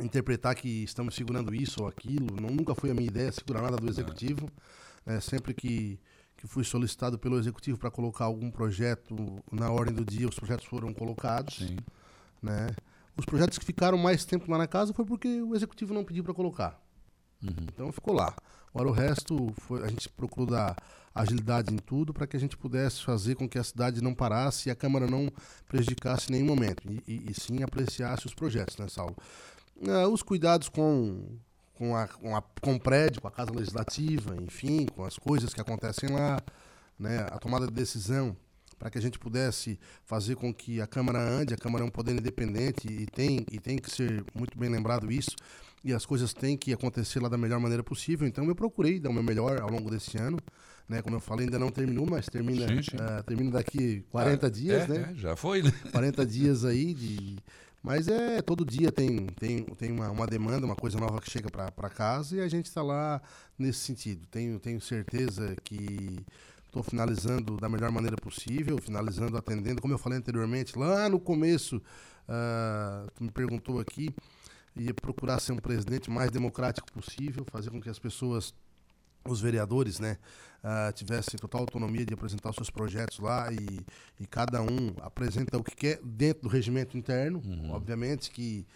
[0.00, 2.34] interpretar que estamos segurando isso ou aquilo.
[2.40, 4.50] Não, nunca foi a minha ideia segurar nada do executivo.
[5.06, 5.98] Né, sempre que,
[6.36, 10.66] que fui solicitado pelo executivo para colocar algum projeto na ordem do dia, os projetos
[10.66, 11.56] foram colocados.
[11.56, 11.76] Sim.
[12.42, 12.68] Né?
[13.16, 16.24] Os projetos que ficaram mais tempo lá na casa foi porque o executivo não pediu
[16.24, 16.80] para colocar.
[17.42, 17.66] Uhum.
[17.72, 18.34] Então ficou lá.
[18.74, 20.76] Agora o resto foi, a gente procurou dar
[21.14, 24.68] agilidade em tudo para que a gente pudesse fazer com que a cidade não parasse
[24.68, 25.30] e a Câmara não
[25.68, 29.14] prejudicasse em nenhum momento, e, e, e sim apreciasse os projetos, né, Saulo?
[29.76, 31.36] Uh, os cuidados com,
[31.74, 35.52] com, a, com, a, com o prédio, com a Casa Legislativa, enfim, com as coisas
[35.52, 36.40] que acontecem lá,
[36.98, 38.34] né, a tomada de decisão
[38.78, 41.90] para que a gente pudesse fazer com que a Câmara ande, a Câmara é um
[41.90, 45.36] poder independente e tem, e tem que ser muito bem lembrado isso,
[45.84, 48.26] e as coisas têm que acontecer lá da melhor maneira possível.
[48.26, 50.38] Então eu procurei dar o meu melhor ao longo desse ano.
[50.88, 51.00] Né?
[51.02, 52.96] Como eu falei, ainda não terminou, mas termina, Sim, sim.
[52.96, 55.12] Uh, termina daqui 40 Ah, dias, é, né?
[55.12, 55.72] é, já foi, né?
[55.92, 57.36] 40 dias aí de.
[57.82, 61.50] Mas é todo dia tem, tem, tem uma, uma demanda, uma coisa nova que chega
[61.50, 63.20] para casa e a gente está lá
[63.58, 64.24] nesse sentido.
[64.30, 66.24] Tenho, tenho certeza que
[66.66, 71.76] estou finalizando da melhor maneira possível, finalizando atendendo, como eu falei anteriormente, lá no começo,
[71.76, 74.14] uh, tu me perguntou aqui,
[74.76, 78.54] ia procurar ser um presidente mais democrático possível, fazer com que as pessoas,
[79.24, 80.18] os vereadores, né,
[80.62, 83.80] uh, tivessem total autonomia de apresentar os seus projetos lá e,
[84.18, 88.66] e cada um apresenta o que quer dentro do regimento interno, obviamente que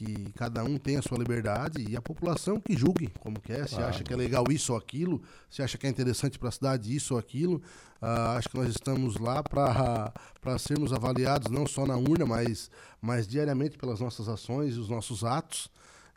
[0.00, 3.74] que cada um tem a sua liberdade e a população que julgue como quer, se
[3.74, 3.90] Claro.
[3.90, 5.20] acha que é legal isso ou aquilo,
[5.50, 7.60] se acha que é interessante para a cidade isso ou aquilo.
[8.00, 13.28] Ah, acho que nós estamos lá para sermos avaliados não só na urna, mas, mas
[13.28, 15.68] diariamente pelas nossas ações e os nossos atos.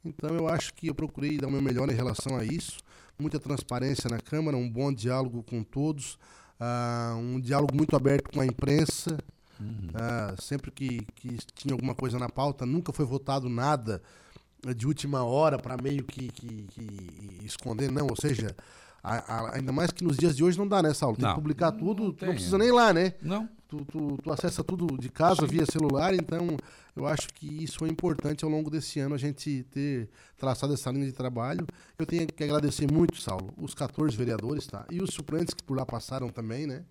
[0.05, 2.77] Então eu acho que eu procurei dar o meu melhor em relação a isso.
[3.19, 6.17] Muita transparência na Câmara, um bom diálogo com todos,
[6.57, 9.17] ah, um diálogo muito aberto com a imprensa.
[9.93, 14.01] Ah, sempre que, que tinha alguma coisa na pauta, nunca foi votado nada
[14.75, 18.07] de última hora para meio que, que- que esconder, não.
[18.07, 18.55] Ou seja,
[19.03, 21.15] a- a- ainda mais que nos dias de hoje não dá, né, Saulo?
[21.17, 21.31] Tem Não.
[21.35, 22.59] que publicar tudo, tu tem, não precisa é.
[22.59, 23.13] nem ir lá, né?
[23.21, 23.49] Não.
[23.67, 26.55] Tu, tu, tu acessa tudo de casa via celular, então
[26.95, 30.91] eu acho que isso foi importante ao longo desse ano a gente ter traçado essa
[30.91, 31.65] linha de trabalho.
[31.97, 34.85] Eu tenho que agradecer muito, Saulo, os 14 vereadores, tá?
[34.91, 36.83] E os suplentes que por lá passaram também, né?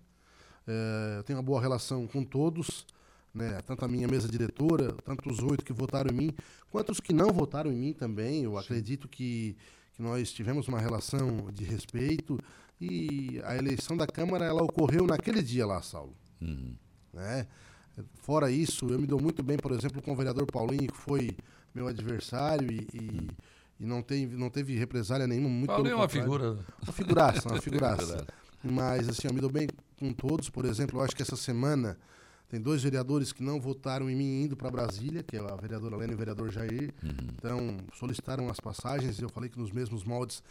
[0.67, 2.85] É, eu tenho uma boa relação com todos,
[3.33, 3.59] né?
[3.65, 6.31] Tanto a minha mesa diretora, tanto os oito que votaram em mim,
[6.69, 8.43] quanto os que não votaram em mim também.
[8.43, 9.55] Eu acredito que,
[9.93, 12.39] que nós tivemos uma relação de respeito
[12.79, 16.75] e a eleição da Câmara ela ocorreu naquele dia lá, Saulo Uhum.
[17.13, 17.47] né?
[18.15, 21.29] Fora isso, eu me dou muito bem, por exemplo, com o vereador Paulinho, que foi
[21.73, 23.29] meu adversário e, e,
[23.79, 25.47] e não, teve, não teve represália nenhuma.
[25.47, 26.57] Muito Paulinho é uma figura.
[26.83, 28.25] Uma figuraça, uma figuraça.
[28.63, 29.67] Mas, assim, eu me dou bem
[29.99, 30.49] com todos.
[30.49, 31.97] Por exemplo, eu acho que essa semana
[32.49, 35.97] tem dois vereadores que não votaram em mim indo para Brasília, que é a vereadora
[35.97, 36.93] Lena e o vereador Jair.
[37.35, 40.43] Então, solicitaram as passagens e eu falei que nos mesmos moldes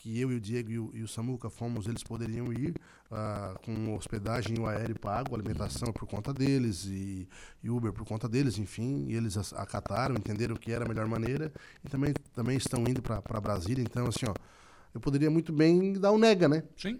[0.00, 2.74] que eu e o Diego e o, e o Samuca fomos, eles poderiam ir
[3.10, 7.28] ah, com hospedagem e o aéreo pago, alimentação por conta deles e,
[7.62, 11.52] e Uber por conta deles, enfim, e eles acataram, entenderam que era a melhor maneira
[11.84, 13.82] e também, também estão indo para Brasília.
[13.82, 14.32] Então, assim, ó,
[14.94, 16.62] eu poderia muito bem dar um nega, né?
[16.74, 16.98] Sim.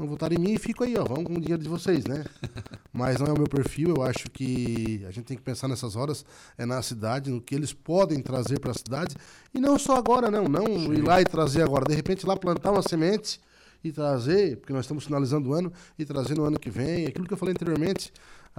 [0.00, 2.24] Não votaram em mim e fico aí, ó, vão com o dinheiro de vocês, né?
[2.90, 5.94] Mas não é o meu perfil, eu acho que a gente tem que pensar nessas
[5.94, 6.24] horas,
[6.56, 9.14] é na cidade, no que eles podem trazer para a cidade,
[9.52, 10.94] e não só agora, não, não Sim.
[10.94, 13.38] ir lá e trazer agora, de repente lá plantar uma semente
[13.84, 17.26] e trazer, porque nós estamos finalizando o ano, e trazer no ano que vem, aquilo
[17.26, 18.10] que eu falei anteriormente,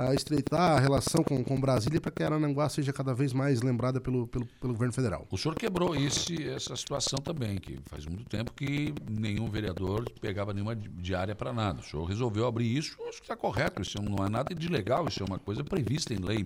[0.09, 4.01] a estreitar a relação com, com Brasília para que Arananguá seja cada vez mais lembrada
[4.01, 5.27] pelo, pelo, pelo governo federal.
[5.29, 10.53] O senhor quebrou esse, essa situação também, que faz muito tempo que nenhum vereador pegava
[10.53, 11.81] nenhuma diária para nada.
[11.81, 15.07] O senhor resolveu abrir isso, acho que está correto, isso não é nada de legal,
[15.07, 16.45] isso é uma coisa prevista em lei.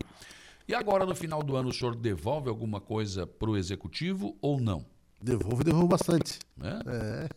[0.67, 4.59] E agora, no final do ano, o senhor devolve alguma coisa para o executivo ou
[4.59, 4.85] não?
[5.21, 6.39] Devolvo e devolvo bastante.
[6.61, 7.25] É?
[7.25, 7.29] é?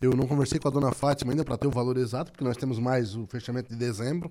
[0.00, 2.56] Eu não conversei com a dona Fátima ainda para ter o valor exato, porque nós
[2.56, 4.30] temos mais o fechamento de dezembro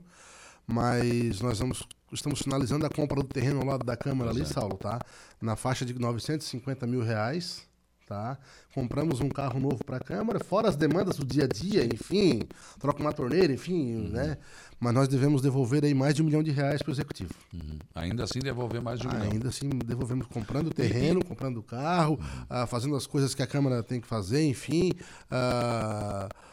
[0.68, 4.78] mas nós vamos, estamos finalizando a compra do terreno ao lado da Câmara ali, Saulo,
[4.78, 5.00] tá?
[5.42, 7.68] Na faixa de 950 mil reais,
[8.08, 8.38] tá?
[8.74, 12.42] Compramos um carro novo para a Câmara, fora as demandas do dia a dia, enfim,
[12.80, 14.10] troca uma torneira, enfim, uhum.
[14.10, 14.38] né?
[14.80, 17.34] Mas nós devemos devolver aí mais de um milhão de reais para o Executivo.
[17.54, 17.80] Uhum.
[17.94, 19.32] Ainda assim devolver mais de um milhão?
[19.32, 22.64] Ainda assim devolvemos comprando terreno, comprando carro, uhum.
[22.64, 24.92] uh, fazendo as coisas que a Câmara tem que fazer, enfim...
[25.32, 26.45] Uh,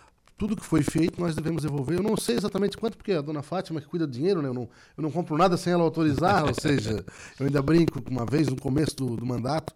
[0.42, 1.98] tudo que foi feito nós devemos devolver.
[1.98, 4.48] Eu não sei exatamente quanto, porque a dona Fátima que cuida do dinheiro, né?
[4.48, 7.04] Eu não, eu não compro nada sem ela autorizar, ou seja,
[7.38, 9.72] eu ainda brinco uma vez no começo do, do mandato.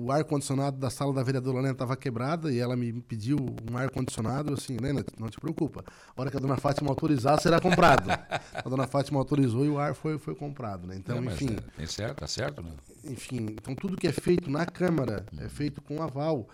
[0.00, 3.36] o ar-condicionado da sala da vereadora Lena estava quebrada e ela me pediu
[3.70, 4.52] um ar-condicionado.
[4.52, 5.84] Assim, Lena, não te preocupa.
[6.16, 8.10] A hora que a dona Fátima autorizar, será comprado.
[8.10, 10.88] a dona Fátima autorizou e o ar foi, foi comprado.
[10.88, 10.96] Né?
[10.96, 11.56] Então, enfim.
[11.78, 12.72] É, é certo, tá certo, né?
[13.04, 16.48] Enfim, então tudo que é feito na Câmara é feito com aval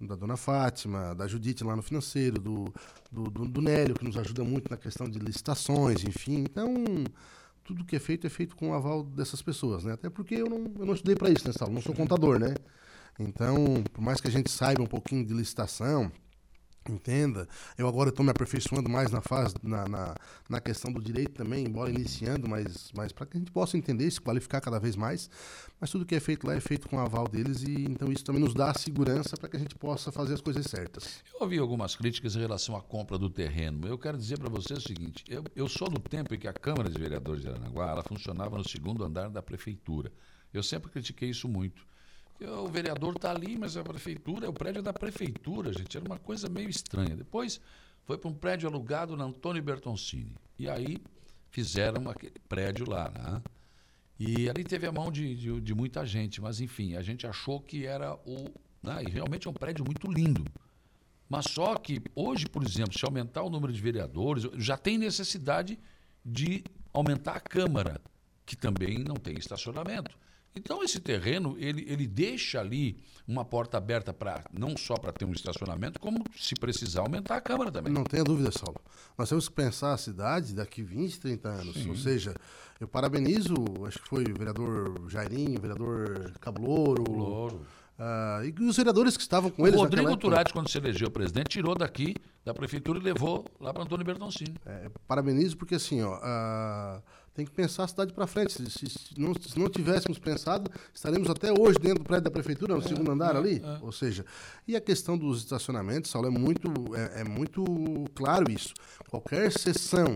[0.00, 2.72] da dona Fátima, da Judite lá no financeiro, do,
[3.10, 6.38] do, do, do Nélio, que nos ajuda muito na questão de licitações, enfim.
[6.38, 6.72] Então,
[7.62, 9.92] tudo que é feito é feito com o aval dessas pessoas, né?
[9.92, 11.74] Até porque eu não, eu não estudei para isso, né, Saulo?
[11.74, 12.54] Não sou contador, né?
[13.18, 16.10] Então, por mais que a gente saiba um pouquinho de licitação,
[16.90, 17.48] Entenda.
[17.78, 20.14] Eu agora estou me aperfeiçoando mais na fase, na, na,
[20.48, 24.10] na, questão do direito também, embora iniciando, mas, mas para que a gente possa entender,
[24.10, 25.30] se qualificar cada vez mais.
[25.80, 28.24] Mas tudo que é feito lá é feito com o aval deles e então isso
[28.24, 31.22] também nos dá segurança para que a gente possa fazer as coisas certas.
[31.32, 33.86] Eu ouvi algumas críticas em relação à compra do terreno.
[33.86, 36.52] Eu quero dizer para você o seguinte: eu, eu sou do tempo em que a
[36.52, 40.12] Câmara de Vereadores de Aranaguá ela funcionava no segundo andar da prefeitura.
[40.52, 41.88] Eu sempre critiquei isso muito.
[42.40, 45.96] O vereador está ali, mas a prefeitura, é o prédio da prefeitura, gente.
[45.96, 47.14] Era uma coisa meio estranha.
[47.14, 47.60] Depois
[48.04, 50.34] foi para um prédio alugado na Antônio Bertoncini.
[50.58, 50.98] E aí
[51.50, 53.42] fizeram aquele prédio lá, né?
[54.18, 57.60] E ali teve a mão de, de, de, muita gente, mas enfim, a gente achou
[57.60, 58.50] que era o.
[58.82, 59.04] Né?
[59.06, 60.44] E realmente é um prédio muito lindo.
[61.28, 65.78] Mas só que hoje, por exemplo, se aumentar o número de vereadores, já tem necessidade
[66.24, 68.00] de aumentar a Câmara,
[68.44, 70.18] que também não tem estacionamento.
[70.54, 72.96] Então esse terreno ele, ele deixa ali
[73.26, 77.40] uma porta aberta para não só para ter um estacionamento, como se precisar aumentar a
[77.40, 77.92] câmara também.
[77.92, 78.80] Não tenha dúvida, Saulo.
[79.16, 81.74] Nós temos que pensar a cidade daqui 20, 30 anos.
[81.74, 81.90] Sim.
[81.90, 82.34] Ou seja,
[82.80, 83.54] eu parabenizo,
[83.86, 87.04] acho que foi o vereador Jairinho, o vereador Cablouro.
[87.04, 87.66] Cablouro.
[88.00, 89.78] Uh, e os vereadores que estavam com o eles.
[89.78, 93.82] O Rodrigo Turati, quando se elegeu presidente, tirou daqui da prefeitura e levou lá para
[93.82, 94.54] Antônio Bertoncini.
[94.64, 96.16] É, parabenizo, porque assim, ó.
[96.16, 97.02] Uh,
[97.40, 98.52] tem que pensar a cidade para frente.
[98.52, 102.30] Se, se, se, não, se, não, tivéssemos pensado, estaremos até hoje dentro do prédio da
[102.30, 103.62] prefeitura, no é, segundo andar é, ali.
[103.64, 103.78] É.
[103.80, 104.26] Ou seja,
[104.68, 107.64] e a questão dos estacionamentos, Saulo, é muito, é, é muito
[108.14, 108.74] claro isso.
[109.08, 110.14] Qualquer sessão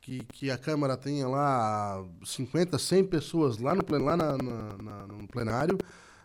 [0.00, 5.06] que, que a Câmara tenha lá 50, 100 pessoas lá no, lá na, na, na,
[5.06, 5.78] no plenário,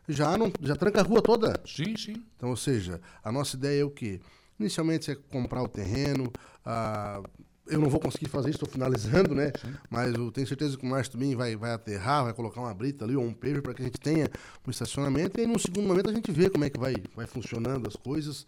[0.08, 1.62] já, não, já tranca a rua toda.
[1.64, 2.24] Sim, sim.
[2.36, 4.20] Então, ou seja, a nossa ideia é o quê?
[4.60, 6.34] Inicialmente é comprar o terreno,
[6.66, 7.22] a
[7.70, 9.52] eu não vou conseguir fazer isso, estou finalizando, né?
[9.60, 9.74] Sim.
[9.90, 13.06] Mas eu tenho certeza que o Márcio também vai, vai aterrar, vai colocar uma brita
[13.06, 14.30] ali ou um paver para que a gente tenha
[14.66, 15.40] um estacionamento.
[15.40, 17.96] E aí, num segundo momento, a gente vê como é que vai, vai funcionando as
[17.96, 18.41] coisas,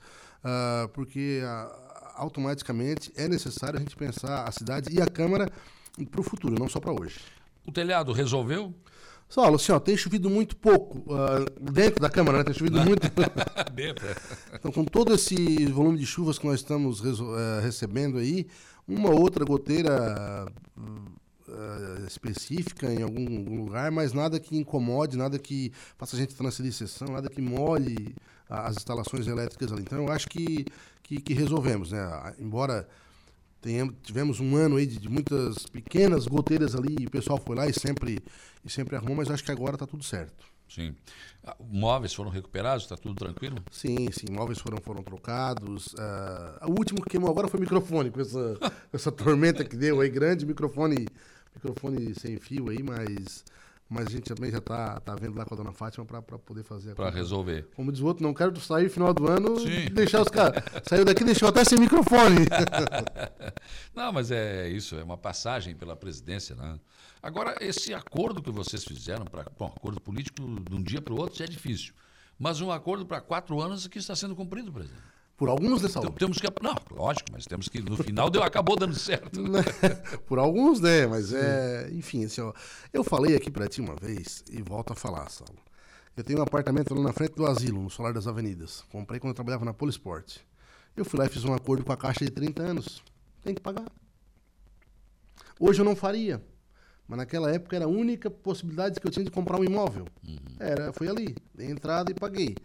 [0.43, 5.49] uh, porque uh, automaticamente é necessário a gente pensar a cidade e a Câmara
[6.09, 7.19] para o futuro, não só para hoje.
[7.65, 8.73] O telhado resolveu?
[9.31, 10.99] Saulo, assim, ó, tem chovido muito pouco.
[11.09, 12.43] Uh, dentro da Câmara, né?
[12.43, 13.09] Tem chovido muito.
[13.73, 14.05] dentro.
[14.05, 14.15] É.
[14.53, 18.45] Então, com todo esse volume de chuvas que nós estamos uh, recebendo aí,
[18.91, 20.45] uma outra goteira
[20.77, 26.73] uh, específica em algum, lugar, mas nada que incomode, nada que faça a gente transferir
[26.73, 28.13] sessão, nada que molhe
[28.49, 29.81] as instalações elétricas ali.
[29.81, 30.65] Então eu acho que,
[31.03, 32.33] que, que resolvemos, né?
[32.37, 32.87] Embora
[33.61, 37.55] tenhamos, tivemos um ano aí de, de, muitas pequenas goteiras ali e o pessoal foi
[37.55, 38.19] lá e sempre,
[38.65, 40.50] e sempre arrumou, mas acho que agora está tudo certo.
[40.73, 40.95] Sim.
[41.43, 42.83] Ah, móveis foram recuperados?
[42.85, 43.61] Está tudo tranquilo?
[43.69, 44.27] Sim, sim.
[44.31, 45.87] Móveis foram, foram trocados.
[45.87, 48.57] Uh, o último que queimou agora foi o microfone, com essa,
[48.93, 50.45] essa tormenta que deu aí grande.
[50.45, 51.07] Microfone,
[51.53, 53.43] microfone sem fio aí, mas,
[53.91, 56.63] mas a gente também já está tá vendo lá com a dona Fátima para poder
[56.63, 56.95] fazer.
[56.95, 57.67] Para resolver.
[57.75, 59.89] Como diz o outro, não quero sair no final do ano Sim.
[59.91, 60.63] deixar os caras.
[60.87, 62.45] Saiu daqui deixou até sem microfone.
[63.93, 66.79] não, mas é isso, é uma passagem pela presidência, né?
[67.21, 71.19] Agora, esse acordo que vocês fizeram, para bom, acordo político de um dia para o
[71.19, 71.93] outro já é difícil.
[72.39, 75.03] Mas um acordo para quatro anos que está sendo cumprido, presidente.
[75.41, 76.09] Por alguns, né, Saulo?
[76.09, 76.47] Então, temos que.
[76.61, 77.81] Não, lógico, mas temos que.
[77.81, 79.41] No final deu, acabou dando certo.
[80.27, 81.07] Por alguns, né?
[81.07, 81.89] Mas é.
[81.93, 82.53] Enfim, assim, ó,
[82.93, 85.57] eu falei aqui para ti uma vez e volto a falar, Saulo.
[86.15, 88.83] Eu tenho um apartamento lá na frente do asilo, no Solar das Avenidas.
[88.91, 90.37] Comprei quando eu trabalhava na Polisport.
[90.95, 93.03] Eu fui lá e fiz um acordo com a Caixa de 30 anos.
[93.41, 93.91] Tem que pagar.
[95.59, 96.39] Hoje eu não faria.
[97.07, 100.05] Mas naquela época era a única possibilidade que eu tinha de comprar um imóvel.
[100.23, 100.37] Uhum.
[100.59, 102.55] Era, foi ali, dei entrada e paguei.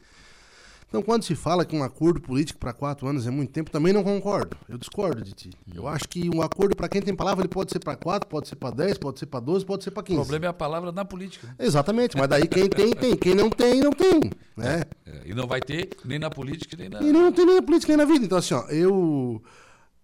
[0.88, 3.92] Então, quando se fala que um acordo político para quatro anos é muito tempo, também
[3.92, 4.56] não concordo.
[4.68, 5.50] Eu discordo de ti.
[5.74, 8.48] Eu acho que um acordo para quem tem palavra ele pode ser para quatro, pode
[8.48, 10.20] ser para dez, pode ser para doze, pode ser para quinze.
[10.20, 11.54] O problema é a palavra na política.
[11.58, 13.16] Exatamente, mas daí quem tem, tem.
[13.16, 14.30] Quem não tem, não tem.
[14.56, 14.84] Né?
[15.04, 15.22] É, é.
[15.26, 17.02] E não vai ter nem na política, nem na.
[17.02, 18.24] E não tem nem na política, nem na vida.
[18.24, 19.42] Então, assim, ó, eu.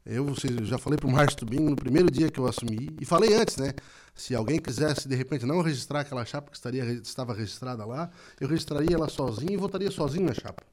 [0.05, 3.05] Eu, eu já falei para o Márcio Tubinho no primeiro dia que eu assumi, e
[3.05, 3.73] falei antes, né?
[4.15, 8.11] Se alguém quisesse, de repente, não registrar aquela chapa que estaria, estava registrada lá,
[8.41, 10.65] eu registraria ela sozinho e votaria sozinho na chapa.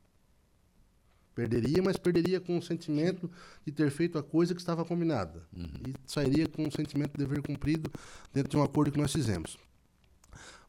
[1.35, 3.31] Perderia, mas perderia com o sentimento
[3.65, 5.47] de ter feito a coisa que estava combinada.
[5.55, 5.69] Uhum.
[5.87, 7.89] E sairia com o sentimento de dever cumprido
[8.33, 9.57] dentro de um acordo que nós fizemos.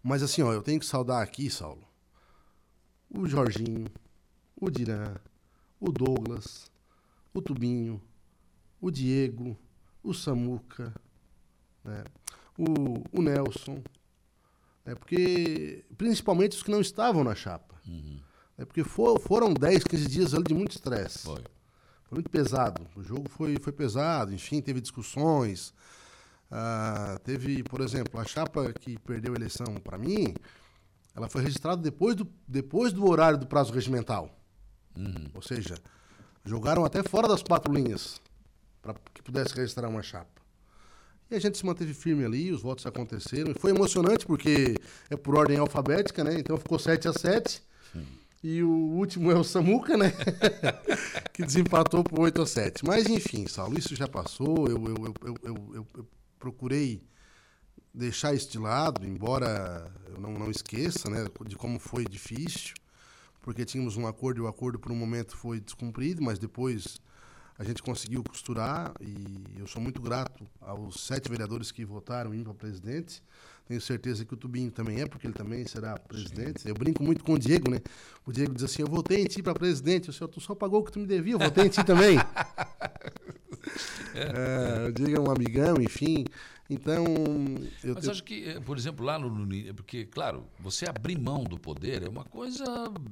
[0.03, 1.82] Mas assim, ó, eu tenho que saudar aqui, Saulo,
[3.11, 3.87] o Jorginho,
[4.55, 5.16] o Diran,
[5.81, 6.70] o Douglas,
[7.35, 8.01] o Tubinho,
[8.81, 9.57] o Diego,
[10.02, 10.94] o Samuca,
[11.85, 12.05] né?
[12.57, 13.82] o, o Nelson,
[14.85, 14.94] né?
[14.94, 17.74] porque principalmente os que não estavam na chapa.
[17.86, 18.20] Uhum.
[18.57, 18.65] Né?
[18.65, 21.20] Porque for, foram 10, 15 dias ali de muito estresse.
[21.20, 21.43] Foi.
[22.05, 22.86] Foi muito pesado.
[22.97, 25.73] O jogo foi, foi pesado, enfim, teve discussões.
[26.51, 30.35] Ah, teve, por exemplo, a chapa que perdeu a eleição para mim,
[31.15, 34.36] ela foi registrada depois do, depois do horário do prazo regimental.
[34.97, 35.31] Uhum.
[35.35, 35.77] Ou seja,
[36.44, 38.20] jogaram até fora das quatro linhas
[38.81, 40.40] para que pudesse registrar uma chapa.
[41.31, 43.52] E a gente se manteve firme ali, os votos aconteceram.
[43.52, 44.74] E foi emocionante porque
[45.09, 46.35] é por ordem alfabética, né?
[46.39, 47.62] Então ficou 7 a 7
[48.43, 50.12] E o último é o Samuca, né?
[51.32, 54.66] que desempatou por 8 a 7 Mas enfim, Saulo, isso já passou.
[54.66, 56.09] Eu, eu, eu, eu, eu
[56.39, 57.01] procurei
[57.94, 62.74] deixar isso de lado, embora eu não, não esqueça né, de como foi difícil,
[63.40, 67.01] porque tínhamos um acordo e o acordo por um momento foi descumprido, mas depois
[67.61, 72.43] a gente conseguiu costurar e eu sou muito grato aos sete vereadores que votaram em
[72.43, 73.23] para presidente.
[73.69, 76.66] Tenho certeza que o Tubinho também é, porque ele também será presidente.
[76.66, 77.81] Eu brinco muito com o Diego, né?
[78.24, 80.09] O Diego diz assim: Eu votei em ti para presidente.
[80.09, 82.16] O senhor, tu só pagou o que tu me devia, eu votei em ti também.
[84.15, 86.24] é, o Diego é um amigão, enfim.
[86.70, 87.05] Então.
[87.85, 89.74] Eu Mas acho que, eh, por exemplo, lá no, no.
[89.74, 92.65] Porque, claro, você abrir mão do poder é uma coisa,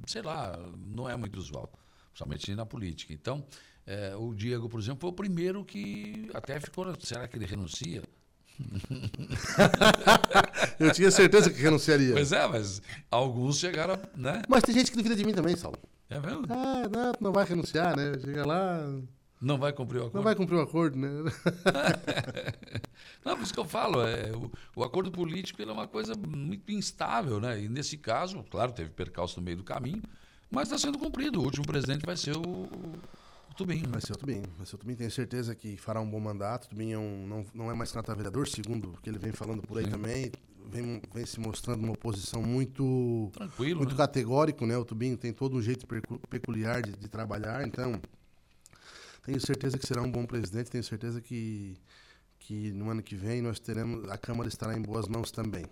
[0.07, 1.71] sei lá, não é muito usual,
[2.13, 3.13] principalmente na política.
[3.13, 3.45] Então,
[3.89, 6.95] é, o Diego, por exemplo, foi o primeiro que até ficou.
[7.01, 8.03] Será que ele renuncia?
[10.79, 12.13] eu tinha certeza que renunciaria.
[12.13, 14.43] Pois é, mas alguns chegaram, né?
[14.47, 15.79] Mas tem gente que duvida de mim também, Saulo.
[16.11, 16.45] É mesmo?
[16.51, 18.13] Ah, não, não vai renunciar, né?
[18.21, 18.79] Chega lá.
[19.41, 20.17] Não vai cumprir o acordo.
[20.17, 21.09] Não vai cumprir o acordo, né?
[23.25, 26.71] não, por isso que eu falo, é, o, o acordo político é uma coisa muito
[26.73, 27.63] instável, né?
[27.63, 30.03] E nesse caso, claro, teve percalço no meio do caminho,
[30.51, 31.41] mas está sendo cumprido.
[31.41, 32.69] O último presidente vai ser o,
[33.59, 33.89] Tubinho.
[33.89, 34.45] Vai ser o Tubinho.
[34.57, 34.97] Vai ser o Tubinho.
[34.97, 36.67] Tenho certeza que fará um bom mandato.
[36.67, 39.19] O Tubinho é um, não, não é mais candidato a vereador, segundo o que ele
[39.19, 39.91] vem falando por aí Sim.
[39.91, 40.33] também.
[40.71, 43.97] Vem, vem se mostrando uma posição muito, Tranquilo, muito né?
[43.97, 44.77] categórico, né?
[44.77, 45.87] O Tubinho tem todo um jeito
[46.29, 47.99] peculiar de, de trabalhar, então
[49.25, 50.71] tenho certeza que será um bom presidente.
[50.71, 51.77] Tenho certeza que
[52.39, 55.67] que no ano que vem nós teremos a Câmara estará em boas mãos também.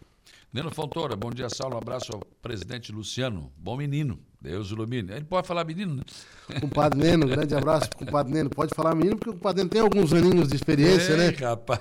[0.53, 1.77] Neno Fontoura, bom dia, Saulo.
[1.77, 3.53] Um abraço ao presidente Luciano.
[3.57, 4.19] Bom menino.
[4.47, 5.13] Deus ilumine.
[5.13, 6.61] Ele pode falar menino, né?
[6.61, 8.49] Compadre Neno, grande abraço pro compadre Neno.
[8.49, 11.29] Pode falar menino, porque o compadre Neno tem alguns aninhos de experiência, Ei, né?
[11.31, 11.81] rapaz.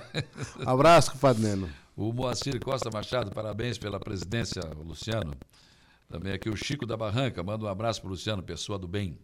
[0.66, 1.70] Abraço, compadre Neno.
[1.96, 5.34] O Moacir Costa Machado, parabéns pela presidência, Luciano.
[6.08, 9.16] Também aqui o Chico da Barranca, manda um abraço pro Luciano, pessoa do bem.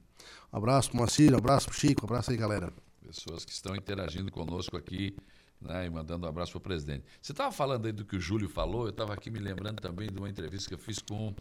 [0.53, 2.73] Um abraço pro Moacir, um abraço pro Chico, um abraço aí, galera.
[3.05, 5.17] Pessoas que estão interagindo conosco aqui
[5.61, 7.05] né, e mandando um abraço para o presidente.
[7.21, 10.09] Você estava falando aí do que o Júlio falou, eu estava aqui me lembrando também
[10.09, 11.35] de uma entrevista que eu fiz com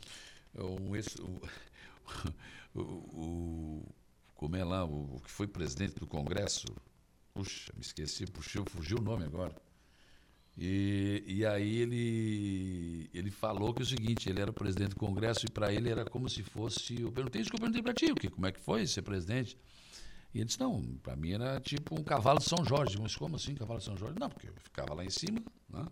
[0.56, 1.42] um, o,
[2.76, 3.96] o, o,
[4.36, 6.66] como é lá, o, que foi presidente do Congresso.
[7.34, 9.56] Puxa, me esqueci, puxou, fugiu o nome agora.
[10.58, 15.46] E, e aí ele, ele falou que é o seguinte, ele era presidente do Congresso
[15.46, 17.02] e para ele era como se fosse.
[17.02, 19.58] Eu perguntei isso que eu perguntei para ti, que, como é que foi ser presidente?
[20.34, 22.98] E ele disse, não, para mim era tipo um cavalo de São Jorge.
[23.02, 24.18] Mas como assim, cavalo de São Jorge?
[24.20, 25.86] Não, porque eu ficava lá em cima, né?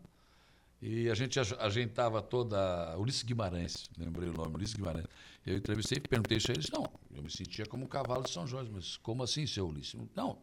[0.82, 2.98] E a gente aj- ajeitava toda.
[2.98, 5.06] Ulisses Guimarães, lembrei o nome, Ulisses Guimarães.
[5.46, 6.70] Eu entrevistei e perguntei isso a eles.
[6.70, 10.00] Não, eu me sentia como um cavalo de São Jorge, mas como assim, seu Ulisses?
[10.16, 10.38] Não,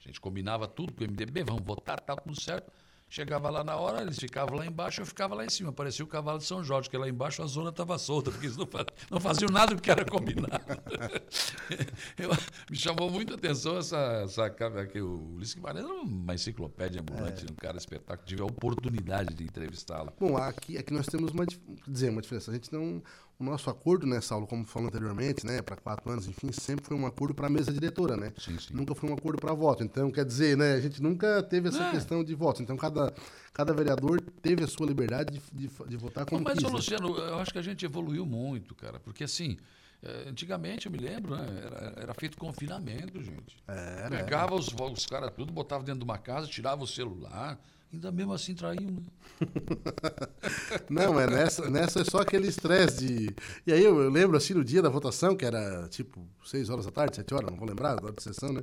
[0.00, 2.70] a gente combinava tudo com o MDB, vamos votar, tá tudo certo.
[3.12, 5.70] Chegava lá na hora, eles ficavam lá embaixo, eu ficava lá em cima.
[5.70, 8.56] Parecia o cavalo de São Jorge, que lá embaixo a zona estava solta, porque eles
[8.56, 8.66] não,
[9.10, 10.48] não faziam nada do que era combinado.
[12.16, 12.30] Eu-
[12.70, 17.44] me chamou muito a atenção essa, essa que o Ulisses Guimarães era uma enciclopédia ambulante,
[17.50, 18.26] um cara espetáculo.
[18.26, 20.10] Tive a oportunidade de entrevistá-lo.
[20.18, 21.44] Bom, aqui, aqui nós temos uma,
[21.86, 22.50] dizer, uma diferença.
[22.50, 23.02] A gente não.
[23.38, 26.96] O nosso acordo, né, Saulo, como falou anteriormente, né, para quatro anos, enfim, sempre foi
[26.96, 28.32] um acordo para a mesa diretora, né?
[28.38, 28.72] Sim, sim.
[28.72, 29.82] Nunca foi um acordo para voto.
[29.82, 31.90] Então, quer dizer, né, a gente nunca teve essa É.
[31.90, 32.60] questão de votos.
[32.60, 33.12] Então, cada,
[33.52, 36.62] cada vereador teve a sua liberdade de, de, de votar como Mas, quis.
[36.62, 36.68] né?
[36.70, 39.56] Luciano, eu acho que a gente evoluiu muito, cara, porque assim.
[40.04, 43.56] eh, Antigamente, eu me lembro, né, era, era feito confinamento, gente.
[43.66, 47.58] Era, Pegava os, os caras tudo, botava dentro de uma casa, tirava o celular,
[47.92, 49.02] ainda mesmo assim traíam, né?
[50.88, 53.36] Não, é nessa, nessa é só aquele estresse de.
[53.66, 56.86] E aí eu, eu lembro assim no dia da votação, que era tipo 6 horas
[56.86, 58.62] da tarde, 7 horas, não vou lembrar, da hora de sessão, né?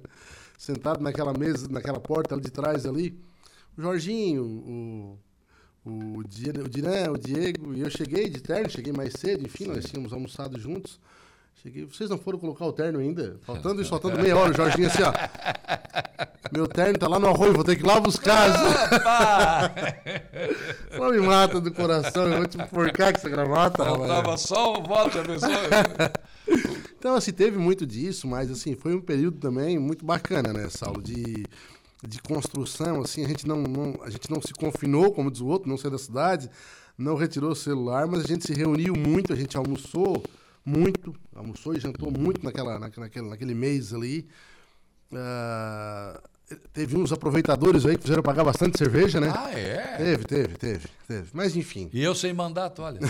[0.57, 3.19] Sentado naquela mesa, naquela porta ali de trás ali,
[3.77, 5.19] o Jorginho, o.
[5.85, 9.85] O, o Diran, o Diego, e eu cheguei de terno, cheguei mais cedo, enfim, nós
[9.85, 10.99] tínhamos almoçado juntos.
[11.61, 13.37] Cheguei, vocês não foram colocar o terno ainda?
[13.45, 15.11] Faltando isso, faltando meia hora, o Jorginho assim, ó.
[16.53, 18.49] Meu terno tá lá no arroio, vou ter que ir lá buscar.
[20.97, 23.83] Não me mata do coração, eu vou te enforcar com essa gravata.
[23.83, 25.49] Faltava só o voto abençoe.
[26.97, 31.01] Então, assim, teve muito disso, mas, assim, foi um período também muito bacana, né, Saulo?
[31.01, 31.45] De,
[32.05, 35.47] de construção, assim, a gente não, não- a gente não se confinou, como diz o
[35.47, 36.49] outro, não saiu da cidade,
[36.97, 40.21] não retirou o celular, mas a gente se reuniu muito, a gente almoçou
[40.69, 44.27] muito, almoçou e jantou muito naquela, naquela, naquele, naquele mês ali.
[45.13, 46.21] Ah,
[46.71, 49.33] teve uns aproveitadores aí que fizeram pagar bastante cerveja, né?
[49.35, 49.97] Ah, é?
[49.97, 51.29] Teve, teve, teve, teve.
[51.33, 51.89] Mas, enfim.
[51.91, 52.99] E eu sem mandato, olha.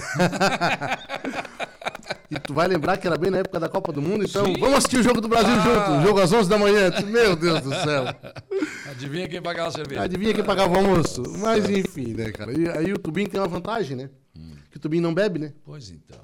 [2.32, 4.54] E tu vai lembrar que era bem na época da Copa do Mundo, então Sim.
[4.60, 5.62] vamos assistir o jogo do Brasil Ah.
[5.96, 6.92] junto, jogo às 11 da manhã.
[7.08, 8.06] Meu Deus do céu.
[8.88, 10.04] Adivinha quem pagava a cerveja?
[10.04, 11.24] Adivinha quem pagava o almoço?
[11.40, 12.52] Mas enfim, né, cara?
[12.56, 14.12] E aí o Tubinho tem uma vantagem, né?
[14.70, 15.54] Que o Tubinho não bebe, né?
[15.66, 16.20] Pois então.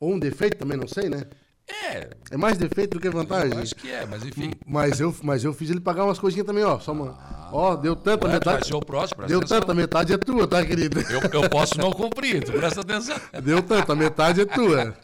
[0.00, 1.24] Ou um defeito também, não sei, né?
[1.68, 3.52] É, É mais defeito do que vantagem.
[3.52, 4.52] eu acho que é, mas enfim.
[4.64, 6.78] Mas eu, mas eu fiz ele pagar umas coisinhas também, ó.
[6.78, 7.18] Só uma...
[7.50, 8.72] Ó, deu tanto a Ué, metade.
[8.74, 9.60] o próximo, Deu atenção.
[9.60, 11.00] tanto, a metade é tua, tá, querido?
[11.00, 13.16] Eu, eu posso não cumprir, tu presta atenção.
[13.42, 14.96] Deu tanto, a metade é tua.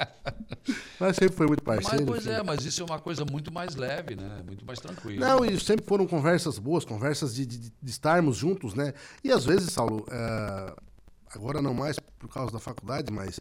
[1.01, 2.07] Mas sempre foi muito Mas, parceiro.
[2.07, 2.35] pois enfim.
[2.37, 4.43] é, mas isso é uma coisa muito mais leve, né?
[4.47, 5.27] Muito mais tranquila.
[5.27, 8.93] Não, e sempre foram conversas boas, conversas de, de, de estarmos juntos, né?
[9.25, 10.75] E às vezes, Saulo, eh,
[11.35, 13.41] agora não mais por causa da faculdade, mas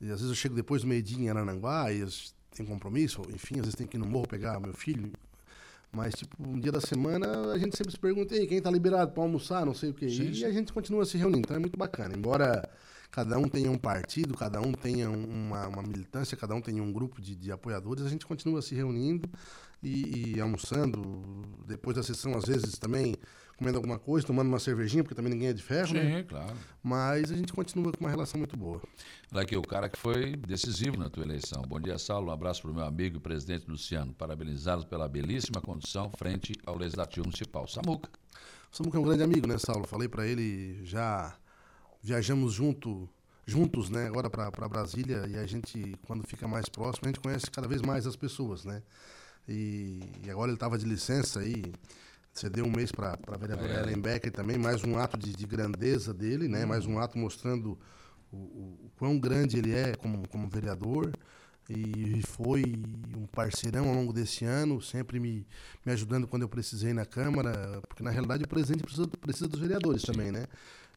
[0.00, 2.04] e às vezes eu chego depois do meio-dia em Arananguá e
[2.54, 5.10] tenho compromisso, enfim, às vezes tenho que ir no morro pegar meu filho.
[5.90, 9.12] Mas, tipo, um dia da semana a gente sempre se pergunta, Ei, quem tá liberado
[9.12, 10.06] para almoçar, não sei o quê.
[10.40, 12.14] E a gente continua se reunindo, então é muito bacana.
[12.14, 12.68] Embora
[13.10, 16.82] cada um tenha um partido, cada um tenha um- uma, uma militância, cada um tenha
[16.82, 19.26] um grupo de, de apoiadores, a gente continua se reunindo
[19.82, 21.00] e, e almoçando.
[21.66, 23.14] Depois da sessão, às vezes também
[23.58, 26.18] comendo alguma coisa, tomando uma cervejinha, porque também ninguém é de ferro, né?
[26.18, 26.54] Sim, claro.
[26.80, 28.80] Mas a gente continua com uma relação muito boa.
[29.32, 31.62] Olha aqui, o cara que foi decisivo na tua eleição.
[31.62, 32.28] Bom dia, Saulo.
[32.28, 34.14] Um abraço para o meu amigo e presidente Luciano.
[34.14, 37.66] Parabenizá-los pela belíssima condução frente ao Legislativo Municipal.
[37.66, 38.08] Samuca.
[38.70, 39.88] Samuca é um grande amigo, né, Saulo?
[39.88, 41.36] Falei para ele, já
[42.00, 43.08] viajamos junto,
[43.44, 47.50] juntos, né, agora para Brasília, e a gente, quando fica mais próximo, a gente conhece
[47.50, 48.82] cada vez mais as pessoas, né?
[49.48, 51.40] E, e agora ele estava de licença
[52.38, 53.82] aí, cedeu um mês para a vereadora É.
[53.82, 56.64] Ellen Becker também, mais um ato de, de grandeza dele, né?
[56.64, 57.78] Mais um ato mostrando
[58.30, 61.12] o, o, o quão grande ele é como, como vereador.
[61.68, 62.62] E foi
[63.14, 65.46] um parceirão ao longo desse ano, sempre me,
[65.84, 69.60] me ajudando quando eu precisei na Câmara, porque na realidade o presidente precisa, precisa dos
[69.60, 70.46] vereadores também, né?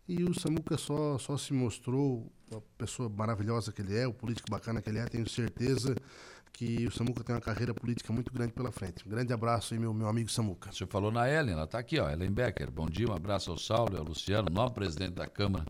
[0.07, 4.49] E o Samuca só, só se mostrou a pessoa maravilhosa que ele é, o político
[4.49, 5.93] bacana que ele é, tenho certeza
[6.53, 9.05] que o Samuca tem uma carreira política muito grande pela frente.
[9.05, 10.71] Um grande abraço aí, meu, meu amigo Samuca.
[10.71, 12.69] Você falou na Ellen, ela está aqui, ó, Ellen Becker.
[12.69, 15.65] Bom dia, um abraço ao Saulo e ao Luciano, novo presidente da Câmara.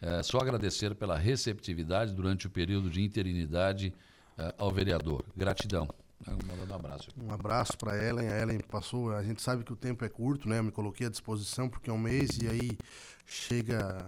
[0.00, 3.94] É, só agradecer pela receptividade durante o período de interinidade
[4.36, 5.24] é, ao vereador.
[5.36, 5.88] Gratidão.
[6.26, 7.08] É, Mandando um abraço.
[7.16, 8.28] Um abraço para Ellen.
[8.28, 10.58] A Ellen passou, a gente sabe que o tempo é curto, né?
[10.58, 12.78] Eu me coloquei à disposição porque é um mês e aí
[13.26, 14.04] chega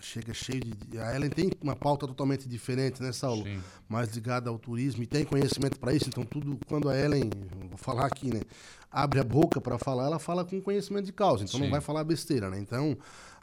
[0.00, 3.44] chega cheio de a Ellen tem uma pauta totalmente diferente, né, Saulo?
[3.44, 3.60] Sim.
[3.88, 7.30] Mais ligada ao turismo e tem conhecimento para isso, então tudo quando a Ellen,
[7.68, 8.42] vou falar aqui, né,
[8.90, 11.72] abre a boca para falar, ela fala com conhecimento de causa, então não Sim.
[11.72, 12.58] vai falar besteira, né?
[12.58, 12.96] Então,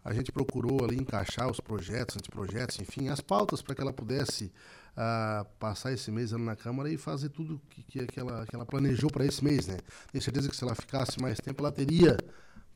[0.03, 4.51] a gente procurou ali encaixar os projetos, anteprojetos, enfim, as pautas para que ela pudesse
[4.97, 8.55] ah, passar esse mês ali na Câmara e fazer tudo que, que, que ela, que
[8.55, 9.77] ela planejou para esse mês, né?
[10.11, 12.17] Tenho certeza que se ela ficasse mais tempo, ela teria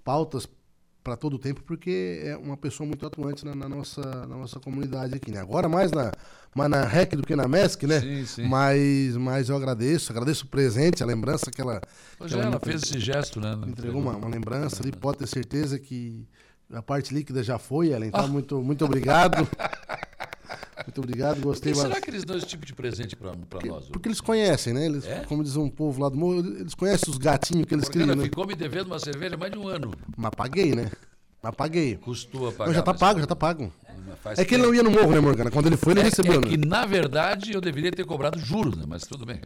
[0.03, 0.47] pautas
[1.07, 4.59] para todo o tempo, porque é uma pessoa muito atuante na, na, nossa, na nossa
[4.59, 5.39] comunidade aqui, né?
[5.39, 6.11] Agora mais na,
[6.53, 8.01] mais na REC do que na MESC, né?
[8.01, 8.43] Sim, sim.
[8.49, 11.79] Mas, mas eu agradeço, agradeço o presente, a lembrança que ela...
[12.17, 13.57] Pois que é, ela me fez esse gesto, né?
[13.67, 16.27] Entregou uma, uma lembrança ali, pode ter certeza que
[16.73, 18.09] a parte líquida já foi, Ellen.
[18.09, 18.27] Então, Ah.
[18.27, 19.47] muito, muito obrigado.
[20.87, 22.03] muito obrigado, Por gostei que será bastante.
[22.05, 23.33] que eles dão esse tipo de presente pra
[23.65, 23.85] nós?
[23.87, 24.85] Porque eles conhecem, né?
[24.85, 25.19] Eles, É?
[25.25, 28.15] Como diz um povo lá do morro, eles conhecem os gatinhos que eles Morgana criam,
[28.17, 28.23] né?
[28.23, 29.93] ficou me devendo uma cerveja mais de um ano.
[30.15, 30.89] Mas paguei, né?
[31.43, 31.97] Mas paguei.
[31.97, 32.67] Custou a pagar.
[32.67, 33.71] Não, já tá pago, já tá pago.
[34.23, 35.51] faz É que ele não ia no morro, né, Morgana?
[35.51, 36.49] Quando ele foi, ele É, recebeu, é né?
[36.49, 38.85] que, na verdade, eu deveria ter cobrado juros, né?
[38.87, 39.41] Mas tudo bem.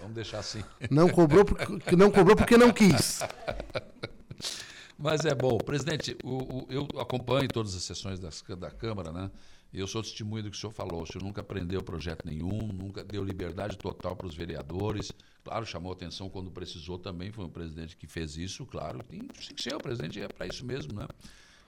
[0.00, 0.62] Vamos deixar assim.
[0.90, 3.20] Não cobrou porque não, cobrou porque não quis.
[4.98, 5.58] Mas é bom.
[5.58, 6.28] Presidente, o-
[6.58, 9.30] o- eu acompanho todas as sessões das, da Câmara, né?
[9.74, 11.02] Eu sou testemunha do que o senhor falou.
[11.02, 15.12] O senhor nunca prendeu projeto nenhum, nunca deu liberdade total para os vereadores.
[15.42, 17.32] Claro, chamou atenção quando precisou também.
[17.32, 19.02] Foi um presidente que fez isso, claro.
[19.02, 21.06] Tem, tem que ser, o presidente é para isso mesmo, né?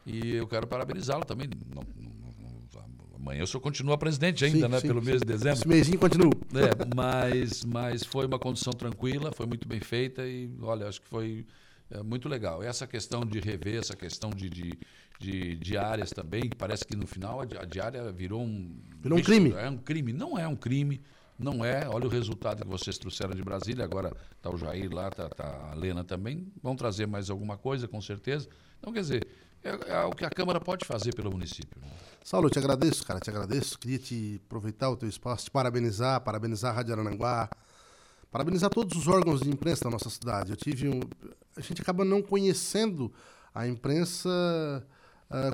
[0.07, 1.49] E eu quero parabenizá-lo também.
[1.75, 2.27] Não- não- não-
[3.17, 4.81] amanhã o senhor continua presidente ainda, Sim, né?
[4.81, 4.87] sim.
[4.87, 5.59] Pelo mês de dezembro.
[5.59, 6.31] Esse mêsinho continua.
[6.55, 11.09] É, mas, mas foi uma condição tranquila, foi muito bem feita e, olha, acho que
[11.09, 11.45] foi
[11.91, 12.63] é, muito legal.
[12.63, 14.79] Essa questão de rever, essa questão de, de,
[15.19, 18.81] de diárias também, que parece que no final a di- a diária virou um...
[19.01, 19.53] Virou um crime.
[19.53, 20.13] É um crime.
[20.13, 21.01] Não é um crime,
[21.39, 21.89] não é.
[21.89, 25.75] Olha o resultado que vocês trouxeram de Brasília, agora está o Jair lá, está a
[25.75, 26.53] Lena também.
[26.63, 28.49] Vão trazer mais alguma coisa, com certeza.
[28.79, 29.27] Então, quer dizer,
[29.65, 31.81] é, é o que a Câmara pode fazer pelo município.
[31.81, 31.89] né?
[32.23, 33.79] Saulo, eu te agradeço, cara, te agradeço.
[33.79, 37.49] Queria te aproveitar o teu espaço, te parabenizar, parabenizar a Rádio Arananguá,
[38.31, 40.51] parabenizar todos os órgãos de imprensa da nossa cidade.
[40.51, 41.01] Eu tive um...
[41.57, 43.13] A gente acaba não conhecendo
[43.55, 44.29] a imprensa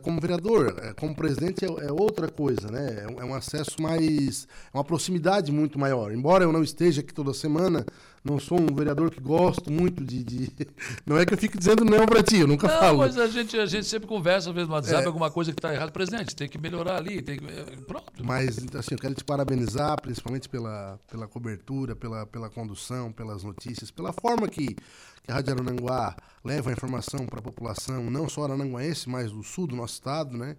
[0.02, 0.74] como vereador.
[0.78, 3.04] Eh, Como presidente é, é outra coisa, né?
[3.04, 4.46] É um, é um acesso mais...
[4.72, 6.12] É uma proximidade muito maior.
[6.12, 7.84] Embora eu não esteja aqui toda semana,
[8.22, 10.22] não sou um vereador que gosto muito de...
[10.22, 10.52] de-
[11.06, 12.98] Não é que eu fique dizendo não pra ti, eu nunca Não, falo.
[12.98, 15.06] mas a gente, a gente sempre conversa, às vezes no WhatsApp, É.
[15.06, 15.90] alguma coisa que está errada.
[15.90, 17.44] Presidente, tem que melhorar ali, tem que...
[17.46, 18.12] é, Pronto.
[18.24, 23.90] Mas, assim, eu quero te parabenizar, principalmente pela, pela cobertura, pela, pela condução, pelas notícias,
[23.90, 24.76] pela forma que,
[25.22, 29.42] que a Rádio Arananguá leva a informação para a população, não só arananguaense, mas do
[29.42, 30.56] sul do nosso estado, né?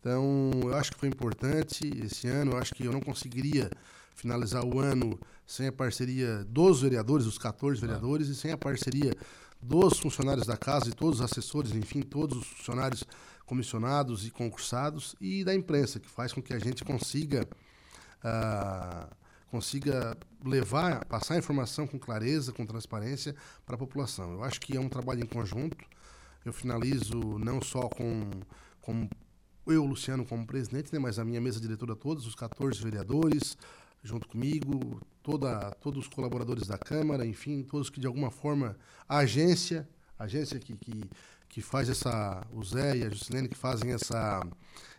[0.00, 3.70] Então, eu acho que foi importante esse ano, eu acho que eu não conseguiria
[4.14, 9.12] finalizar o ano sem a parceria dos vereadores, dos 14 vereadores, e sem a parceria
[9.60, 13.04] dos funcionários da casa e todos os assessores, enfim, todos os funcionários
[13.44, 17.46] comissionados e concursados e da imprensa, que faz com que a gente consiga
[18.22, 19.08] ah,
[19.50, 20.16] consiga
[20.48, 24.32] levar, passar a informação com clareza, com transparência para a população.
[24.34, 25.84] Eu acho que é um trabalho em conjunto.
[26.44, 28.30] Eu finalizo não só com,
[28.80, 29.08] com
[29.66, 33.56] eu, Luciano, como presidente, né, mas a minha mesa diretora todos, os 14 vereadores,
[34.02, 38.76] junto comigo, toda, todos os colaboradores da Câmara, enfim, todos que de alguma forma,
[39.08, 41.10] a agência, a agência que, que,
[41.48, 44.46] que faz essa, o Zé e a Juscelene que fazem essa,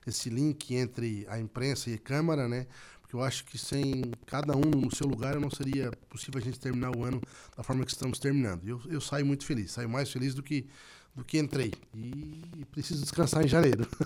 [0.06, 2.68] esse link entre a imprensa e a Câmara, né?
[3.08, 6.60] Porque eu acho que sem cada um no seu lugar não seria possível a gente
[6.60, 7.22] terminar o ano
[7.56, 8.68] da forma que estamos terminando.
[8.68, 10.68] Eu, eu saio muito feliz, saio mais feliz do que,
[11.16, 11.72] do que entrei.
[11.96, 13.88] E preciso descansar em janeiro.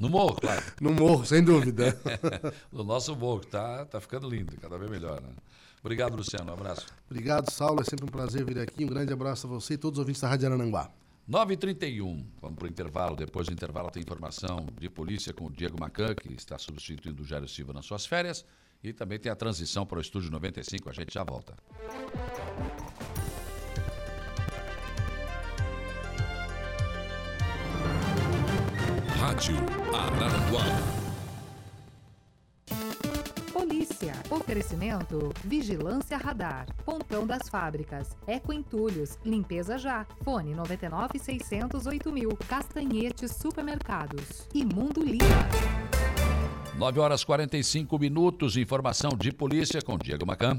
[0.00, 0.62] No morro, claro.
[0.80, 1.96] No morro, sem dúvida.
[2.72, 5.28] no nosso morro, tá, tá ficando lindo, cada vez melhor, né?
[5.80, 6.50] Obrigado, Luciano.
[6.50, 6.86] Um abraço.
[7.10, 7.82] Obrigado, Saulo.
[7.82, 8.84] É sempre um prazer vir aqui.
[8.84, 10.90] Um grande abraço a você e todos os ouvintes da Rádio Arananguá.
[11.28, 13.16] 9h31, vamos para o intervalo.
[13.16, 17.26] Depois do intervalo tem informação de polícia com o Diego Macan, que está substituindo o
[17.26, 18.44] Jairo Silva nas suas férias.
[18.82, 20.90] E também tem a transição para o Estúdio 95.
[20.90, 21.54] A gente já volta.
[29.16, 29.56] Rádio
[29.94, 31.01] Araranguá.
[33.82, 34.12] Polícia.
[34.30, 35.32] Oferecimento.
[35.44, 36.66] Vigilância Radar.
[36.84, 38.16] Pontão das Fábricas.
[38.28, 39.18] Eco Entulhos.
[39.24, 40.06] Limpeza Já.
[40.22, 42.36] Fone 99 608 mil.
[42.48, 44.46] Castanhetes Supermercados.
[44.54, 45.24] E Mundo Lima.
[46.78, 48.56] 9 horas 45 minutos.
[48.56, 50.58] Informação de polícia com Diego Macan.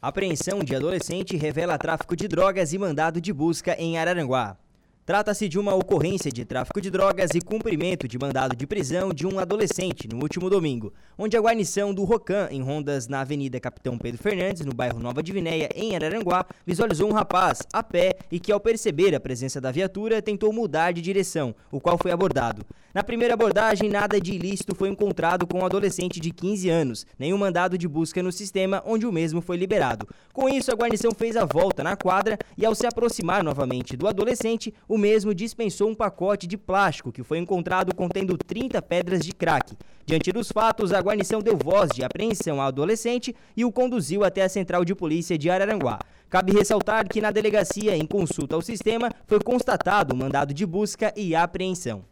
[0.00, 4.56] Apreensão de adolescente revela tráfico de drogas e mandado de busca em Araranguá.
[5.04, 9.26] Trata-se de uma ocorrência de tráfico de drogas e cumprimento de mandado de prisão de
[9.26, 13.98] um adolescente no último domingo, onde a guarnição do Rocan, em rondas na Avenida Capitão
[13.98, 18.52] Pedro Fernandes, no bairro Nova Divinéia, em Araranguá, visualizou um rapaz a pé e que,
[18.52, 22.64] ao perceber a presença da viatura, tentou mudar de direção, o qual foi abordado.
[22.94, 27.38] Na primeira abordagem, nada de ilícito foi encontrado com o adolescente de 15 anos, nenhum
[27.38, 30.06] mandado de busca no sistema onde o mesmo foi liberado.
[30.30, 34.06] Com isso, a guarnição fez a volta na quadra e, ao se aproximar novamente do
[34.06, 39.32] adolescente, o mesmo dispensou um pacote de plástico que foi encontrado contendo 30 pedras de
[39.32, 39.74] crack.
[40.04, 44.42] Diante dos fatos, a guarnição deu voz de apreensão ao adolescente e o conduziu até
[44.42, 45.98] a central de polícia de Araranguá.
[46.28, 51.10] Cabe ressaltar que na delegacia, em consulta ao sistema, foi constatado o mandado de busca
[51.16, 52.11] e apreensão.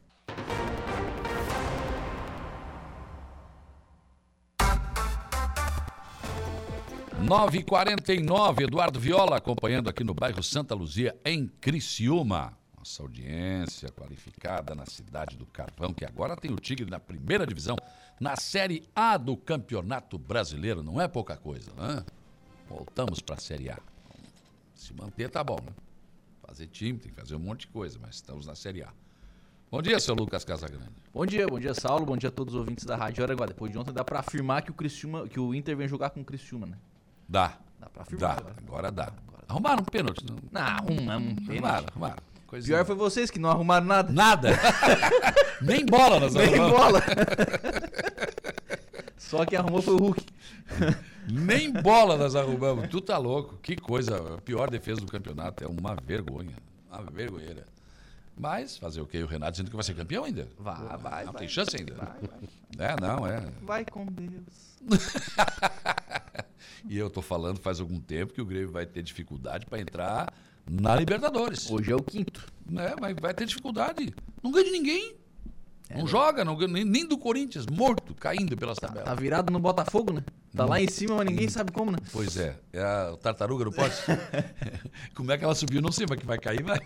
[7.23, 12.59] Nove e quarenta e nove, Eduardo Viola acompanhando aqui no bairro Santa Luzia, em Criciúma.
[12.77, 17.77] Nossa audiência qualificada na cidade do Carvão, que agora tem o Tigre na primeira divisão,
[18.19, 20.83] na Série A do Campeonato Brasileiro.
[20.83, 22.05] Não é pouca coisa, né?
[22.69, 23.79] Voltamos para a Série A.
[24.75, 25.73] Se manter tá bom, né?
[26.43, 28.89] Fazer time, tem que fazer um monte de coisa, mas estamos na Série A.
[29.71, 30.91] Bom dia, seu Lucas Casagrande.
[31.15, 32.05] Bom dia, bom dia, Saulo.
[32.05, 33.47] Bom dia a todos os ouvintes da Rádio Araguá.
[33.47, 34.75] Depois de ontem dá para afirmar que o
[35.29, 36.77] que o Inter vem jogar com o Criciúma, né?
[37.31, 37.53] Dá.
[37.79, 38.41] Dá pra afirmar.
[38.43, 39.13] Dá, agora dá.
[39.49, 40.25] Arrumaram um pênalti.
[40.29, 41.51] Não, Não, arrumamos um pênalti.
[41.65, 42.17] arrumaram, arrumaram.
[42.49, 42.77] Coisinha.
[42.79, 44.13] Pior foi vocês que não arrumaram nada.
[44.13, 44.49] Nada.
[45.63, 46.73] Nem bola nós Nem arrumamos.
[46.73, 47.03] bola.
[49.17, 50.27] Só quem arrumou foi o Hulk.
[51.31, 52.89] Nem bola nós arrumamos.
[52.89, 53.57] Tu tá louco.
[53.63, 54.35] Que coisa.
[54.35, 55.63] A pior defesa do campeonato.
[55.63, 56.57] É uma vergonha.
[56.91, 57.65] Uma vergonheira.
[58.41, 59.23] Mas fazer o quê?
[59.23, 60.49] O Renato dizendo que vai ser campeão ainda?
[60.59, 61.41] Vai, vai, Não vai.
[61.41, 61.95] tem chance ainda.
[61.95, 62.07] Vai,
[62.77, 62.89] vai.
[62.89, 63.41] É, não, é.
[63.63, 64.79] Vai com Deus.
[66.89, 70.33] E eu tô falando faz algum tempo que o Grêmio vai ter dificuldade para entrar
[70.69, 71.71] na Libertadores.
[71.71, 72.47] Hoje é o quinto.
[72.75, 74.15] É, mas vai ter dificuldade.
[74.43, 75.15] Não ganha de ninguém.
[75.91, 79.05] É, não joga, não ganha nem, nem do Corinthians, morto, caindo pelas tabelas.
[79.05, 80.25] Tá virado no Botafogo, né?
[80.57, 81.99] Tá lá em cima, mas ninguém sabe como, né?
[82.13, 83.95] Pois é, é a tartaruga não pode?
[85.15, 85.83] Como é que ela subiu?
[85.83, 86.79] Não sei, mas que vai cair, vai.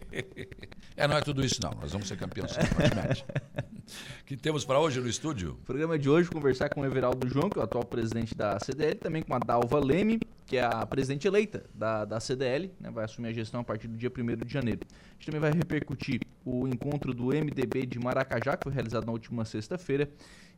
[0.96, 2.52] É, não é tudo isso não, nós vamos ser campeões.
[2.52, 3.24] sim, praticamente.
[4.20, 5.58] O que temos para hoje no estúdio?
[5.60, 8.58] O programa de hoje conversar com o Everaldo João, que é o atual presidente da
[8.60, 12.90] CDL, também com a Dalva Leme, que é a presidente eleita da, da CDL, né,
[12.92, 14.80] vai assumir a gestão a partir do dia 1 de janeiro.
[14.88, 19.12] A gente também vai repercutir o encontro do MDB de Maracajá, que foi realizado na
[19.12, 20.08] última sexta-feira,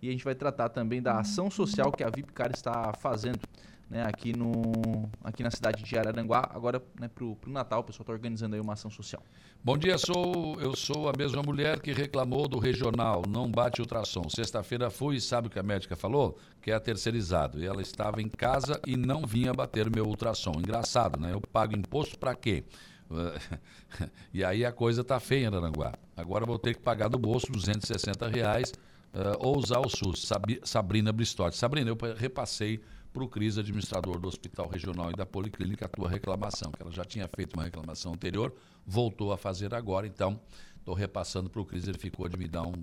[0.03, 3.41] e a gente vai tratar também da ação social que a Vipcar está fazendo
[3.89, 8.03] né, aqui, no, aqui na cidade de Araranguá, agora né, para o Natal, o pessoal
[8.03, 9.23] está organizando aí uma ação social.
[9.63, 14.29] Bom dia, sou, eu sou a mesma mulher que reclamou do regional, não bate ultrassom.
[14.29, 16.39] Sexta-feira fui e sabe o que a médica falou?
[16.61, 17.61] Que é terceirizado.
[17.61, 20.53] E ela estava em casa e não vinha bater meu ultrassom.
[20.59, 21.33] Engraçado, né?
[21.33, 22.65] Eu pago imposto para quê?
[24.35, 25.95] e aí a coisa tá feia em Aranguá.
[26.17, 28.73] Agora vou ter que pagar do bolso 260 reais
[29.15, 30.29] eh, ou usar o SUS.
[30.65, 31.57] Sabrina Bristotti.
[31.57, 32.81] Sabrina, eu repassei
[33.17, 36.93] para o Cris, administrador do Hospital Regional e da Policlínica, a tua reclamação, que ela
[36.93, 38.53] já tinha feito uma reclamação anterior,
[38.87, 40.39] voltou a fazer agora, então
[40.79, 42.75] estou repassando para o Cris, ele ficou de me dar um,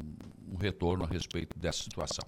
[0.52, 2.26] um retorno a respeito dessa situação.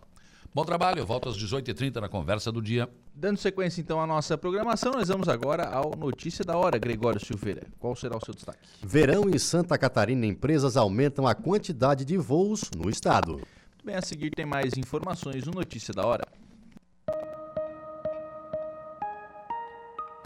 [0.54, 2.88] Bom trabalho, eu volto às 18h30 na conversa do dia.
[3.16, 7.66] Dando sequência então à nossa programação, nós vamos agora ao Notícia da Hora, Gregório Silveira.
[7.80, 8.60] Qual será o seu destaque?
[8.84, 13.34] Verão em Santa Catarina, empresas aumentam a quantidade de voos no estado.
[13.34, 16.45] Muito bem, a seguir tem mais informações no Notícia da Hora.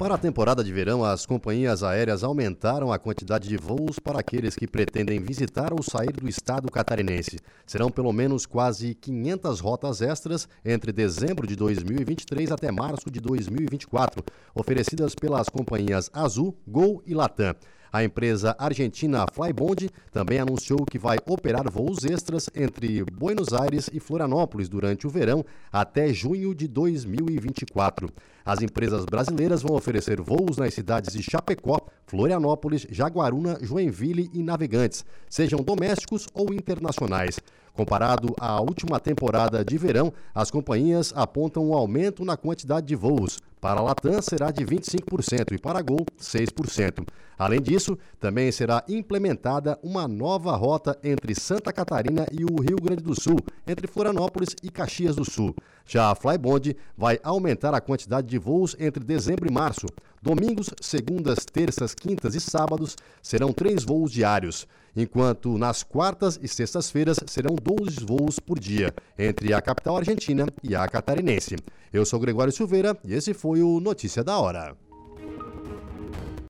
[0.00, 4.56] Para a temporada de verão, as companhias aéreas aumentaram a quantidade de voos para aqueles
[4.56, 7.38] que pretendem visitar ou sair do estado catarinense.
[7.66, 14.24] Serão pelo menos quase 500 rotas extras entre dezembro de 2023 até março de 2024,
[14.54, 17.54] oferecidas pelas companhias Azul, Gol e Latam.
[17.92, 23.98] A empresa argentina Flybond também anunciou que vai operar voos extras entre Buenos Aires e
[23.98, 28.08] Florianópolis durante o verão até junho de 2024.
[28.44, 35.04] As empresas brasileiras vão oferecer voos nas cidades de Chapecó, Florianópolis, Jaguaruna, Joinville e Navegantes,
[35.28, 37.40] sejam domésticos ou internacionais.
[37.72, 43.40] Comparado à última temporada de verão, as companhias apontam um aumento na quantidade de voos.
[43.60, 47.06] Para a Latam será de 25% e para a Gol 6%.
[47.38, 53.02] Além disso, também será implementada uma nova rota entre Santa Catarina e o Rio Grande
[53.02, 55.54] do Sul, entre Florianópolis e Caxias do Sul.
[55.86, 59.86] Já a Flybond vai aumentar a quantidade de voos entre dezembro e março.
[60.22, 67.18] Domingos, segundas, terças, quintas e sábados serão três voos diários, enquanto nas quartas e sextas-feiras
[67.26, 71.56] serão 12 voos por dia, entre a capital argentina e a catarinense.
[71.92, 74.76] Eu sou Gregório Silveira e esse foi o Notícia da Hora.